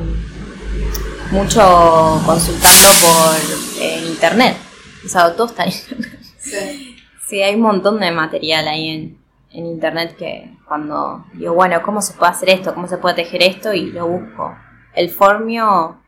mucho 1.33 2.23
consultando 2.25 2.89
por 3.03 4.09
internet. 4.09 4.57
O 5.05 5.09
sea, 5.09 5.35
todo 5.35 5.49
está 5.49 5.65
en 5.65 5.73
internet. 5.73 6.13
Sí. 7.29 7.43
hay 7.43 7.57
un 7.57 7.63
montón 7.63 7.99
de 7.99 8.13
material 8.13 8.69
ahí 8.69 8.89
en, 8.89 9.19
en 9.51 9.67
internet 9.67 10.15
que 10.17 10.57
cuando 10.69 11.25
digo, 11.33 11.55
bueno, 11.55 11.83
¿cómo 11.83 12.01
se 12.01 12.13
puede 12.13 12.31
hacer 12.31 12.51
esto? 12.51 12.73
¿Cómo 12.73 12.87
se 12.87 12.99
puede 12.99 13.17
tejer 13.17 13.43
esto? 13.43 13.75
Y 13.75 13.91
lo 13.91 14.07
busco. 14.07 14.57
El 14.95 15.11
formio, 15.11 16.01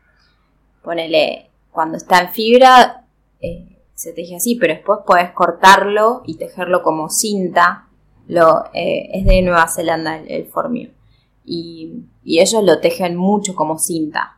ponele, 0.81 1.49
cuando 1.71 1.97
está 1.97 2.21
en 2.21 2.29
fibra, 2.29 3.03
eh, 3.41 3.68
se 3.99 4.13
teje 4.13 4.37
así, 4.37 4.55
pero 4.55 4.73
después 4.73 4.99
puedes 5.05 5.29
cortarlo 5.31 6.23
y 6.25 6.35
tejerlo 6.35 6.83
como 6.83 7.09
cinta. 7.09 7.89
Lo, 8.29 8.63
eh, 8.73 9.09
es 9.11 9.25
de 9.25 9.41
Nueva 9.41 9.67
Zelanda 9.67 10.15
el, 10.25 10.45
formio. 10.45 10.91
Y, 11.43 12.05
ellos 12.23 12.63
lo 12.63 12.79
tejen 12.79 13.17
mucho 13.17 13.55
como 13.55 13.77
cinta. 13.77 14.37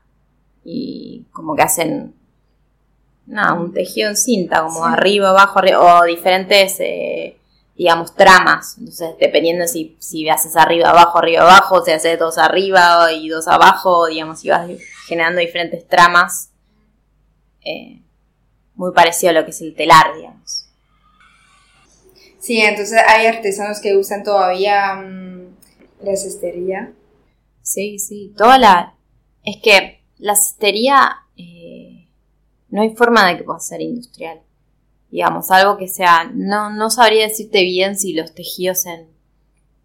Y 0.64 1.28
como 1.32 1.56
que 1.56 1.62
hacen 1.62 2.16
nada, 3.28 3.54
un 3.54 3.72
tejido 3.72 4.10
en 4.10 4.18
cinta, 4.18 4.64
como 4.64 4.84
arriba, 4.84 5.30
abajo, 5.30 5.60
arriba, 5.60 6.00
o 6.00 6.06
diferentes, 6.06 6.80
eh, 6.80 7.38
digamos, 7.78 8.16
tramas. 8.16 8.80
Entonces, 8.80 9.14
dependiendo 9.20 9.68
si, 9.68 9.96
si 10.00 10.28
haces 10.28 10.58
arriba, 10.58 10.90
abajo, 10.90 11.20
arriba, 11.20 11.44
abajo, 11.44 11.86
si 11.86 11.92
haces 11.92 12.18
dos 12.18 12.40
arriba 12.40 13.14
y 13.14 13.30
dos 13.30 13.48
abajo, 13.48 14.08
digamos, 14.08 14.40
si 14.40 14.50
vas 14.50 14.68
generando 15.06 15.40
diferentes 15.40 15.88
tramas. 15.88 16.50
Eh, 17.64 18.01
muy 18.82 18.94
parecido 18.94 19.30
a 19.30 19.34
lo 19.34 19.46
que 19.46 19.52
es 19.52 19.62
el 19.62 19.76
telar, 19.76 20.16
digamos. 20.16 20.66
Sí, 22.40 22.60
entonces 22.62 23.00
hay 23.08 23.28
artesanos 23.28 23.80
que 23.80 23.96
usan 23.96 24.24
todavía 24.24 24.96
mm, 24.96 25.56
la 26.02 26.16
cestería. 26.16 26.92
Sí, 27.62 28.00
sí, 28.00 28.34
toda 28.36 28.58
la... 28.58 28.96
Es 29.46 29.62
que 29.62 30.02
la 30.18 30.36
cestería 30.36 31.12
eh, 31.38 32.08
no 32.70 32.82
hay 32.82 32.96
forma 32.96 33.28
de 33.28 33.38
que 33.38 33.44
pueda 33.44 33.60
ser 33.60 33.82
industrial. 33.82 34.42
Digamos, 35.12 35.52
algo 35.52 35.78
que 35.78 35.88
sea... 35.88 36.32
No, 36.34 36.72
no 36.72 36.90
sabría 36.90 37.28
decirte 37.28 37.64
bien 37.64 37.96
si 37.96 38.14
los 38.14 38.34
tejidos 38.34 38.88
en, 38.88 39.08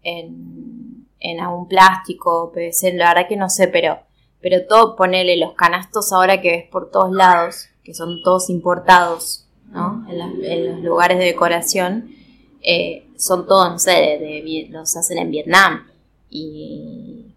en, 0.01 1.07
en 1.19 1.39
algún 1.39 1.67
plástico, 1.67 2.51
PVC, 2.51 2.93
la 2.95 3.13
verdad 3.13 3.29
que 3.29 3.35
no 3.35 3.51
sé, 3.51 3.67
pero, 3.67 3.99
pero 4.41 4.65
todo, 4.65 4.95
ponele 4.95 5.37
los 5.37 5.53
canastos 5.53 6.11
ahora 6.11 6.41
que 6.41 6.49
ves 6.49 6.65
por 6.71 6.89
todos 6.89 7.11
lados 7.11 7.69
que 7.87 7.93
son 7.93 8.21
todos 8.21 8.49
importados 8.49 9.45
¿no? 9.71 10.05
en, 10.09 10.67
los 10.67 10.83
lugares 10.83 11.19
de 11.19 11.23
decoración, 11.23 12.13
eh, 12.61 13.07
son 13.15 13.47
todos, 13.47 13.71
no 13.71 13.79
sé, 13.79 13.91
de, 13.91 14.67
los 14.69 14.97
hacen 14.97 15.17
en 15.17 15.31
Vietnam. 15.31 15.87
Y, 16.29 17.27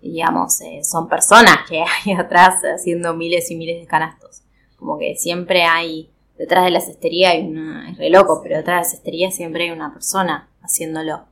digamos, 0.00 0.62
eh, 0.62 0.80
son 0.82 1.10
personas 1.10 1.58
que 1.68 1.84
hay 2.06 2.14
atrás 2.14 2.62
haciendo 2.62 3.12
miles 3.12 3.50
y 3.50 3.56
miles 3.56 3.82
de 3.82 3.86
canastos. 3.86 4.40
Como 4.78 4.98
que 4.98 5.14
siempre 5.16 5.64
hay, 5.64 6.08
detrás 6.38 6.64
de 6.64 6.70
la 6.70 6.80
cestería 6.80 7.32
hay 7.32 7.46
una, 7.46 7.90
es 7.90 7.98
re 7.98 8.08
loco, 8.08 8.40
pero 8.42 8.56
detrás 8.56 8.78
de 8.78 8.84
la 8.84 8.90
cestería 8.90 9.30
siempre 9.30 9.64
hay 9.64 9.72
una 9.72 9.92
persona 9.92 10.48
haciéndolo. 10.62 11.26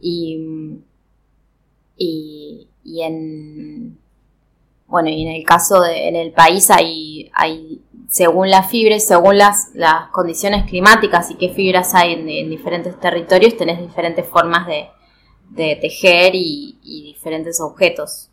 Y, 0.00 0.80
y, 1.96 2.66
y 2.82 3.02
en, 3.02 3.96
bueno, 4.88 5.08
y 5.08 5.22
en 5.22 5.36
el 5.36 5.44
caso 5.44 5.80
de, 5.80 6.08
en 6.08 6.16
el 6.16 6.32
país 6.32 6.68
hay, 6.68 7.30
hay 7.32 7.80
según 8.12 8.50
la 8.50 8.62
fibra 8.62 8.94
y 8.94 9.00
según 9.00 9.38
las, 9.38 9.70
las 9.72 10.10
condiciones 10.10 10.68
climáticas 10.68 11.30
y 11.30 11.36
qué 11.36 11.48
fibras 11.48 11.94
hay 11.94 12.12
en, 12.12 12.50
diferentes 12.50 13.00
territorios, 13.00 13.56
tenés 13.56 13.80
diferentes 13.80 14.28
formas 14.28 14.66
de, 14.66 14.90
tejer 15.80 16.34
y, 16.34 16.78
diferentes 16.82 17.58
objetos. 17.58 18.28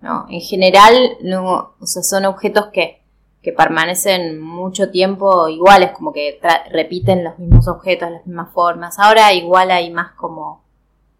¿no? 0.00 0.24
En 0.30 0.40
general, 0.40 1.18
no, 1.20 1.74
o 1.78 1.86
sea, 1.86 2.02
son 2.02 2.24
objetos 2.24 2.68
que, 2.72 3.02
que 3.42 3.52
permanecen 3.52 4.40
mucho 4.40 4.90
tiempo 4.90 5.48
iguales, 5.48 5.90
como 5.90 6.14
que 6.14 6.40
repiten 6.72 7.22
los 7.22 7.38
mismos 7.38 7.68
objetos, 7.68 8.10
las 8.10 8.26
mismas 8.26 8.54
formas. 8.54 8.98
Ahora 8.98 9.34
igual 9.34 9.70
hay 9.70 9.90
más 9.90 10.12
como 10.12 10.64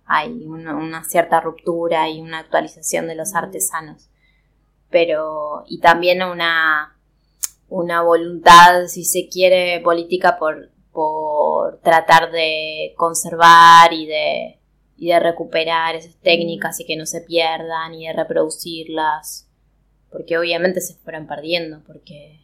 hay 0.07 0.46
una, 0.46 1.05
cierta 1.05 1.38
ruptura 1.38 2.09
y 2.09 2.22
una 2.22 2.38
actualización 2.38 3.09
de 3.09 3.14
los 3.14 3.34
artesanos. 3.34 4.09
Pero, 4.88 5.64
y 5.66 5.80
también 5.80 6.22
una, 6.22 6.96
una 7.71 8.03
voluntad, 8.03 8.87
si 8.89 9.05
se 9.05 9.29
quiere, 9.29 9.81
política 9.81 10.39
por, 10.39 10.71
por 10.93 11.81
tratar 11.81 12.31
de 12.31 12.93
conservar 12.97 13.93
y 13.93 14.07
de, 14.07 14.61
y 14.97 15.09
de 15.09 15.21
recuperar 15.21 15.95
esas 15.95 16.16
técnicas 16.16 16.79
y 16.81 16.85
que 16.85 16.97
no 16.97 17.07
se 17.07 17.23
pierdan 17.23 17.95
y 17.95 18.07
de 18.07 18.12
reproducirlas. 18.12 19.49
Porque 20.11 20.37
obviamente 20.37 20.81
se 20.81 20.95
fueron 20.95 21.27
perdiendo, 21.27 21.83
porque, 21.87 22.41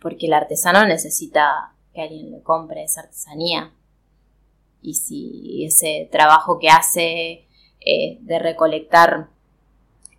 porque 0.00 0.26
el 0.26 0.34
artesano 0.34 0.84
necesita 0.84 1.74
que 1.94 2.02
alguien 2.02 2.32
le 2.32 2.42
compre 2.42 2.82
esa 2.82 3.02
artesanía 3.02 3.72
y 4.84 4.94
si 4.94 5.64
ese 5.64 6.08
trabajo 6.12 6.58
que 6.58 6.68
hace 6.68 7.48
eh, 7.80 8.18
de 8.20 8.38
recolectar, 8.38 9.30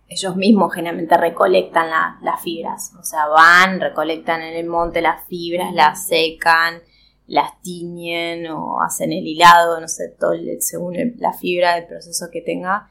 ellos 0.08 0.36
mismos 0.36 0.72
generalmente 0.72 1.16
recolectan 1.16 1.90
las 2.22 2.42
fibras, 2.42 2.92
o 2.98 3.02
sea, 3.02 3.26
van, 3.26 3.80
recolectan 3.80 4.42
en 4.42 4.54
el 4.54 4.66
monte 4.66 5.00
las 5.00 5.26
fibras, 5.26 5.74
las 5.74 6.06
secan, 6.06 6.80
las 7.26 7.60
tiñen 7.60 8.46
o 8.48 8.80
hacen 8.80 9.12
el 9.12 9.26
hilado, 9.26 9.80
no 9.80 9.88
sé, 9.88 10.14
todo 10.18 10.32
según 10.60 10.96
la 11.18 11.32
fibra 11.32 11.74
del 11.74 11.86
proceso 11.86 12.26
que 12.30 12.40
tenga, 12.40 12.88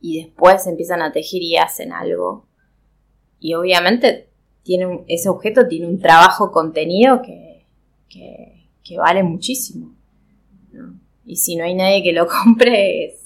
y 0.00 0.22
después 0.22 0.66
empiezan 0.66 1.00
a 1.00 1.12
tejer 1.12 1.42
y 1.42 1.56
hacen 1.56 1.92
algo. 1.92 2.46
Y 3.40 3.54
obviamente 3.54 4.28
tiene 4.62 5.04
ese 5.08 5.28
objeto 5.28 5.66
tiene 5.66 5.86
un 5.86 6.00
trabajo 6.00 6.52
contenido 6.52 7.22
que, 7.22 7.64
que 8.08 8.98
vale 8.98 9.22
muchísimo. 9.22 9.94
Y 11.24 11.36
si 11.36 11.56
no 11.56 11.64
hay 11.64 11.74
nadie 11.74 12.02
que 12.02 12.12
lo 12.12 12.26
compre 12.44 13.16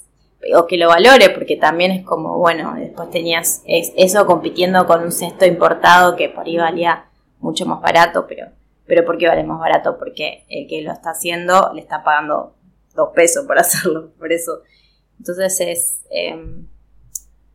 o 0.55 0.67
que 0.67 0.77
lo 0.77 0.87
valore, 0.87 1.29
porque 1.31 1.55
también 1.55 1.91
es 1.91 2.05
como, 2.05 2.37
bueno, 2.37 2.75
después 2.75 3.09
tenías 3.09 3.63
eso 3.65 4.25
compitiendo 4.25 4.85
con 4.85 5.03
un 5.03 5.11
cesto 5.11 5.45
importado 5.45 6.15
que 6.15 6.29
por 6.29 6.45
ahí 6.45 6.57
valía 6.57 7.05
mucho 7.39 7.65
más 7.65 7.81
barato, 7.81 8.25
pero, 8.27 8.47
pero 8.85 9.05
¿por 9.05 9.17
qué 9.17 9.27
vale 9.27 9.43
más 9.43 9.59
barato? 9.59 9.97
Porque 9.97 10.45
el 10.49 10.67
que 10.67 10.81
lo 10.81 10.91
está 10.91 11.11
haciendo 11.11 11.71
le 11.73 11.81
está 11.81 12.03
pagando 12.03 12.55
dos 12.95 13.09
pesos 13.13 13.45
por 13.45 13.57
hacerlo, 13.59 14.11
por 14.17 14.31
eso. 14.31 14.61
Entonces 15.19 15.59
es, 15.61 16.05
em, 16.09 16.67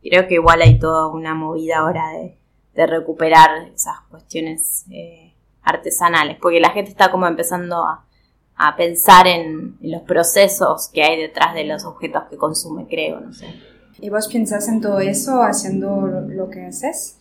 creo 0.01 0.27
que 0.27 0.35
igual 0.35 0.61
hay 0.61 0.77
toda 0.77 1.07
una 1.07 1.33
movida 1.33 1.79
ahora 1.79 2.11
de, 2.11 2.37
recuperar 2.75 3.67
esas 3.67 3.99
cuestiones 4.09 4.85
eh, 4.91 5.35
artesanales, 5.61 6.37
porque 6.41 6.59
la 6.59 6.71
gente 6.71 6.89
está 6.89 7.11
como 7.11 7.27
empezando 7.27 7.77
a, 7.77 8.07
a 8.55 8.75
pensar 8.75 9.27
en, 9.27 9.77
los 9.81 10.03
procesos 10.03 10.89
que 10.93 11.03
hay 11.03 11.19
detrás 11.19 11.53
de 11.53 11.65
los 11.65 11.83
objetos 11.85 12.23
que 12.29 12.37
consume, 12.37 12.87
creo, 12.87 13.19
no 13.19 13.33
sé. 13.33 13.47
¿Y 13.99 14.09
vos 14.09 14.27
piensas 14.27 14.67
en 14.67 14.81
todo 14.81 14.99
eso 14.99 15.41
haciendo 15.43 16.07
lo, 16.07 16.49
que 16.49 16.65
haces? 16.65 17.17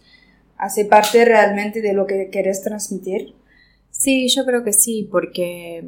¿Hace 0.57 0.85
parte 0.85 1.25
realmente 1.25 1.81
de 1.81 1.93
lo 1.93 2.07
que 2.07 2.31
querés 2.31 2.63
transmitir? 2.63 3.35
Sí, 3.91 4.29
yo 4.29 4.45
creo 4.45 4.65
que 4.65 4.73
sí, 4.73 5.09
porque 5.11 5.85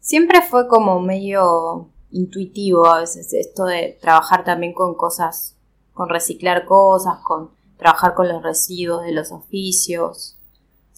siempre 0.00 0.42
fue 0.42 0.68
como 0.68 1.00
medio 1.00 1.90
intuitivo 2.10 2.86
a 2.86 3.00
veces 3.00 3.32
esto 3.32 3.64
de 3.64 3.98
trabajar 4.00 4.44
también 4.44 4.72
con 4.72 4.94
cosas, 4.94 5.56
con 5.94 6.08
reciclar 6.08 6.64
cosas, 6.66 7.18
con 7.24 7.50
trabajar 7.76 8.14
con 8.14 8.28
los 8.28 8.42
residuos 8.42 9.04
de 9.04 9.12
los 9.12 9.32
oficios 9.32 10.39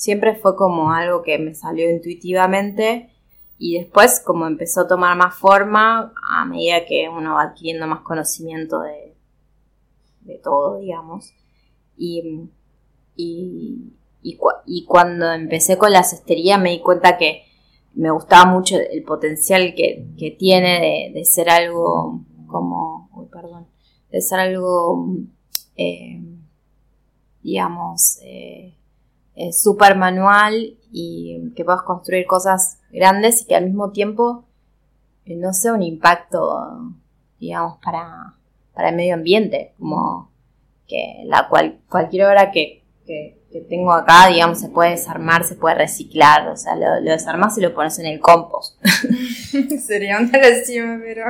siempre 0.02 0.34
fue 0.34 0.56
como 0.56 0.92
algo 0.92 1.22
que 1.22 1.38
me 1.38 1.54
salió 1.54 1.88
intuitivamente 1.88 3.08
y 3.56 3.78
después 3.78 4.18
como 4.18 4.48
empezó 4.48 4.80
a 4.80 4.88
tomar 4.88 5.16
más 5.16 5.36
forma 5.36 6.12
a 6.28 6.44
medida 6.44 6.84
que 6.86 7.08
uno 7.08 7.34
va 7.34 7.42
adquiriendo 7.42 7.86
más 7.86 8.00
conocimiento 8.00 8.80
de, 8.80 9.14
de 10.22 10.38
todo, 10.38 10.80
digamos. 10.80 11.32
Y, 11.96 12.48
y, 13.14 13.92
y, 14.24 14.84
cuando 14.86 15.30
empecé 15.30 15.78
con 15.78 15.92
la 15.92 16.02
cestería 16.02 16.58
me 16.58 16.70
di 16.70 16.80
cuenta 16.80 17.16
que 17.16 17.44
me 17.94 18.10
gustaba 18.10 18.50
mucho 18.50 18.78
el 18.78 19.04
potencial 19.04 19.72
que, 19.76 20.04
que 20.18 20.32
tiene 20.32 21.12
de, 21.14 21.24
ser 21.24 21.48
algo 21.48 22.24
como, 22.48 23.08
uy, 23.14 23.26
perdón, 23.30 23.68
de 24.10 24.20
ser 24.20 24.40
algo, 24.40 25.06
eh, 25.76 26.20
digamos, 27.40 28.18
eh, 28.22 28.74
eh, 29.34 29.52
súper 29.52 29.96
manual 29.96 30.76
y 30.90 31.52
que 31.56 31.64
puedas 31.64 31.82
construir 31.82 32.26
cosas 32.26 32.78
grandes 32.90 33.42
y 33.42 33.46
que 33.46 33.56
al 33.56 33.64
mismo 33.64 33.90
tiempo 33.90 34.44
eh, 35.24 35.36
no 35.36 35.52
sea 35.52 35.72
un 35.72 35.82
impacto, 35.82 36.92
digamos, 37.40 37.78
para, 37.82 38.34
para 38.74 38.90
el 38.90 38.96
medio 38.96 39.14
ambiente, 39.14 39.72
como 39.78 40.30
que 40.86 41.22
la 41.24 41.48
cual, 41.48 41.78
cualquier 41.88 42.26
obra 42.26 42.50
que, 42.50 42.82
que, 43.06 43.38
tengo 43.68 43.92
acá, 43.92 44.28
digamos, 44.28 44.60
se 44.60 44.70
puede 44.70 44.92
desarmar, 44.92 45.44
se 45.44 45.54
puede 45.54 45.74
reciclar, 45.74 46.48
o 46.48 46.56
sea, 46.56 46.74
lo, 46.74 47.00
lo 47.00 47.10
desarmas 47.10 47.56
y 47.58 47.60
lo 47.60 47.74
pones 47.74 47.98
en 47.98 48.06
el 48.06 48.18
compost. 48.18 48.82
Sería 49.86 50.18
una 50.18 50.38
lástima, 50.38 50.98
pero... 51.02 51.26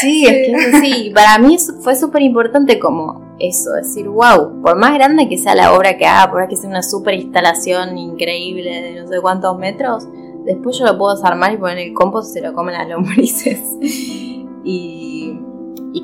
sí, 0.00 0.24
es 0.24 0.46
que 0.46 0.80
sí, 0.80 1.12
para 1.12 1.36
mí 1.38 1.56
fue 1.82 1.96
súper 1.96 2.22
importante 2.22 2.78
como 2.78 3.27
eso, 3.38 3.72
decir, 3.72 4.08
wow, 4.08 4.60
por 4.62 4.76
más 4.76 4.94
grande 4.94 5.28
que 5.28 5.38
sea 5.38 5.54
la 5.54 5.72
obra 5.74 5.96
que 5.96 6.06
haga, 6.06 6.30
por 6.30 6.40
más 6.40 6.48
que 6.48 6.56
sea 6.56 6.68
una 6.68 6.82
super 6.82 7.14
instalación 7.14 7.96
increíble 7.96 8.82
de 8.82 9.00
no 9.00 9.08
sé 9.08 9.20
cuántos 9.20 9.56
metros, 9.58 10.08
después 10.44 10.78
yo 10.78 10.86
lo 10.86 10.98
puedo 10.98 11.14
desarmar 11.14 11.52
y 11.52 11.56
poner 11.56 11.78
el 11.78 11.94
compost 11.94 12.30
y 12.30 12.32
se 12.34 12.40
lo 12.40 12.54
comen 12.54 12.74
las 12.74 12.88
lombrices. 12.88 13.60
y, 14.64 15.40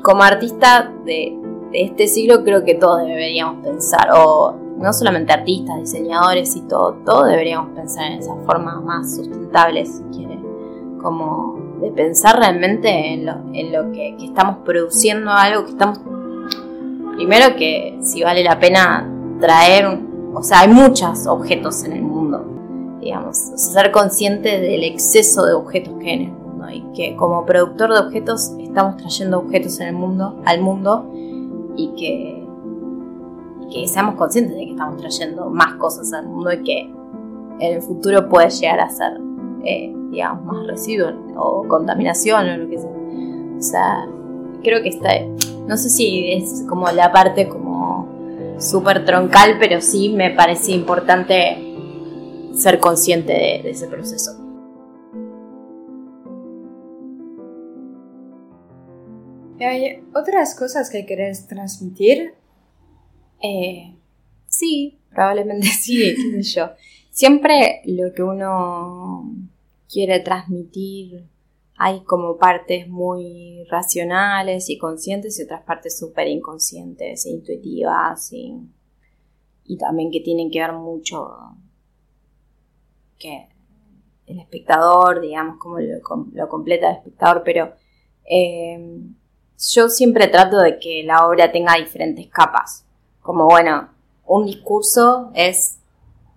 como 0.03 0.21
artista 0.21 0.93
de, 1.03 1.35
este 1.73 2.07
siglo 2.07 2.43
creo 2.43 2.63
que 2.63 2.75
todos 2.75 2.99
deberíamos 3.05 3.63
pensar, 3.63 4.09
o 4.15 4.55
no 4.77 4.93
solamente 4.93 5.33
artistas, 5.33 5.79
diseñadores 5.79 6.55
y 6.55 6.61
todo, 6.61 6.93
todos 7.05 7.27
deberíamos 7.27 7.69
pensar 7.75 8.11
en 8.11 8.19
esas 8.19 8.37
formas 8.45 8.83
más 8.83 9.15
sustentables, 9.15 9.97
si 9.97 10.03
quiere, 10.15 10.39
como 11.01 11.59
de 11.81 11.91
pensar 11.91 12.37
realmente 12.37 13.13
en 13.13 13.25
lo, 13.25 13.91
que 13.91 14.15
estamos 14.21 14.57
produciendo 14.63 15.31
algo, 15.31 15.65
que 15.65 15.71
estamos 15.71 15.99
Primero 17.15 17.55
que 17.55 17.97
si 18.01 18.23
vale 18.23 18.43
la 18.43 18.59
pena 18.59 19.09
traer, 19.39 19.99
o 20.33 20.43
sea, 20.43 20.61
hay 20.61 20.67
muchos 20.67 21.27
objetos 21.27 21.83
en 21.85 21.93
el 21.93 22.03
mundo, 22.03 22.45
digamos, 22.99 23.37
ser 23.55 23.91
consciente 23.91 24.59
del 24.59 24.83
exceso 24.83 25.45
de 25.45 25.53
objetos 25.53 25.93
que 25.99 26.09
hay 26.09 26.13
en 26.15 26.21
el 26.23 26.31
mundo 26.31 26.69
y 26.69 26.81
que 26.93 27.15
como 27.15 27.45
productor 27.45 27.93
de 27.93 27.99
objetos 27.99 28.51
estamos 28.59 28.97
trayendo 28.97 29.39
objetos 29.39 29.79
en 29.79 29.87
el 29.87 29.93
mundo, 29.95 30.41
al 30.45 30.61
mundo 30.61 31.09
y 31.77 31.93
que, 31.97 32.45
que 33.71 33.87
seamos 33.87 34.15
conscientes 34.15 34.55
de 34.57 34.65
que 34.65 34.71
estamos 34.71 34.97
trayendo 34.97 35.49
más 35.49 35.75
cosas 35.75 36.11
al 36.11 36.27
mundo 36.27 36.51
y 36.51 36.63
que 36.63 36.81
en 37.59 37.75
el 37.75 37.81
futuro 37.81 38.27
puede 38.27 38.49
llegar 38.49 38.81
a 38.81 38.89
ser, 38.89 39.13
eh, 39.63 39.93
digamos, 40.11 40.43
más 40.43 40.67
residuos 40.67 41.13
o 41.37 41.65
contaminación 41.67 42.49
o 42.49 42.57
lo 42.57 42.69
que 42.69 42.77
sea. 42.77 42.89
O 43.57 43.61
sea, 43.61 44.07
creo 44.61 44.83
que 44.83 44.89
está 44.89 45.11
no 45.67 45.77
sé 45.77 45.89
si 45.89 46.31
es 46.31 46.63
como 46.67 46.89
la 46.91 47.11
parte 47.11 47.47
como 47.47 48.55
súper 48.59 49.05
troncal, 49.05 49.57
pero 49.59 49.81
sí 49.81 50.09
me 50.09 50.31
parece 50.31 50.71
importante 50.71 51.57
ser 52.53 52.79
consciente 52.79 53.33
de, 53.33 53.69
ese 53.69 53.87
proceso. 53.87 54.31
¿Hay 59.59 60.03
otras 60.13 60.53
cosas 60.55 60.89
que 60.89 61.05
querés 61.05 61.47
transmitir? 61.47 62.33
Eh, 63.41 63.95
sí, 64.47 64.99
probablemente 65.09 65.67
sí, 65.81 66.15
qué 66.15 66.43
sé 66.43 66.59
yo. 66.59 66.69
Siempre 67.09 67.81
lo 67.85 68.13
que 68.13 68.21
uno 68.21 69.33
quiere 69.91 70.19
transmitir 70.19 71.23
hay 71.77 72.03
como 72.03 72.37
partes 72.37 72.87
muy 72.87 73.65
racionales 73.69 74.69
y 74.69 74.77
conscientes 74.77 75.39
y 75.39 75.43
otras 75.43 75.63
partes 75.63 75.97
súper 75.97 76.27
inconscientes 76.27 77.25
e 77.25 77.31
intuitivas 77.31 78.31
y, 78.31 78.69
también 79.77 80.11
que 80.11 80.21
tienen 80.21 80.49
que 80.49 80.59
ver 80.59 80.73
mucho 80.73 81.27
que 83.17 83.49
el 84.27 84.39
espectador, 84.39 85.21
digamos, 85.21 85.57
como 85.57 85.79
lo, 85.79 86.47
completa 86.47 86.89
el 86.89 86.97
espectador, 86.97 87.43
pero 87.43 87.73
eh, 88.29 88.99
yo 89.57 89.89
siempre 89.89 90.27
trato 90.27 90.59
de 90.59 90.79
que 90.79 91.03
la 91.03 91.27
obra 91.27 91.51
tenga 91.51 91.75
diferentes 91.75 92.27
capas. 92.27 92.85
Como 93.21 93.45
bueno, 93.45 93.89
un 94.25 94.45
discurso 94.45 95.31
es 95.33 95.79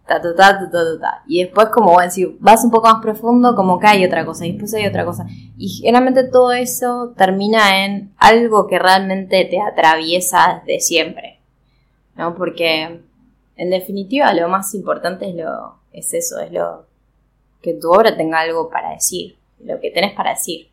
ta, 0.08 0.20
ta, 0.22 0.34
ta, 0.34 0.58
ta, 0.58 0.70
ta, 0.70 0.98
ta, 1.00 1.22
Y 1.28 1.42
después, 1.42 1.68
como 1.68 1.92
bueno, 1.92 2.10
si 2.10 2.24
vas 2.40 2.64
un 2.64 2.70
poco 2.70 2.88
más 2.88 3.02
profundo, 3.02 3.54
como 3.54 3.78
que 3.78 3.86
hay 3.86 4.04
otra 4.04 4.24
cosa, 4.24 4.46
y 4.46 4.52
después 4.52 4.72
hay 4.74 4.86
otra 4.86 5.04
cosa. 5.04 5.26
Y 5.56 5.68
generalmente 5.68 6.24
todo 6.24 6.52
eso 6.52 7.14
termina 7.16 7.84
en 7.84 8.12
algo 8.16 8.66
que 8.66 8.78
realmente 8.78 9.44
te 9.44 9.60
atraviesa 9.60 10.62
de 10.66 10.80
siempre. 10.80 11.38
¿No? 12.16 12.34
Porque, 12.34 13.00
en 13.56 13.70
definitiva, 13.70 14.32
lo 14.32 14.48
más 14.48 14.74
importante 14.74 15.28
es 15.28 15.36
lo, 15.36 15.76
es 15.92 16.12
eso, 16.14 16.40
es 16.40 16.50
lo, 16.50 16.86
que 17.62 17.74
tu 17.74 17.90
obra 17.90 18.16
tenga 18.16 18.40
algo 18.40 18.70
para 18.70 18.90
decir, 18.90 19.36
lo 19.62 19.80
que 19.80 19.90
tenés 19.90 20.14
para 20.14 20.30
decir. 20.30 20.68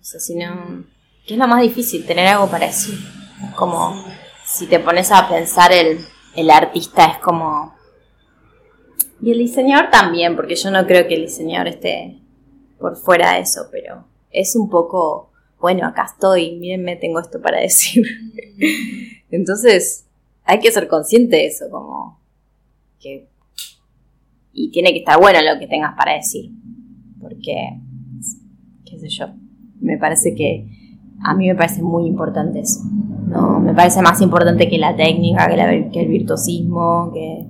O 0.00 0.04
sea, 0.04 0.20
si 0.20 0.34
no, 0.36 0.84
¿qué 1.26 1.34
es 1.34 1.38
lo 1.38 1.48
más 1.48 1.62
difícil? 1.62 2.06
Tener 2.06 2.28
algo 2.28 2.48
para 2.48 2.66
decir. 2.66 2.98
Como, 3.56 3.94
si 4.44 4.66
te 4.66 4.78
pones 4.78 5.10
a 5.10 5.28
pensar 5.28 5.72
el, 5.72 5.98
el 6.36 6.50
artista 6.50 7.06
es 7.06 7.18
como 7.18 7.74
y 9.20 9.30
el 9.30 9.38
diseñador 9.38 9.90
también, 9.90 10.36
porque 10.36 10.56
yo 10.56 10.70
no 10.70 10.86
creo 10.86 11.06
que 11.06 11.14
el 11.14 11.22
diseñador 11.22 11.68
esté 11.68 12.18
por 12.78 12.96
fuera 12.96 13.34
de 13.34 13.40
eso, 13.40 13.68
pero 13.70 14.04
es 14.30 14.56
un 14.56 14.68
poco, 14.68 15.30
bueno, 15.60 15.86
acá 15.86 16.06
estoy, 16.12 16.56
mírenme, 16.56 16.96
tengo 16.96 17.20
esto 17.20 17.40
para 17.40 17.60
decir. 17.62 18.04
Entonces, 19.30 20.06
hay 20.44 20.58
que 20.58 20.70
ser 20.70 20.88
consciente 20.88 21.36
de 21.36 21.46
eso, 21.46 21.66
como 21.70 22.20
que... 23.00 23.28
Y 24.52 24.70
tiene 24.70 24.92
que 24.92 24.98
estar 25.00 25.18
bueno 25.18 25.40
lo 25.42 25.58
que 25.58 25.66
tengas 25.66 25.96
para 25.96 26.12
decir, 26.12 26.50
porque, 27.20 27.80
qué 28.84 28.98
sé 29.00 29.08
yo, 29.08 29.26
me 29.80 29.98
parece 29.98 30.34
que 30.34 30.68
a 31.24 31.34
mí 31.34 31.48
me 31.48 31.56
parece 31.56 31.82
muy 31.82 32.06
importante 32.06 32.60
eso. 32.60 32.80
No, 33.26 33.58
me 33.58 33.74
parece 33.74 34.00
más 34.00 34.20
importante 34.20 34.68
que 34.68 34.78
la 34.78 34.94
técnica, 34.94 35.48
que, 35.48 35.88
que 35.90 36.02
el 36.02 36.08
virtuosismo, 36.08 37.10
que 37.12 37.46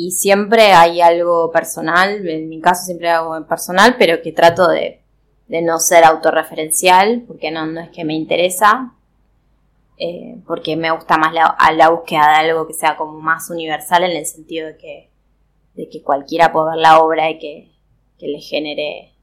y 0.00 0.12
siempre 0.12 0.74
hay 0.74 1.00
algo 1.00 1.50
personal, 1.50 2.24
en 2.28 2.48
mi 2.48 2.60
caso 2.60 2.84
siempre 2.84 3.08
hay 3.08 3.16
algo 3.16 3.44
personal, 3.48 3.96
pero 3.98 4.22
que 4.22 4.30
trato 4.30 4.68
de, 4.68 5.02
no 5.48 5.80
ser 5.80 6.04
autorreferencial, 6.04 7.24
porque 7.26 7.50
no, 7.50 7.66
no 7.66 7.80
es 7.80 7.90
que 7.90 8.04
me 8.04 8.14
interesa, 8.14 8.94
eh, 9.96 10.36
porque 10.46 10.76
me 10.76 10.92
gusta 10.92 11.18
más 11.18 11.34
la, 11.34 11.56
la, 11.74 11.88
búsqueda 11.88 12.28
de 12.28 12.48
algo 12.48 12.68
que 12.68 12.74
sea 12.74 12.96
como 12.96 13.18
más 13.18 13.50
universal 13.50 14.04
en 14.04 14.16
el 14.16 14.24
sentido 14.24 14.68
de 14.68 14.76
que, 14.76 15.10
de 15.74 15.88
que 15.88 16.00
cualquiera 16.00 16.52
pueda 16.52 16.76
ver 16.76 16.78
la 16.78 17.00
obra 17.00 17.28
y 17.30 17.40
que, 17.40 17.72
que 18.20 18.28
le 18.28 18.40
genere 18.40 19.16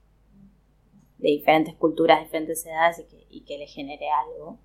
de 1.20 1.30
diferentes 1.30 1.74
culturas, 1.76 2.20
diferentes 2.20 2.66
edades 2.66 3.00
y 3.00 3.04
que, 3.06 3.28
y 3.30 3.46
que 3.46 3.58
le 3.58 3.68
genere 3.68 4.08
algo. 4.10 4.60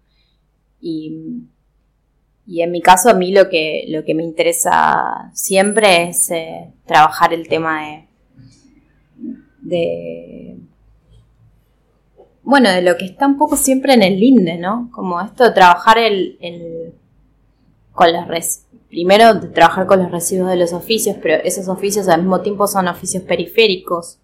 Y 2.50 2.62
en 2.62 2.72
mi 2.72 2.82
caso 2.82 3.08
a 3.08 3.14
mí 3.14 3.30
lo 3.30 3.48
que, 3.48 3.84
lo 3.90 4.04
que 4.04 4.12
me 4.12 4.24
interesa 4.24 5.30
siempre 5.32 6.08
es 6.08 6.32
eh, 6.32 6.72
trabajar 6.84 7.32
el 7.32 7.46
tema 7.46 7.80
de, 7.86 8.08
de, 9.60 10.56
bueno, 12.42 12.68
de 12.68 12.82
lo 12.82 12.96
que 12.96 13.04
está 13.04 13.28
un 13.28 13.38
poco 13.38 13.56
siempre 13.56 13.94
en 13.94 14.02
el 14.02 14.18
linde, 14.18 14.58
¿no? 14.58 14.90
Como 14.92 15.20
esto 15.20 15.44
de 15.44 15.52
trabajar 15.52 15.98
el, 15.98 16.38
el 16.40 16.92
con 17.92 18.12
los 18.12 18.26
res, 18.26 18.66
primero 18.88 19.32
de 19.34 19.46
trabajar 19.46 19.86
con 19.86 20.02
los 20.02 20.10
residuos 20.10 20.50
de 20.50 20.56
los 20.56 20.72
oficios, 20.72 21.18
pero 21.22 21.40
esos 21.44 21.68
oficios 21.68 22.08
al 22.08 22.22
mismo 22.22 22.40
tiempo 22.40 22.66
son 22.66 22.88
oficios 22.88 23.22
periféricos. 23.22 24.18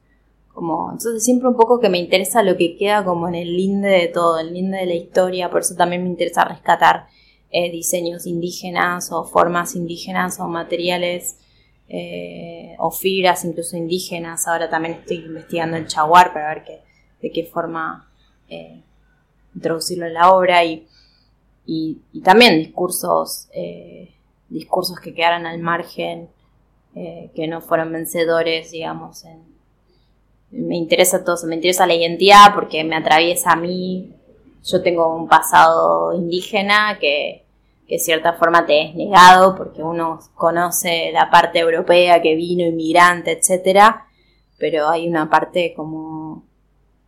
Como, 0.53 0.91
entonces 0.91 1.22
siempre 1.22 1.49
un 1.49 1.55
poco 1.55 1.79
que 1.79 1.91
me 1.91 1.99
interesa 1.99 2.43
lo 2.43 2.57
que 2.57 2.77
queda 2.77 3.05
como 3.05 3.29
en 3.29 3.37
el 3.37 3.57
linde 3.57 3.89
de 3.89 4.09
todo, 4.09 4.41
el 4.41 4.53
linde 4.53 4.79
de 4.79 4.87
la 4.87 4.95
historia, 4.95 5.49
por 5.49 5.61
eso 5.61 5.77
también 5.77 6.03
me 6.03 6.09
interesa 6.09 6.45
rescatar 6.45 7.07
eh, 7.53 7.70
diseños 7.70 8.26
indígenas 8.26 9.12
o 9.12 9.24
formas 9.24 9.76
indígenas 9.76 10.40
o 10.40 10.49
materiales 10.49 11.38
eh, 11.88 12.74
o 12.78 12.90
fibras 12.90 13.44
incluso 13.44 13.76
indígenas. 13.76 14.49
Ahora 14.49 14.68
también 14.68 14.94
estoy 14.94 15.18
investigando 15.18 15.76
el 15.76 15.86
chaguar 15.86 16.32
para 16.32 16.49
ver 16.55 16.64
qué, 16.64 16.80
de 17.22 17.30
qué 17.30 17.44
forma 17.44 18.11
eh, 18.49 18.82
introducirlo 19.55 20.07
en 20.07 20.14
la 20.14 20.32
obra 20.32 20.64
y, 20.64 20.86
y, 21.66 22.01
también 22.22 22.59
discursos, 22.59 23.49
discursos 24.49 24.99
que 25.01 25.14
quedaron 25.14 25.47
al 25.47 25.59
margen, 25.59 26.28
que 26.94 27.47
no 27.49 27.61
fueron 27.61 27.92
vencedores, 27.92 28.70
digamos. 28.70 29.24
me 30.51 30.76
interesa 30.76 31.24
todo 31.24 31.36
eso, 31.36 31.47
me 31.47 31.55
interesa 31.55 31.86
la 31.86 31.94
identidad 31.94 32.55
porque 32.55 32.84
me 32.84 32.97
atraviesa 32.97 33.53
a 33.53 33.57
mí 33.57 34.16
yo 34.67 34.83
tengo 34.83 35.14
un 35.14 35.29
pasado 35.29 36.12
indígena 36.12 36.99
que, 37.01 37.45
de 37.89 37.99
cierta 38.01 38.33
forma 38.33 38.67
te 38.67 38.83
es 38.83 38.95
negado 38.97 39.55
porque 39.55 39.81
uno 39.81 40.19
conoce 40.35 41.12
la 41.12 41.31
parte 41.31 41.61
europea 41.61 42.21
que 42.21 42.35
vino, 42.35 42.64
inmigrante, 42.67 43.31
etcétera, 43.31 44.09
pero 44.59 44.89
hay 44.89 45.07
una 45.09 45.31
parte 45.31 45.73
como 45.75 46.45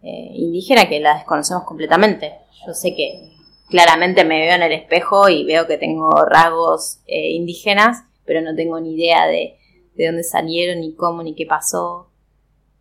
eh, 0.02 0.30
indígena 0.34 0.88
que 0.88 1.00
la 1.00 1.16
desconocemos 1.16 1.64
completamente. 1.64 2.34
Yo 2.64 2.74
sé 2.74 2.94
que 2.94 3.32
claramente 3.68 4.24
me 4.24 4.38
veo 4.38 4.54
en 4.54 4.62
el 4.62 4.72
espejo 4.72 5.28
y 5.28 5.44
veo 5.44 5.66
que 5.66 5.78
tengo 5.78 6.10
rasgos 6.24 7.00
eh, 7.06 7.32
indígenas, 7.32 8.04
pero 8.24 8.40
no 8.40 8.54
tengo 8.54 8.78
ni 8.78 8.94
idea 8.94 9.26
de, 9.26 9.58
de 9.96 10.06
dónde 10.06 10.22
salieron, 10.22 10.80
ni 10.80 10.94
cómo, 10.94 11.24
ni 11.24 11.34
qué 11.34 11.44
pasó. 11.44 12.12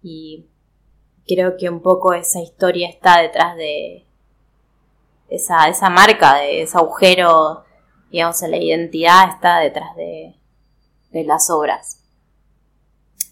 Y 0.04 0.46
creo 1.26 1.58
que 1.58 1.68
un 1.68 1.82
poco 1.82 2.14
esa 2.14 2.42
historia 2.42 2.90
está 2.90 3.22
detrás 3.22 3.56
de, 3.58 4.07
esa, 5.30 5.68
esa 5.68 5.90
marca, 5.90 6.36
de 6.36 6.62
ese 6.64 6.78
agujero, 6.78 7.64
digamos, 8.12 8.42
en 8.44 8.52
la 8.52 8.58
identidad 8.58 9.30
está 9.30 9.60
detrás 9.60 9.96
de, 9.96 10.36
de 11.12 11.24
las 11.24 11.50
obras. 11.50 12.04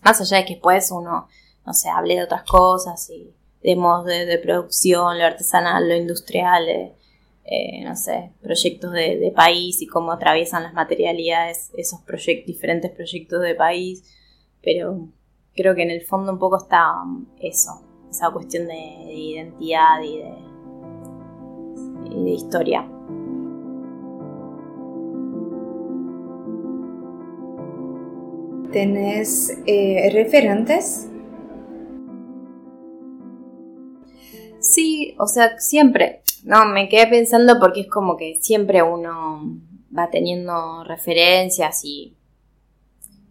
Más 0.03 0.21
allá 0.21 0.37
de 0.37 0.45
que 0.45 0.53
después 0.53 0.91
uno, 0.91 1.27
no 1.65 1.73
sé, 1.73 1.89
hable 1.89 2.15
de 2.15 2.23
otras 2.23 2.43
cosas 2.43 3.09
y 3.09 3.33
de 3.63 3.75
modos 3.75 4.05
de, 4.05 4.37
producción, 4.37 5.17
lo 5.17 5.25
artesanal, 5.25 5.89
lo 5.89 5.95
industrial, 5.95 6.67
eh, 6.69 7.83
no 7.83 7.95
sé, 7.95 8.31
proyectos 8.41 8.91
de, 8.91 9.33
país 9.35 9.81
y 9.81 9.87
cómo 9.87 10.11
atraviesan 10.11 10.63
las 10.63 10.73
materialidades 10.73 11.71
esos 11.75 11.99
diferentes 12.45 12.91
proyectos 12.91 13.41
de 13.41 13.55
país, 13.55 14.03
pero 14.61 15.07
creo 15.55 15.73
que 15.73 15.81
en 15.81 15.89
el 15.89 16.05
fondo 16.05 16.31
un 16.31 16.37
poco 16.37 16.57
está 16.57 16.93
eso, 17.41 17.81
esa 18.09 18.29
cuestión 18.29 18.67
de 18.67 18.75
identidad 18.75 19.99
y 20.03 20.19
de, 20.19 20.54
de 22.09 22.31
historia. 22.31 22.87
¿Tenés 28.71 29.57
eh, 29.65 30.09
referentes? 30.11 31.07
Sí, 34.59 35.15
o 35.19 35.27
sea, 35.27 35.57
siempre. 35.59 36.21
No, 36.43 36.65
me 36.65 36.89
quedé 36.89 37.07
pensando 37.07 37.59
porque 37.59 37.81
es 37.81 37.87
como 37.87 38.17
que 38.17 38.35
siempre 38.41 38.83
uno 38.83 39.59
va 39.97 40.09
teniendo 40.09 40.83
referencias 40.83 41.85
y 41.85 42.17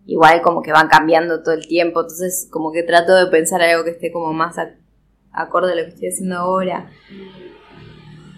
igual 0.06 0.42
como 0.42 0.62
que 0.62 0.72
van 0.72 0.88
cambiando 0.88 1.42
todo 1.42 1.54
el 1.54 1.66
tiempo. 1.66 2.00
Entonces 2.00 2.48
como 2.50 2.72
que 2.72 2.82
trato 2.82 3.14
de 3.14 3.26
pensar 3.26 3.60
algo 3.60 3.84
que 3.84 3.90
esté 3.90 4.10
como 4.10 4.32
más 4.32 4.56
acorde 5.32 5.72
a 5.72 5.76
lo 5.76 5.82
que 5.82 5.90
estoy 5.90 6.08
haciendo 6.08 6.36
ahora. 6.36 6.90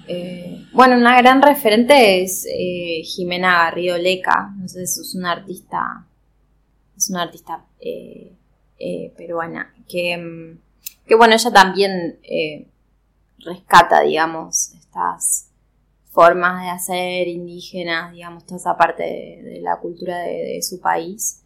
Eh, 0.08 0.66
bueno, 0.72 0.96
una 0.96 1.16
gran 1.20 1.42
referente 1.42 2.22
es 2.22 2.46
eh, 2.46 3.02
Jimena 3.02 3.64
Garrido 3.64 3.98
Leca, 3.98 4.54
no 4.56 4.68
sé, 4.68 4.84
es 4.84 5.14
una 5.16 5.32
artista, 5.32 6.06
es 6.96 7.10
una 7.10 7.22
artista 7.22 7.64
eh, 7.80 8.32
peruana, 9.16 9.74
que, 9.88 10.16
mm, 10.16 10.58
que, 11.08 11.14
bueno, 11.16 11.34
ella 11.34 11.50
también 11.50 12.20
rescata, 13.38 14.02
digamos, 14.02 14.74
estas 14.74 15.50
formas 16.04 16.62
de 16.62 16.68
hacer 16.70 17.28
indígenas, 17.28 18.12
digamos, 18.12 18.44
toda 18.46 18.58
esa 18.58 18.76
parte 18.76 19.02
de, 19.02 19.60
la 19.60 19.78
cultura 19.80 20.18
de, 20.20 20.60
su 20.62 20.80
país. 20.80 21.42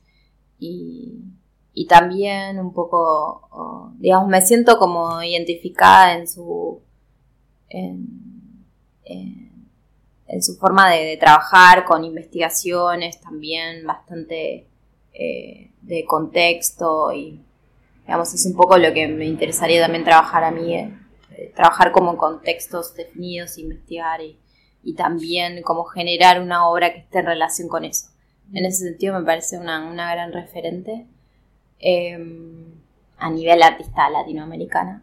Y, 0.58 1.24
y, 1.72 1.86
también 1.86 2.58
un 2.58 2.72
poco, 2.74 3.94
digamos, 3.98 4.28
me 4.28 4.42
siento 4.42 4.78
como 4.78 5.22
identificada 5.22 6.18
en 6.18 6.28
su... 6.28 6.82
en 10.30 10.42
su 10.42 10.56
forma 10.56 10.90
de, 10.90 11.16
trabajar 11.16 11.84
con 11.84 12.04
investigaciones 12.04 13.20
también 13.20 13.84
bastante 13.84 14.68
eh, 15.12 15.72
de 15.82 16.04
contexto 16.04 17.12
y 17.12 17.40
digamos 18.02 18.32
es 18.32 18.46
un 18.46 18.54
poco 18.54 18.78
lo 18.78 18.92
que 18.94 19.08
me 19.08 19.26
interesaría 19.26 19.82
también 19.82 20.04
trabajar 20.04 20.44
a 20.44 20.52
mí 20.52 20.74
eh, 20.74 20.96
eh, 21.32 21.52
trabajar 21.56 21.90
como 21.90 22.12
en 22.12 22.16
contextos 22.16 22.94
definidos 22.94 23.58
investigar 23.58 24.20
y, 24.20 24.38
y, 24.84 24.94
también 24.94 25.62
como 25.62 25.84
generar 25.84 26.40
una 26.40 26.68
obra 26.68 26.92
que 26.92 27.00
esté 27.00 27.18
en 27.18 27.26
relación 27.26 27.68
con 27.68 27.84
eso. 27.84 28.08
En 28.52 28.64
ese 28.66 28.84
sentido 28.84 29.18
me 29.18 29.24
parece 29.24 29.58
una, 29.58 29.84
una 29.90 30.12
gran 30.12 30.32
referente 30.32 31.06
a 33.18 33.30
nivel 33.30 33.62
artista 33.62 34.10
latinoamericana. 34.10 35.02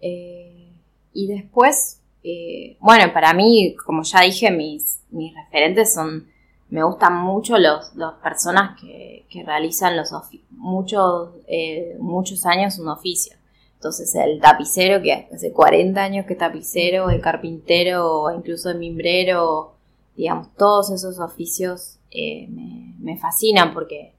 Y 0.00 1.26
después, 1.28 2.01
eh, 2.24 2.76
bueno, 2.80 3.12
para 3.12 3.34
mí, 3.34 3.74
como 3.84 4.02
ya 4.02 4.20
dije, 4.20 4.50
mis, 4.50 5.00
mis 5.10 5.34
referentes 5.34 5.92
son, 5.92 6.28
me 6.70 6.82
gustan 6.84 7.16
mucho 7.16 7.58
los, 7.58 7.94
las 7.96 8.14
personas 8.14 8.80
que, 8.80 9.26
que 9.28 9.42
realizan 9.42 9.96
los 9.96 10.12
muchos, 10.50 11.30
eh, 11.48 11.96
muchos 11.98 12.46
años 12.46 12.78
un 12.78 12.88
oficio. 12.88 13.36
Entonces 13.74 14.14
el 14.14 14.40
tapicero, 14.40 15.02
que 15.02 15.28
hace 15.34 15.52
40 15.52 16.00
años 16.00 16.26
que 16.26 16.36
tapicero, 16.36 17.10
el 17.10 17.20
carpintero, 17.20 18.30
incluso 18.32 18.70
el 18.70 18.78
mimbrero, 18.78 19.74
digamos, 20.16 20.54
todos 20.56 20.92
esos 20.92 21.18
oficios 21.18 21.98
eh, 22.12 22.46
me, 22.48 22.94
me, 23.00 23.18
fascinan 23.18 23.74
porque 23.74 24.14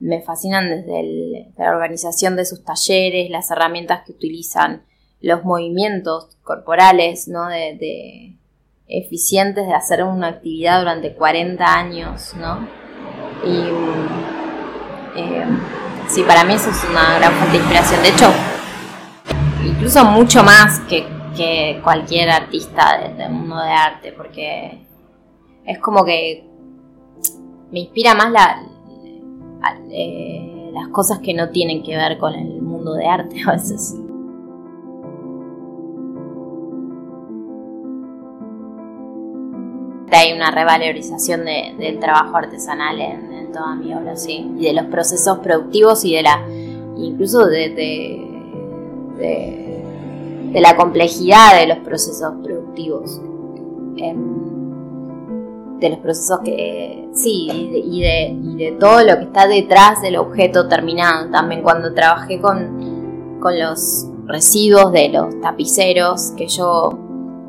me 0.00 0.20
fascinan 0.22 0.68
desde 0.68 1.52
la 1.56 1.70
organización 1.70 2.34
de 2.34 2.44
sus 2.44 2.64
talleres, 2.64 3.30
las 3.30 3.50
herramientas 3.52 4.02
que 4.04 4.12
utilizan, 4.12 4.82
los 5.24 5.42
movimientos 5.42 6.36
corporales, 6.42 7.28
¿no? 7.28 7.48
De, 7.48 8.36
eficientes 8.86 9.66
de 9.66 9.72
hacer 9.72 10.04
una 10.04 10.28
actividad 10.28 10.80
durante 10.80 11.14
40 11.14 11.64
años, 11.64 12.34
¿no? 12.38 12.68
Y 13.42 13.60
eh, 15.16 15.46
sí, 16.08 16.22
para 16.22 16.44
mí 16.44 16.52
eso 16.52 16.68
es 16.68 16.84
una 16.90 17.16
gran 17.16 17.32
fuente 17.32 17.52
de 17.52 17.58
inspiración. 17.58 18.02
De 18.02 18.08
hecho, 18.10 18.30
incluso 19.66 20.04
mucho 20.04 20.44
más 20.44 20.80
que, 20.80 21.12
cualquier 21.82 22.30
artista 22.30 23.10
del 23.16 23.30
mundo 23.30 23.56
de 23.58 23.70
arte, 23.70 24.12
porque 24.12 24.86
es 25.64 25.78
como 25.80 26.04
que 26.04 26.46
me 27.72 27.80
inspira 27.80 28.14
más 28.14 28.32
eh, 29.90 30.70
las 30.72 30.88
cosas 30.88 31.18
que 31.18 31.34
no 31.34 31.48
tienen 31.48 31.82
que 31.82 31.96
ver 31.96 32.18
con 32.18 32.34
el 32.34 32.62
mundo 32.62 32.94
de 32.94 33.06
arte 33.06 33.42
a 33.48 33.52
veces. 33.52 33.96
Una 40.44 40.50
revalorización 40.50 41.44
del 41.44 41.98
trabajo 41.98 42.36
artesanal 42.36 43.00
en, 43.00 43.52
toda 43.52 43.76
mi 43.76 43.94
obra, 43.94 44.16
sí, 44.16 44.50
y 44.58 44.64
de 44.64 44.72
los 44.72 44.86
procesos 44.86 45.38
productivos 45.38 46.04
y 46.04 46.16
de 46.16 46.22
la, 46.22 46.44
incluso 46.96 47.46
de 47.46 47.68
de, 49.18 50.60
la 50.60 50.76
complejidad 50.76 51.60
de 51.60 51.66
los 51.66 51.78
procesos 51.78 52.32
productivos. 52.42 53.20
Em, 53.96 54.44
de 55.78 55.90
los 55.90 55.98
procesos 55.98 56.40
que, 56.44 57.08
sí, 57.12 57.48
y 57.50 58.00
de, 58.00 58.36
de, 58.56 58.72
todo 58.72 59.02
lo 59.04 59.18
que 59.18 59.24
está 59.24 59.46
detrás 59.46 60.00
del 60.02 60.16
objeto 60.16 60.68
terminado. 60.68 61.30
También 61.30 61.62
cuando 61.62 61.92
trabajé 61.92 62.40
con, 62.40 63.38
con 63.40 63.58
los 63.58 64.06
residuos 64.26 64.92
de 64.92 65.10
los 65.10 65.40
tapiceros, 65.40 66.32
que 66.36 66.48
yo, 66.48 66.98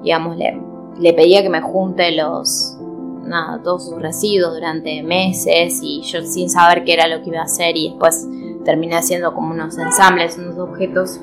digamos, 0.04 0.38
le 0.38 1.14
pedía 1.14 1.44
que 1.44 1.50
me 1.50 1.62
junte 1.62 2.12
los, 2.12 2.75
nada, 3.26 3.62
todos 3.64 3.86
sus 3.90 4.02
residuos 4.02 4.54
durante 4.54 5.02
meses 5.04 5.80
y 5.82 6.02
yo 6.02 6.22
sin 6.24 6.50
saber 6.50 6.84
qué 6.84 6.94
era 6.94 7.08
lo 7.08 7.24
que 7.24 7.30
iba 7.30 7.40
a 7.40 7.46
hacer 7.46 7.76
y 7.76 7.90
después 7.90 8.28
terminé 8.64 8.96
haciendo 8.96 9.34
como 9.34 9.52
unos 9.52 9.78
ensambles, 9.78 10.38
unos 10.38 10.58
objetos 10.58 11.20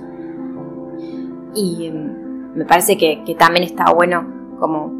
y 1.54 1.90
mm, 1.90 2.56
me 2.56 2.64
parece 2.64 2.96
que, 2.96 3.22
también 3.38 3.64
está 3.64 3.92
bueno 3.92 4.26
como 4.58 4.92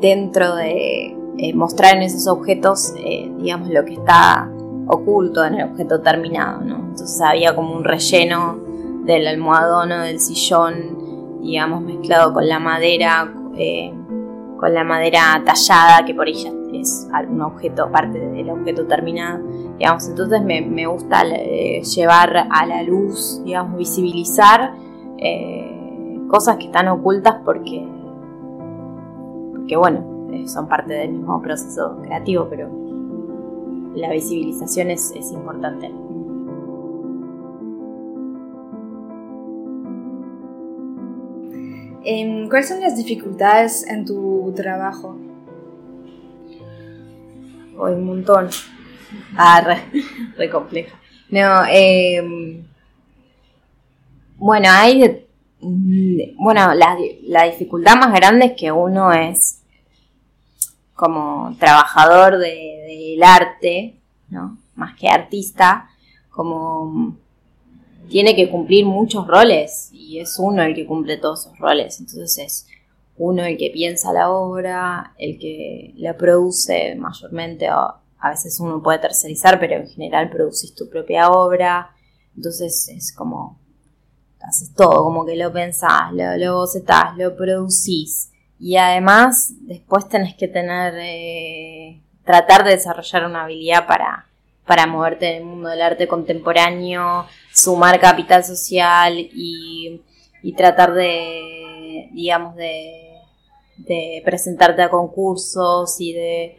dentro 0.00 0.56
de 0.56 1.16
eh, 1.38 1.54
mostrar 1.54 1.96
en 1.96 2.02
esos 2.02 2.26
objetos, 2.26 2.94
eh, 2.98 3.30
digamos, 3.38 3.70
lo 3.70 3.84
que 3.84 3.94
está 3.94 4.50
oculto 4.86 5.44
en 5.44 5.54
el 5.54 5.70
objeto 5.70 6.00
terminado, 6.00 6.60
¿no? 6.62 6.76
Entonces 6.76 7.20
había 7.20 7.54
como 7.54 7.74
un 7.74 7.84
relleno 7.84 8.58
del 9.04 9.26
almohadón 9.26 9.92
o 9.92 10.00
del 10.00 10.20
sillón, 10.20 11.40
digamos, 11.40 11.82
mezclado 11.82 12.32
con 12.32 12.48
la 12.48 12.58
madera, 12.58 13.32
eh, 13.56 13.92
con 14.60 14.74
la 14.74 14.84
madera 14.84 15.42
tallada, 15.42 16.04
que 16.04 16.14
por 16.14 16.28
ella 16.28 16.52
es 16.74 17.08
un 17.30 17.40
objeto, 17.40 17.90
parte 17.90 18.18
del 18.18 18.50
objeto 18.50 18.86
terminado, 18.86 19.42
digamos, 19.78 20.06
entonces 20.06 20.42
me, 20.44 20.86
gusta 20.86 21.22
eh, 21.26 21.82
llevar 21.82 22.46
a 22.50 22.66
la 22.66 22.82
luz, 22.82 23.40
digamos, 23.42 23.78
visibilizar 23.78 24.74
eh, 25.16 26.20
cosas 26.28 26.58
que 26.58 26.66
están 26.66 26.88
ocultas 26.88 27.36
porque, 27.42 27.88
porque 29.52 29.76
bueno, 29.76 30.28
eh, 30.30 30.46
son 30.46 30.68
parte 30.68 30.92
del 30.92 31.12
mismo 31.12 31.40
proceso 31.40 31.96
creativo, 32.02 32.46
pero 32.50 32.68
la 33.94 34.10
visibilización 34.10 34.90
es, 34.90 35.10
es 35.16 35.32
importante. 35.32 35.90
¿Cuáles 42.02 42.68
son 42.68 42.80
las 42.80 42.96
dificultades 42.96 43.86
en 43.86 44.06
tu 44.06 44.52
trabajo? 44.56 45.18
Hoy 47.76 47.92
un 47.92 48.04
montón. 48.04 48.48
Ah, 49.36 49.60
re, 49.60 50.50
compleja. 50.50 50.98
No, 51.28 51.64
em, 51.68 52.64
bueno, 54.36 54.68
hay. 54.70 55.26
Bueno, 55.60 56.72
la, 56.72 56.96
la, 57.24 57.44
dificultad 57.44 57.96
más 57.96 58.14
grande 58.14 58.46
es 58.46 58.52
que 58.56 58.72
uno 58.72 59.12
es 59.12 59.60
como 60.94 61.54
trabajador 61.58 62.38
del 62.38 63.22
arte, 63.22 63.96
¿no? 64.30 64.56
Más 64.74 64.96
que 64.96 65.08
artista, 65.10 65.90
como 66.30 67.18
tiene 68.08 68.34
que 68.34 68.50
cumplir 68.50 68.84
muchos 68.84 69.26
roles 69.26 69.90
y 69.92 70.18
es 70.18 70.38
uno 70.38 70.62
el 70.62 70.74
que 70.74 70.86
cumple 70.86 71.16
todos 71.16 71.46
esos 71.46 71.58
roles. 71.58 72.00
Entonces 72.00 72.38
es 72.38 72.66
uno 73.16 73.44
el 73.44 73.56
que 73.58 73.70
piensa 73.70 74.12
la 74.12 74.30
obra, 74.30 75.14
el 75.18 75.38
que 75.38 75.92
la 75.96 76.16
produce 76.16 76.94
mayormente, 76.96 77.70
o 77.70 77.94
a 78.18 78.30
veces 78.30 78.58
uno 78.60 78.82
puede 78.82 78.98
tercerizar, 78.98 79.60
pero 79.60 79.76
en 79.76 79.88
general 79.88 80.30
produces 80.30 80.74
tu 80.74 80.88
propia 80.88 81.30
obra. 81.30 81.90
Entonces 82.36 82.88
es 82.88 83.12
como, 83.12 83.58
haces 84.40 84.74
todo, 84.74 85.04
como 85.04 85.26
que 85.26 85.36
lo 85.36 85.52
pensás, 85.52 86.12
lo, 86.12 86.36
lo 86.36 86.56
bocetás, 86.56 87.16
lo 87.16 87.36
producís. 87.36 88.30
Y 88.58 88.76
además 88.76 89.52
después 89.60 90.08
tenés 90.08 90.34
que 90.34 90.48
tener, 90.48 90.94
eh, 90.98 92.02
tratar 92.24 92.64
de 92.64 92.72
desarrollar 92.72 93.26
una 93.26 93.44
habilidad 93.44 93.86
para 93.86 94.30
para 94.70 94.86
moverte 94.86 95.28
en 95.28 95.38
el 95.38 95.44
mundo 95.44 95.68
del 95.68 95.82
arte 95.82 96.06
contemporáneo, 96.06 97.26
sumar 97.60 98.00
capital 98.00 98.44
social 98.44 99.18
y, 99.18 100.02
tratar 100.56 100.94
de, 100.94 102.08
digamos, 102.12 102.56
de, 102.56 104.22
presentarte 104.24 104.82
a 104.82 104.90
concursos 104.90 106.00
y 106.00 106.12
de, 106.12 106.58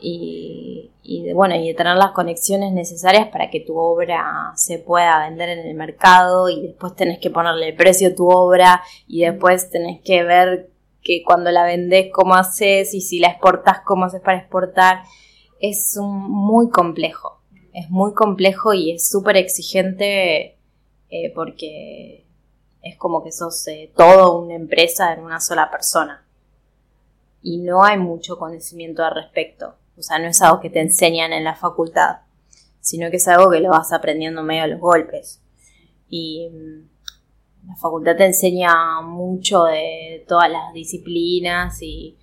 y, 0.00 1.22
de, 1.24 1.34
bueno, 1.34 1.56
y 1.56 1.68
de 1.68 1.74
tener 1.74 1.96
las 1.96 2.12
conexiones 2.12 2.72
necesarias 2.72 3.28
para 3.28 3.50
que 3.50 3.60
tu 3.60 3.76
obra 3.78 4.52
se 4.56 4.78
pueda 4.78 5.28
vender 5.28 5.50
en 5.50 5.60
el 5.60 5.74
mercado 5.74 6.48
y 6.48 6.62
después 6.62 6.94
tenés 6.94 7.18
que 7.18 7.30
ponerle 7.30 7.72
precio 7.72 8.08
a 8.08 8.14
tu 8.14 8.28
obra 8.28 8.82
y 9.06 9.22
después 9.22 9.70
tenés 9.70 10.00
que 10.02 10.22
ver 10.22 10.70
que 11.02 11.22
cuando 11.22 11.50
la 11.50 11.64
vendes 11.64 12.08
cómo 12.12 12.34
haces 12.34 12.94
y 12.94 13.00
si 13.00 13.18
la 13.18 13.28
exportas 13.28 13.80
cómo 13.84 14.06
haces 14.06 14.20
para 14.20 14.38
exportar. 14.38 15.02
Es 15.60 15.96
muy 16.00 16.68
complejo 16.68 17.40
es 17.74 17.90
muy 17.90 18.14
complejo 18.14 18.72
y 18.72 18.92
es 18.92 19.10
súper 19.10 19.36
exigente 19.36 20.56
eh, 21.10 21.32
porque 21.34 22.24
es 22.80 22.96
como 22.96 23.22
que 23.24 23.32
sos 23.32 23.66
eh, 23.66 23.92
todo 23.96 24.40
una 24.40 24.54
empresa 24.54 25.12
en 25.12 25.20
una 25.20 25.40
sola 25.40 25.70
persona. 25.70 26.24
Y 27.42 27.58
no 27.58 27.84
hay 27.84 27.98
mucho 27.98 28.38
conocimiento 28.38 29.04
al 29.04 29.16
respecto. 29.16 29.74
O 29.98 30.02
sea, 30.02 30.18
no 30.18 30.28
es 30.28 30.40
algo 30.40 30.60
que 30.60 30.70
te 30.70 30.80
enseñan 30.80 31.32
en 31.32 31.44
la 31.44 31.56
facultad, 31.56 32.20
sino 32.80 33.10
que 33.10 33.16
es 33.16 33.26
algo 33.26 33.50
que 33.50 33.60
lo 33.60 33.70
vas 33.70 33.92
aprendiendo 33.92 34.44
medio 34.44 34.62
a 34.62 34.68
los 34.68 34.80
golpes. 34.80 35.42
Y 36.08 36.48
mm, 36.48 37.68
la 37.68 37.76
facultad 37.76 38.16
te 38.16 38.26
enseña 38.26 39.00
mucho 39.02 39.64
de 39.64 40.24
todas 40.28 40.48
las 40.48 40.72
disciplinas 40.72 41.82
y 41.82 42.16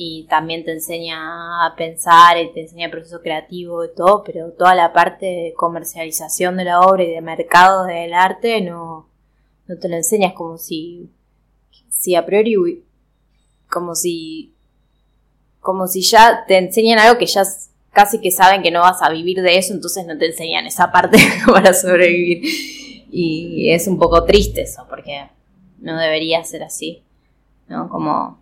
y 0.00 0.26
también 0.28 0.64
te 0.64 0.70
enseña 0.70 1.66
a 1.66 1.74
pensar 1.74 2.38
y 2.38 2.52
te 2.52 2.60
enseña 2.60 2.84
el 2.84 2.92
proceso 2.92 3.20
creativo 3.20 3.84
y 3.84 3.88
todo, 3.96 4.22
pero 4.22 4.52
toda 4.52 4.76
la 4.76 4.92
parte 4.92 5.26
de 5.26 5.54
comercialización 5.56 6.56
de 6.56 6.66
la 6.66 6.82
obra 6.82 7.02
y 7.02 7.10
de 7.10 7.20
mercado 7.20 7.84
del 7.84 8.14
arte 8.14 8.60
no, 8.60 9.08
no 9.66 9.76
te 9.76 9.88
lo 9.88 9.96
enseñas 9.96 10.34
como 10.34 10.56
si, 10.56 11.10
si 11.90 12.14
a 12.14 12.24
priori, 12.24 12.84
como 13.68 13.96
si, 13.96 14.54
como 15.58 15.88
si 15.88 16.02
ya 16.02 16.44
te 16.46 16.58
enseñan 16.58 17.00
algo 17.00 17.18
que 17.18 17.26
ya 17.26 17.42
casi 17.90 18.20
que 18.20 18.30
saben 18.30 18.62
que 18.62 18.70
no 18.70 18.82
vas 18.82 19.02
a 19.02 19.10
vivir 19.10 19.42
de 19.42 19.58
eso, 19.58 19.74
entonces 19.74 20.06
no 20.06 20.16
te 20.16 20.26
enseñan 20.26 20.64
esa 20.64 20.92
parte 20.92 21.18
para 21.46 21.74
sobrevivir. 21.74 22.44
Y 23.10 23.72
es 23.72 23.88
un 23.88 23.98
poco 23.98 24.22
triste 24.22 24.60
eso, 24.60 24.86
porque 24.88 25.28
no 25.80 25.98
debería 25.98 26.44
ser 26.44 26.62
así, 26.62 27.02
¿no? 27.66 27.88
Como 27.88 28.38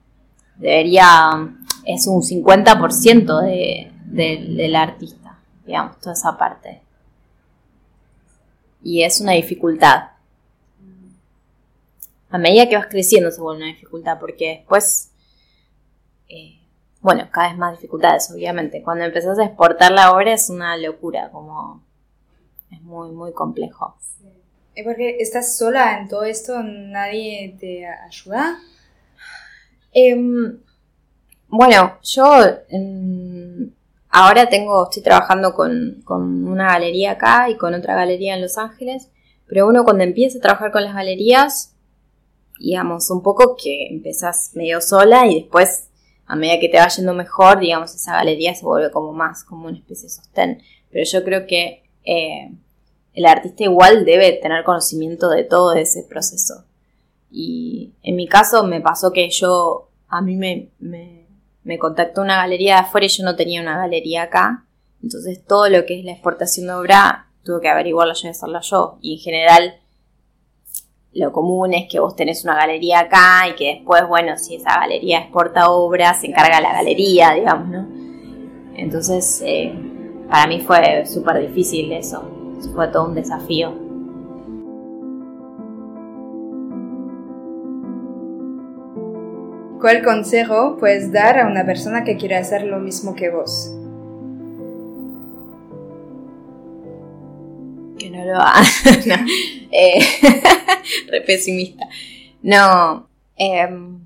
debería, 0.58 1.54
es 1.84 2.06
un 2.06 2.22
50% 2.22 3.40
de, 3.42 3.92
del 4.06 4.76
artista, 4.76 5.38
digamos, 5.64 6.00
toda 6.00 6.12
esa 6.12 6.36
parte. 6.36 6.80
Y 8.82 9.02
es 9.02 9.20
una 9.20 9.32
dificultad. 9.32 10.10
a 12.30 12.38
medida 12.38 12.68
que 12.68 12.76
vas 12.76 12.86
creciendo 12.86 13.30
se 13.30 13.40
vuelve 13.40 13.62
una 13.64 13.72
dificultad, 13.72 14.18
porque 14.18 14.58
después, 14.58 15.10
eh, 16.28 16.60
bueno, 17.00 17.28
cada 17.30 17.48
vez 17.48 17.58
más 17.58 17.72
dificultades, 17.72 18.30
obviamente. 18.30 18.82
Cuando 18.82 19.04
empezás 19.04 19.38
a 19.38 19.44
exportar 19.44 19.92
la 19.92 20.12
obra 20.12 20.34
es 20.34 20.50
una 20.50 20.76
locura, 20.76 21.30
como 21.30 21.82
es 22.70 22.80
muy, 22.82 23.10
muy 23.10 23.32
complejo. 23.32 23.96
¿Y 24.74 24.82
porque 24.82 25.16
estás 25.20 25.56
sola 25.56 25.98
en 25.98 26.08
todo 26.08 26.24
esto? 26.24 26.62
¿Nadie 26.62 27.56
te 27.58 27.86
ayuda? 27.86 28.58
Em, 29.98 30.60
bueno, 31.48 31.98
yo 32.02 32.24
ahora 34.10 34.46
tengo, 34.50 34.84
estoy 34.84 35.02
trabajando 35.02 35.54
con, 35.54 36.02
con, 36.04 36.46
una 36.46 36.66
galería 36.66 37.12
acá 37.12 37.48
y 37.48 37.56
con 37.56 37.72
otra 37.72 37.94
galería 37.94 38.34
en 38.34 38.42
Los 38.42 38.58
Ángeles, 38.58 39.10
pero 39.46 39.66
uno 39.66 39.84
cuando 39.84 40.04
empieza 40.04 40.36
a 40.36 40.42
trabajar 40.42 40.70
con 40.70 40.84
las 40.84 40.94
galerías, 40.94 41.74
digamos, 42.58 43.10
un 43.10 43.22
poco 43.22 43.56
que 43.56 43.86
empezás 43.86 44.50
medio 44.52 44.82
sola 44.82 45.26
y 45.28 45.40
después, 45.40 45.88
a 46.26 46.36
medida 46.36 46.60
que 46.60 46.68
te 46.68 46.76
va 46.76 46.88
yendo 46.88 47.14
mejor, 47.14 47.58
digamos, 47.58 47.94
esa 47.94 48.16
galería 48.16 48.54
se 48.54 48.66
vuelve 48.66 48.90
como 48.90 49.14
más, 49.14 49.44
como 49.44 49.66
una 49.66 49.78
especie 49.78 50.08
de 50.08 50.14
sostén. 50.14 50.62
Pero 50.90 51.06
yo 51.06 51.24
creo 51.24 51.46
que 51.46 51.84
eh, 52.04 52.52
el 53.14 53.24
artista 53.24 53.64
igual 53.64 54.04
debe 54.04 54.32
tener 54.34 54.62
conocimiento 54.62 55.30
de 55.30 55.44
todo 55.44 55.72
ese 55.72 56.02
proceso. 56.02 56.66
Y 57.30 57.92
en 58.02 58.16
mi 58.16 58.28
caso 58.28 58.64
me 58.64 58.80
pasó 58.80 59.12
que 59.12 59.28
yo, 59.30 59.90
a 60.08 60.22
mí 60.22 60.36
me, 60.36 60.70
me, 60.78 61.78
contactó 61.78 62.22
una 62.22 62.36
galería 62.36 62.74
de 62.74 62.80
afuera 62.80 63.06
y 63.06 63.10
yo 63.10 63.24
no 63.24 63.36
tenía 63.36 63.60
una 63.60 63.76
galería 63.76 64.22
acá. 64.22 64.64
Entonces 65.02 65.44
todo 65.44 65.68
lo 65.68 65.84
que 65.84 65.98
es 65.98 66.04
la 66.04 66.12
exportación 66.12 66.66
de 66.66 66.74
obra 66.74 67.28
tuve 67.44 67.60
que 67.60 67.68
averiguarlo 67.68 68.14
yo 68.14 68.28
y 68.28 68.30
hacerlo 68.30 68.60
yo. 68.62 68.98
Y 69.00 69.14
en 69.14 69.20
general 69.20 69.74
lo 71.12 71.32
común 71.32 71.74
es 71.74 71.88
que 71.88 72.00
vos 72.00 72.14
tenés 72.16 72.44
una 72.44 72.54
galería 72.54 73.00
acá 73.00 73.48
y 73.48 73.54
que 73.54 73.74
después, 73.76 74.06
bueno, 74.08 74.36
si 74.36 74.56
esa 74.56 74.80
galería 74.80 75.20
exporta 75.20 75.70
obra, 75.70 76.14
se 76.14 76.26
encarga 76.26 76.60
la 76.60 76.72
galería, 76.72 77.32
digamos, 77.32 77.68
¿no? 77.68 77.86
Entonces, 78.74 79.42
eh, 79.44 79.74
para 80.28 80.46
mí 80.46 80.60
fue 80.60 81.06
súper 81.06 81.40
difícil 81.46 81.92
eso 81.92 82.36
fue 82.74 82.88
todo 82.88 83.06
un 83.06 83.14
desafío. 83.14 83.85
¿Cuál 89.80 90.02
consejo 90.02 90.76
puedes 90.78 91.12
dar 91.12 91.38
a 91.38 91.46
una 91.46 91.64
persona 91.64 92.04
que 92.04 92.16
quiere 92.16 92.36
hacer 92.36 92.62
lo 92.62 92.78
mismo 92.78 93.14
que 93.14 93.30
vos? 93.30 93.72
Que 97.98 98.10
no 98.10 98.24
lo 98.24 98.36
haga. 98.36 98.62
no. 99.06 99.14
Eh, 99.70 99.98
re 101.10 101.20
pesimista. 101.22 101.86
No. 102.42 103.08
Em, 103.36 104.00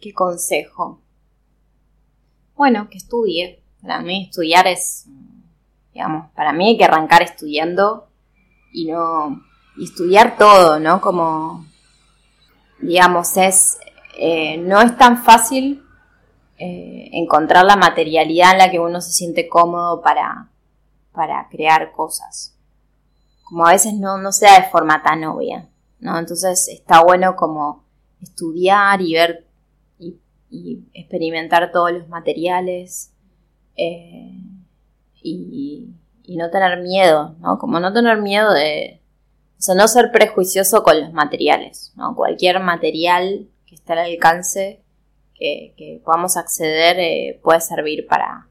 ¿Qué 0.00 0.12
consejo? 0.12 1.00
Bueno, 2.54 2.88
que 2.88 2.98
estudie. 2.98 3.62
Para 3.82 4.00
mí 4.00 4.24
estudiar 4.30 4.66
es 4.66 5.06
digamos, 5.96 6.30
para 6.32 6.52
mí 6.52 6.68
hay 6.68 6.76
que 6.76 6.84
arrancar 6.84 7.22
estudiando 7.22 8.06
y 8.70 8.84
no, 8.84 9.42
y 9.78 9.84
estudiar 9.84 10.36
todo, 10.36 10.78
¿no? 10.78 11.00
Como, 11.00 11.64
digamos, 12.80 13.38
es, 13.38 13.78
eh, 14.18 14.56
no 14.58 14.80
es 14.80 14.96
tan 14.96 15.22
fácil 15.22 15.82
eh, 16.58 17.10
encontrar 17.12 17.64
la 17.66 17.76
materialidad 17.76 18.52
en 18.52 18.58
la 18.58 18.70
que 18.70 18.80
uno 18.80 19.00
se 19.00 19.12
siente 19.12 19.48
cómodo 19.48 20.00
para, 20.00 20.48
para 21.12 21.48
crear 21.50 21.92
cosas. 21.92 22.56
Como 23.44 23.66
a 23.66 23.72
veces 23.72 23.94
no, 23.94 24.18
no 24.18 24.30
de 24.30 24.70
forma 24.70 25.02
tan 25.02 25.22
obvia, 25.24 25.68
¿no? 26.00 26.18
Entonces 26.18 26.68
está 26.68 27.02
bueno 27.02 27.36
como 27.36 27.84
estudiar 28.22 29.02
y 29.02 29.14
ver 29.14 29.46
y, 29.98 30.84
experimentar 30.94 31.70
todos 31.72 31.92
los 31.92 32.08
materiales. 32.08 33.12
Eh, 33.76 34.32
y, 35.22 35.92
no 36.28 36.50
tener 36.50 36.80
miedo, 36.80 37.34
¿no? 37.40 37.58
Como 37.58 37.80
no 37.80 37.92
tener 37.92 38.18
miedo 38.18 38.52
de, 38.52 39.00
o 39.58 39.62
sea, 39.62 39.74
no 39.74 39.88
ser 39.88 40.10
prejuicioso 40.12 40.82
con 40.82 41.00
los 41.00 41.12
materiales, 41.12 41.92
¿no? 41.96 42.14
Cualquier 42.14 42.60
material 42.60 43.48
que 43.66 43.74
esté 43.74 43.92
al 43.92 43.98
alcance 44.00 44.80
que, 45.34 46.00
podamos 46.04 46.36
acceder 46.36 46.98
eh, 46.98 47.40
puede 47.42 47.60
servir 47.60 48.06
para, 48.06 48.48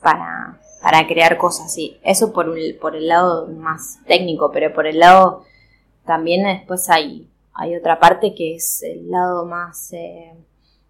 para, 0.00 0.60
para 0.82 1.06
crear 1.06 1.36
cosas, 1.36 1.72
sí. 1.72 1.98
Eso 2.02 2.32
por, 2.32 2.54
por 2.80 2.96
el 2.96 3.08
lado 3.08 3.48
más 3.48 3.98
técnico, 4.06 4.50
pero 4.52 4.72
por 4.72 4.86
el 4.86 4.98
lado 5.00 5.44
también 6.06 6.44
después 6.44 6.88
hay, 6.88 7.28
hay 7.52 7.76
otra 7.76 8.00
parte 8.00 8.34
que 8.34 8.54
es 8.54 8.82
el 8.82 9.10
lado 9.10 9.44
más 9.44 9.92
eh, 9.92 10.32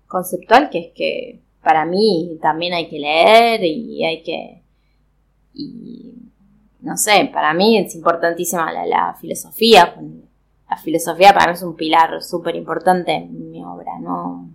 conceptual, 0.06 0.70
que 0.70 0.78
es 0.78 0.92
que 0.94 1.40
para 1.62 1.84
mí 1.84 2.38
también 2.40 2.72
hay 2.72 2.88
que 2.88 2.98
leer 2.98 3.64
y 3.64 4.04
hay 4.04 4.22
que... 4.22 4.62
Y, 5.54 6.14
no 6.80 6.96
sé, 6.96 7.28
para 7.32 7.52
mí 7.52 7.76
es 7.76 7.94
importantísima 7.96 8.72
la, 8.72 9.14
filosofía. 9.20 9.96
La 10.68 10.76
filosofía 10.76 11.32
para 11.32 11.46
mí 11.46 11.52
es 11.54 11.62
un 11.62 11.76
pilar 11.76 12.22
súper 12.22 12.56
importante 12.56 13.14
en 13.14 13.50
mi 13.50 13.64
obra, 13.64 13.98
¿no? 14.00 14.48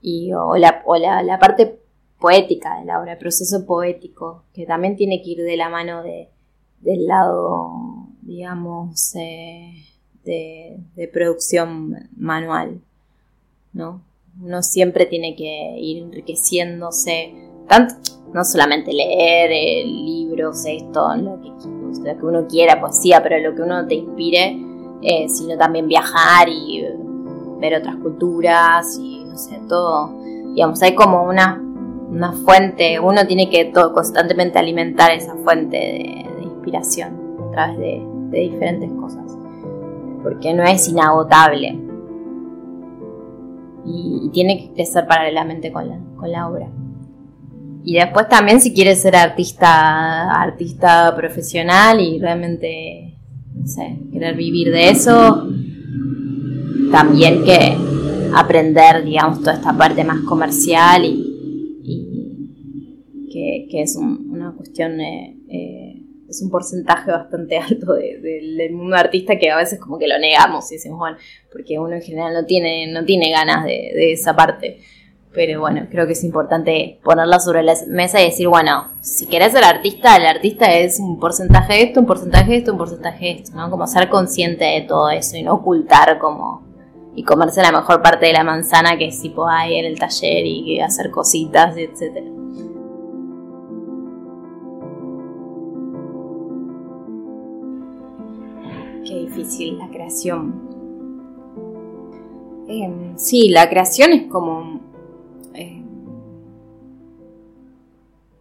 Y, 0.00 0.32
o 0.32 0.56
la, 0.56 0.82
o 0.84 0.96
la, 0.96 1.38
parte 1.38 1.78
poética 2.18 2.78
de 2.78 2.84
la 2.84 3.00
obra, 3.00 3.12
el 3.12 3.18
proceso 3.18 3.64
poético, 3.64 4.44
que 4.52 4.66
también 4.66 4.96
tiene 4.96 5.22
que 5.22 5.30
ir 5.30 5.42
de 5.42 5.56
la 5.56 5.68
mano 5.68 6.02
de, 6.02 6.28
del 6.80 7.06
lado, 7.06 8.06
digamos, 8.22 9.14
eh, 9.16 9.72
de, 10.24 11.10
producción 11.12 12.08
manual, 12.16 12.80
¿no? 13.72 14.02
uno 14.42 14.62
siempre 14.62 15.06
tiene 15.06 15.36
que 15.36 15.76
ir 15.78 16.02
enriqueciéndose, 16.02 17.34
tanto, 17.68 17.94
no 18.32 18.44
solamente 18.44 18.92
leer 18.92 19.50
eh, 19.52 19.84
libros, 19.86 20.64
esto, 20.66 21.14
lo 21.16 21.40
que, 21.40 22.26
uno 22.26 22.46
quiera, 22.48 22.80
poesía, 22.80 23.22
pero 23.22 23.38
lo 23.38 23.54
que 23.54 23.62
uno 23.62 23.86
te 23.86 23.94
inspire, 23.94 24.56
eh, 25.04 25.28
sino 25.28 25.56
también 25.56 25.86
viajar 25.86 26.48
y 26.48 26.80
eh, 26.80 26.96
ver 27.60 27.76
otras 27.76 27.96
culturas 27.96 28.98
y 28.98 29.24
no 29.24 29.36
sé, 29.36 29.60
todo. 29.68 30.12
Digamos, 30.54 30.82
hay 30.82 30.94
como 30.94 31.24
una, 31.24 31.62
una 32.10 32.32
fuente, 32.32 32.98
uno 32.98 33.26
tiene 33.26 33.50
que 33.50 33.66
todo, 33.66 33.92
constantemente 33.92 34.58
alimentar 34.58 35.12
esa 35.12 35.34
fuente 35.36 35.76
de, 35.76 36.24
inspiración 36.42 37.20
a 37.48 37.50
través 37.50 37.78
de, 37.78 38.02
de 38.30 38.40
diferentes 38.40 38.90
cosas, 38.92 39.36
porque 40.22 40.54
no 40.54 40.62
es 40.62 40.88
inagotable 40.88 41.84
y, 43.84 44.30
tiene 44.32 44.58
que 44.58 44.72
crecer 44.74 45.06
paralelamente 45.06 45.72
con 45.72 45.88
la, 45.88 45.98
con 46.16 46.30
la 46.30 46.48
obra. 46.48 46.68
Y 47.84 47.94
después 47.94 48.28
también 48.28 48.60
si 48.60 48.72
quieres 48.72 49.02
ser 49.02 49.14
artista, 49.14 50.40
artista 50.40 51.14
profesional 51.14 52.00
y 52.00 52.18
realmente, 52.18 53.13
sé, 53.66 53.98
querer 54.12 54.36
vivir 54.36 54.70
de 54.70 54.90
eso, 54.90 55.48
también 56.90 57.44
que 57.44 57.76
aprender, 58.34 59.04
digamos, 59.04 59.40
toda 59.40 59.54
esta 59.54 59.76
parte 59.76 60.04
más 60.04 60.20
comercial 60.20 61.04
y, 61.04 61.30
que, 63.68 63.82
es 63.82 63.96
una 63.96 64.52
cuestión 64.52 65.00
eh, 65.00 65.36
eh, 65.48 66.04
es 66.28 66.42
un 66.42 66.50
porcentaje 66.50 67.10
bastante 67.10 67.56
alto 67.58 67.94
del 67.94 68.72
mundo 68.72 68.96
artista 68.96 69.38
que 69.38 69.50
a 69.50 69.56
veces 69.56 69.78
como 69.78 69.98
que 69.98 70.08
lo 70.08 70.18
negamos 70.18 70.70
y 70.70 70.76
decimos, 70.76 70.98
bueno, 70.98 71.16
porque 71.52 71.78
uno 71.78 71.94
en 71.94 72.02
general 72.02 72.34
no 72.34 72.44
tiene, 72.44 72.86
no 72.92 73.04
tiene 73.04 73.30
ganas 73.30 73.64
de, 73.64 74.12
esa 74.12 74.34
parte. 74.34 74.78
Pero 75.34 75.60
bueno, 75.60 75.86
creo 75.90 76.06
que 76.06 76.12
es 76.12 76.22
importante 76.22 77.00
ponerla 77.02 77.40
sobre 77.40 77.62
la 77.62 77.74
mesa 77.88 78.22
y 78.22 78.26
decir, 78.26 78.48
bueno, 78.48 78.84
si 79.00 79.26
querés 79.26 79.52
ser 79.52 79.64
artista, 79.64 80.16
el 80.16 80.26
artista 80.26 80.72
es 80.72 81.00
un 81.00 81.18
porcentaje 81.18 81.72
de 81.72 81.82
esto, 81.82 82.00
un 82.00 82.06
porcentaje 82.06 82.52
de 82.52 82.56
esto, 82.58 82.72
un 82.72 82.78
porcentaje 82.78 83.24
de 83.24 83.30
esto, 83.32 83.56
¿no? 83.56 83.68
Como 83.70 83.86
ser 83.86 84.08
consciente 84.08 84.64
de 84.64 84.82
todo 84.82 85.10
eso 85.10 85.36
y 85.36 85.42
no 85.42 85.54
ocultar 85.54 86.18
como 86.18 86.62
y 87.16 87.22
comerse 87.24 87.62
la 87.62 87.72
mejor 87.72 88.02
parte 88.02 88.26
de 88.26 88.32
la 88.32 88.44
manzana 88.44 88.96
que 88.96 89.06
es 89.06 89.20
tipo 89.20 89.46
ahí 89.48 89.76
en 89.76 89.84
el 89.84 89.98
taller 89.98 90.46
y 90.46 90.80
hacer 90.80 91.10
cositas, 91.10 91.76
etcétera. 91.76 92.26
difícil 99.34 99.78
la 99.78 99.88
creación. 99.88 100.54
Em, 102.68 103.16
sí, 103.16 103.48
la 103.48 103.68
creación 103.68 104.12
es 104.12 104.26
como... 104.28 104.80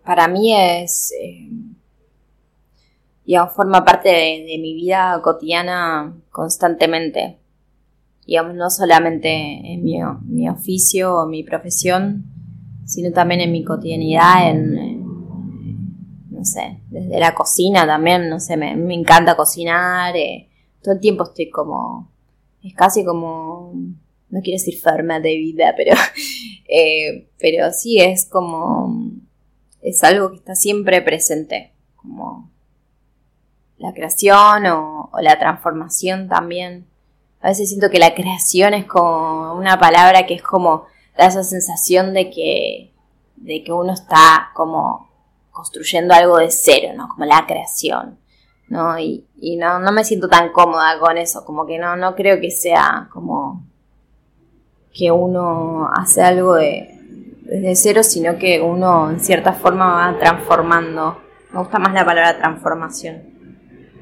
para 0.06 0.28
mí 0.28 0.54
es... 0.56 1.14
Eh, 1.22 1.50
digamos, 3.26 3.54
forma 3.54 3.86
parte 3.86 4.10
de, 4.10 4.58
mi 4.60 4.74
vida 4.74 5.20
cotidiana 5.24 6.14
constantemente. 6.30 7.40
Digamos, 8.28 8.56
no 8.56 8.70
solamente 8.70 9.30
en 9.30 9.84
mi, 9.84 9.98
mi, 10.26 10.50
oficio 10.50 11.16
o 11.16 11.26
mi 11.26 11.44
profesión, 11.44 12.26
sino 12.86 13.12
también 13.12 13.42
en 13.42 13.52
mi 13.52 13.64
cotidianidad, 13.64 14.50
en, 14.50 15.04
no 16.30 16.44
sé, 16.44 16.82
desde 16.90 17.20
la 17.20 17.34
cocina 17.34 17.86
también, 17.86 18.30
no 18.30 18.40
sé, 18.40 18.58
me, 18.58 18.76
me 18.76 18.94
encanta 18.94 19.36
cocinar, 19.36 20.16
eh, 20.18 20.50
todo 20.82 20.96
el 20.96 21.00
tiempo 21.00 21.24
estoy 21.24 21.50
como 21.50 22.14
es 22.64 22.74
casi 22.74 23.04
como, 23.04 23.74
no 24.30 24.42
quiero 24.42 24.58
decir 24.58 24.80
forma 24.80 25.20
de 25.20 25.36
vida, 25.36 25.74
pero, 25.76 25.96
eh, 26.70 27.30
pero 27.38 27.72
sí 27.74 28.00
es 28.00 28.26
como, 28.26 29.12
es 29.84 30.04
algo 30.04 30.32
que 30.32 30.38
está 30.38 30.56
siempre 30.56 31.02
presente, 31.02 31.74
como 31.98 32.50
la 33.78 33.94
creación 33.94 34.66
o, 34.68 35.12
la 35.22 35.38
transformación 35.38 36.30
también. 36.30 36.88
A 37.42 37.50
veces 37.50 37.70
siento 37.70 37.90
que 37.90 38.00
la 38.00 38.16
creación 38.16 38.74
es 38.74 38.86
como 38.86 39.54
una 39.56 39.78
palabra 39.78 40.26
que 40.26 40.36
es 40.36 40.42
como, 40.42 40.86
da 41.18 41.26
esa 41.28 41.44
sensación 41.44 42.14
de 42.14 42.30
que, 42.30 42.94
de 43.36 43.64
que 43.64 43.74
uno 43.74 43.94
está 43.94 44.52
como 44.54 45.10
construyendo 45.52 46.14
algo 46.14 46.38
de 46.38 46.50
cero, 46.50 46.94
¿no? 46.96 47.10
Como 47.10 47.26
la 47.26 47.46
creación. 47.46 48.18
¿no? 48.70 48.98
Y, 48.98 49.28
y 49.36 49.58
no, 49.58 49.80
no, 49.80 49.92
me 49.92 50.06
siento 50.06 50.30
tan 50.30 50.52
cómoda 50.52 50.98
con 50.98 51.18
eso, 51.18 51.46
como 51.46 51.66
que 51.68 51.78
no, 51.78 51.96
no 51.98 52.16
creo 52.16 52.40
que 52.40 52.50
sea 52.50 53.10
como 53.12 53.64
que 54.94 55.12
uno 55.12 55.90
hace 55.94 56.24
algo 56.24 56.56
de, 56.56 57.03
desde 57.54 57.76
cero, 57.76 58.04
sino 58.04 58.40
que 58.40 58.60
uno 58.60 59.12
en 59.12 59.20
cierta 59.20 59.54
forma 59.54 59.94
va 59.94 60.18
transformando. 60.18 61.22
Me 61.52 61.60
gusta 61.60 61.78
más 61.78 61.94
la 61.94 62.04
palabra 62.04 62.36
transformación. 62.40 63.22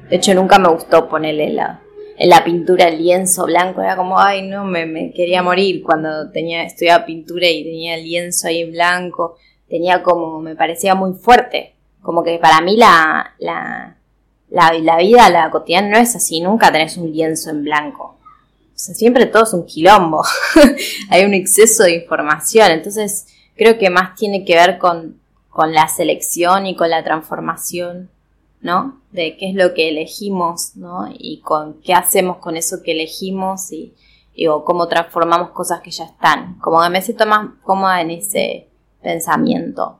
De 0.08 0.16
hecho, 0.16 0.34
nunca 0.34 0.58
me 0.58 0.70
gustó 0.70 1.06
ponerle 1.06 1.50
la, 1.50 1.82
en 2.16 2.30
la 2.30 2.42
pintura 2.44 2.88
el 2.88 2.96
lienzo 2.96 3.44
blanco. 3.44 3.82
Era 3.82 3.94
como, 3.94 4.18
ay, 4.18 4.48
no, 4.48 4.64
me, 4.64 5.12
quería 5.12 5.42
morir 5.42 5.82
cuando 5.82 6.30
tenía, 6.30 6.62
estudiaba 6.62 7.04
pintura 7.04 7.46
y 7.46 7.62
tenía 7.62 7.96
el 7.96 8.04
lienzo 8.04 8.48
ahí 8.48 8.70
blanco. 8.70 9.36
Tenía 9.68 10.02
como, 10.02 10.40
me 10.40 10.56
parecía 10.56 10.94
muy 10.94 11.12
fuerte. 11.12 11.74
Como 12.00 12.24
que 12.24 12.38
para 12.38 12.62
mí 12.62 12.78
la, 12.78 13.34
la, 13.38 13.98
la, 14.48 14.72
la 14.80 14.96
vida, 14.96 15.28
la 15.28 15.50
cotidiana 15.50 15.88
no 15.90 15.98
es 15.98 16.16
así, 16.16 16.40
nunca 16.40 16.72
tenés 16.72 16.96
un 16.96 17.12
lienzo 17.12 17.50
en 17.50 17.64
blanco. 17.64 18.16
O 18.74 18.78
sea, 18.78 18.94
siempre 18.94 19.26
todo 19.26 19.42
es 19.42 19.52
un 19.52 19.66
quilombo. 19.66 20.24
Hay 21.10 21.26
un 21.26 21.34
exceso 21.34 21.82
de 21.82 21.96
información. 21.96 22.70
Entonces, 22.70 23.26
creo 23.56 23.78
que 23.78 23.90
más 23.90 24.14
tiene 24.14 24.44
que 24.44 24.54
ver 24.54 24.78
con, 24.78 25.20
con 25.50 25.72
la 25.72 25.88
selección 25.88 26.66
y 26.66 26.76
con 26.76 26.90
la 26.90 27.04
transformación, 27.04 28.10
¿no? 28.60 29.00
De 29.10 29.36
qué 29.36 29.50
es 29.50 29.54
lo 29.54 29.74
que 29.74 29.88
elegimos, 29.88 30.76
¿no? 30.76 31.06
Y 31.12 31.40
con 31.40 31.80
qué 31.82 31.94
hacemos 31.94 32.38
con 32.38 32.56
eso 32.56 32.82
que 32.82 32.92
elegimos 32.92 33.72
y, 33.72 33.94
o 34.48 34.64
cómo 34.64 34.88
transformamos 34.88 35.50
cosas 35.50 35.80
que 35.80 35.90
ya 35.90 36.04
están. 36.04 36.58
Como 36.58 36.82
que 36.82 36.90
me 36.90 37.02
siento 37.02 37.26
más 37.26 37.50
cómoda 37.62 38.00
en 38.00 38.12
ese 38.12 38.68
pensamiento. 39.02 39.98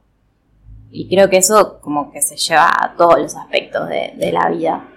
Y 0.90 1.08
creo 1.08 1.28
que 1.28 1.38
eso 1.38 1.80
como 1.80 2.10
que 2.12 2.22
se 2.22 2.36
lleva 2.36 2.68
a 2.68 2.94
todos 2.96 3.18
los 3.18 3.34
aspectos 3.36 3.88
de, 3.88 4.14
de 4.16 4.32
la 4.32 4.48
vida. 4.48 4.88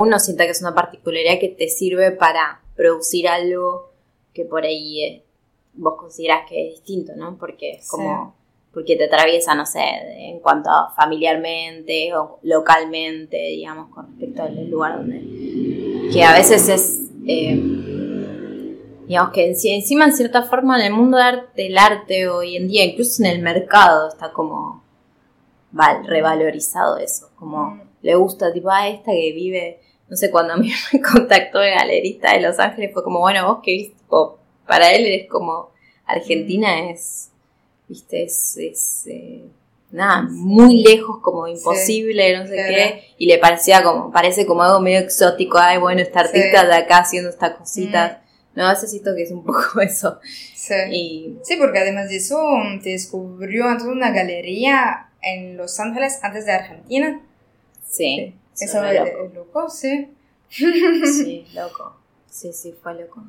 Uno 0.00 0.18
sienta 0.18 0.44
que 0.44 0.50
es 0.50 0.60
una 0.60 0.74
particularidad 0.74 1.38
que 1.38 1.48
te 1.48 1.68
sirve 1.68 2.10
para 2.10 2.60
producir 2.74 3.28
algo 3.28 3.90
que 4.32 4.44
por 4.44 4.64
ahí 4.64 5.04
eh, 5.04 5.24
vos 5.74 5.94
considerás 5.98 6.48
que 6.48 6.68
es 6.68 6.74
distinto, 6.74 7.12
¿no? 7.16 7.36
Porque 7.38 7.72
es 7.72 7.88
como, 7.88 8.34
porque 8.72 8.96
te 8.96 9.04
atraviesa, 9.04 9.54
no 9.54 9.66
sé, 9.66 9.80
en 9.80 10.40
cuanto 10.40 10.70
a 10.70 10.92
familiarmente 10.96 12.14
o 12.14 12.38
localmente, 12.42 13.36
digamos, 13.36 13.92
con 13.94 14.06
respecto 14.06 14.42
al 14.42 14.70
lugar 14.70 14.96
donde, 14.98 16.08
que 16.12 16.22
a 16.22 16.32
veces 16.32 16.68
es, 16.68 17.00
eh, 17.26 18.76
digamos 19.06 19.32
que 19.32 19.48
encima 19.48 20.04
en 20.04 20.12
cierta 20.12 20.42
forma 20.42 20.78
en 20.78 20.86
el 20.86 20.92
mundo 20.92 21.18
del 21.54 21.78
arte 21.78 22.28
hoy 22.28 22.56
en 22.56 22.68
día, 22.68 22.84
incluso 22.84 23.22
en 23.22 23.30
el 23.30 23.42
mercado, 23.42 24.08
está 24.08 24.32
como 24.32 24.82
revalorizado 26.04 26.96
eso, 26.98 27.30
como 27.36 27.70
mm. 27.70 27.80
le 28.02 28.14
gusta, 28.14 28.52
tipo, 28.52 28.70
a 28.70 28.88
esta 28.88 29.12
que 29.12 29.32
vive 29.32 29.80
no 30.10 30.16
sé, 30.16 30.30
cuando 30.30 30.54
a 30.54 30.56
mí 30.56 30.70
me 30.92 31.00
contactó 31.00 31.62
el 31.62 31.74
galerista 31.74 32.32
de 32.32 32.40
Los 32.40 32.58
Ángeles 32.58 32.90
fue 32.92 33.04
como, 33.04 33.20
bueno, 33.20 33.46
vos 33.46 33.60
que 33.62 33.72
viste, 33.72 33.96
para 34.66 34.92
él 34.92 35.06
es 35.06 35.28
como, 35.28 35.70
Argentina 36.04 36.90
es, 36.90 37.30
viste, 37.88 38.24
es, 38.24 39.06
eh, 39.06 39.44
nada, 39.92 40.22
muy 40.22 40.82
lejos, 40.82 41.18
como 41.20 41.46
imposible, 41.46 42.36
no 42.36 42.46
sé 42.46 42.54
qué, 42.54 43.04
y 43.18 43.26
le 43.26 43.38
parecía 43.38 43.82
como, 43.82 44.10
parece 44.10 44.46
como 44.46 44.62
algo 44.62 44.80
medio 44.80 44.98
exótico, 44.98 45.58
ay, 45.58 45.78
bueno, 45.78 46.00
esta 46.02 46.20
artista 46.20 46.66
de 46.66 46.74
acá 46.74 46.98
haciendo 46.98 47.30
estas 47.30 47.54
cositas. 47.54 48.18
Mm. 48.18 48.30
No, 48.52 48.68
veces 48.68 48.90
siento 48.90 49.14
que 49.14 49.22
es 49.22 49.30
un 49.30 49.44
poco 49.44 49.80
eso. 49.80 50.18
Sí. 50.22 51.38
sí, 51.42 51.56
porque 51.56 51.78
además 51.78 52.08
de 52.08 52.16
eso, 52.16 52.40
te 52.82 52.90
descubrió 52.90 53.66
una 53.86 54.10
galería 54.10 55.08
en 55.22 55.56
Los 55.56 55.78
Ángeles 55.78 56.18
antes 56.22 56.46
de 56.46 56.52
Argentina. 56.52 57.20
Sí. 57.88 58.34
Eso 58.60 58.84
es 58.84 59.34
loco, 59.34 59.68
sí. 59.68 60.14
Sí, 60.50 61.46
loco. 61.54 61.96
Sí, 62.28 62.52
sí, 62.52 62.74
fue 62.82 62.94
loco. 62.94 63.24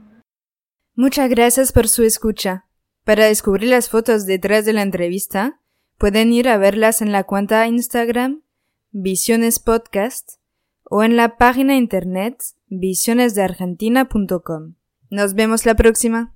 Muchas 0.95 1.29
gracias 1.29 1.71
por 1.71 1.87
su 1.87 2.01
escucha. 2.03 2.65
Para 3.03 3.25
descubrir 3.25 3.69
las 3.69 3.89
fotos 3.89 4.25
detrás 4.25 4.65
de 4.65 4.73
la 4.73 4.81
entrevista, 4.83 5.59
pueden 5.97 6.33
ir 6.33 6.49
a 6.49 6.57
verlas 6.57 7.01
en 7.01 7.11
la 7.11 7.23
cuenta 7.23 7.65
Instagram 7.67 8.43
Visiones 8.91 9.59
Podcast 9.59 10.33
o 10.83 11.03
en 11.03 11.15
la 11.15 11.37
página 11.37 11.77
internet 11.77 12.43
visionesdeargentina.com. 12.67 14.75
Nos 15.09 15.33
vemos 15.33 15.65
la 15.65 15.75
próxima. 15.75 16.35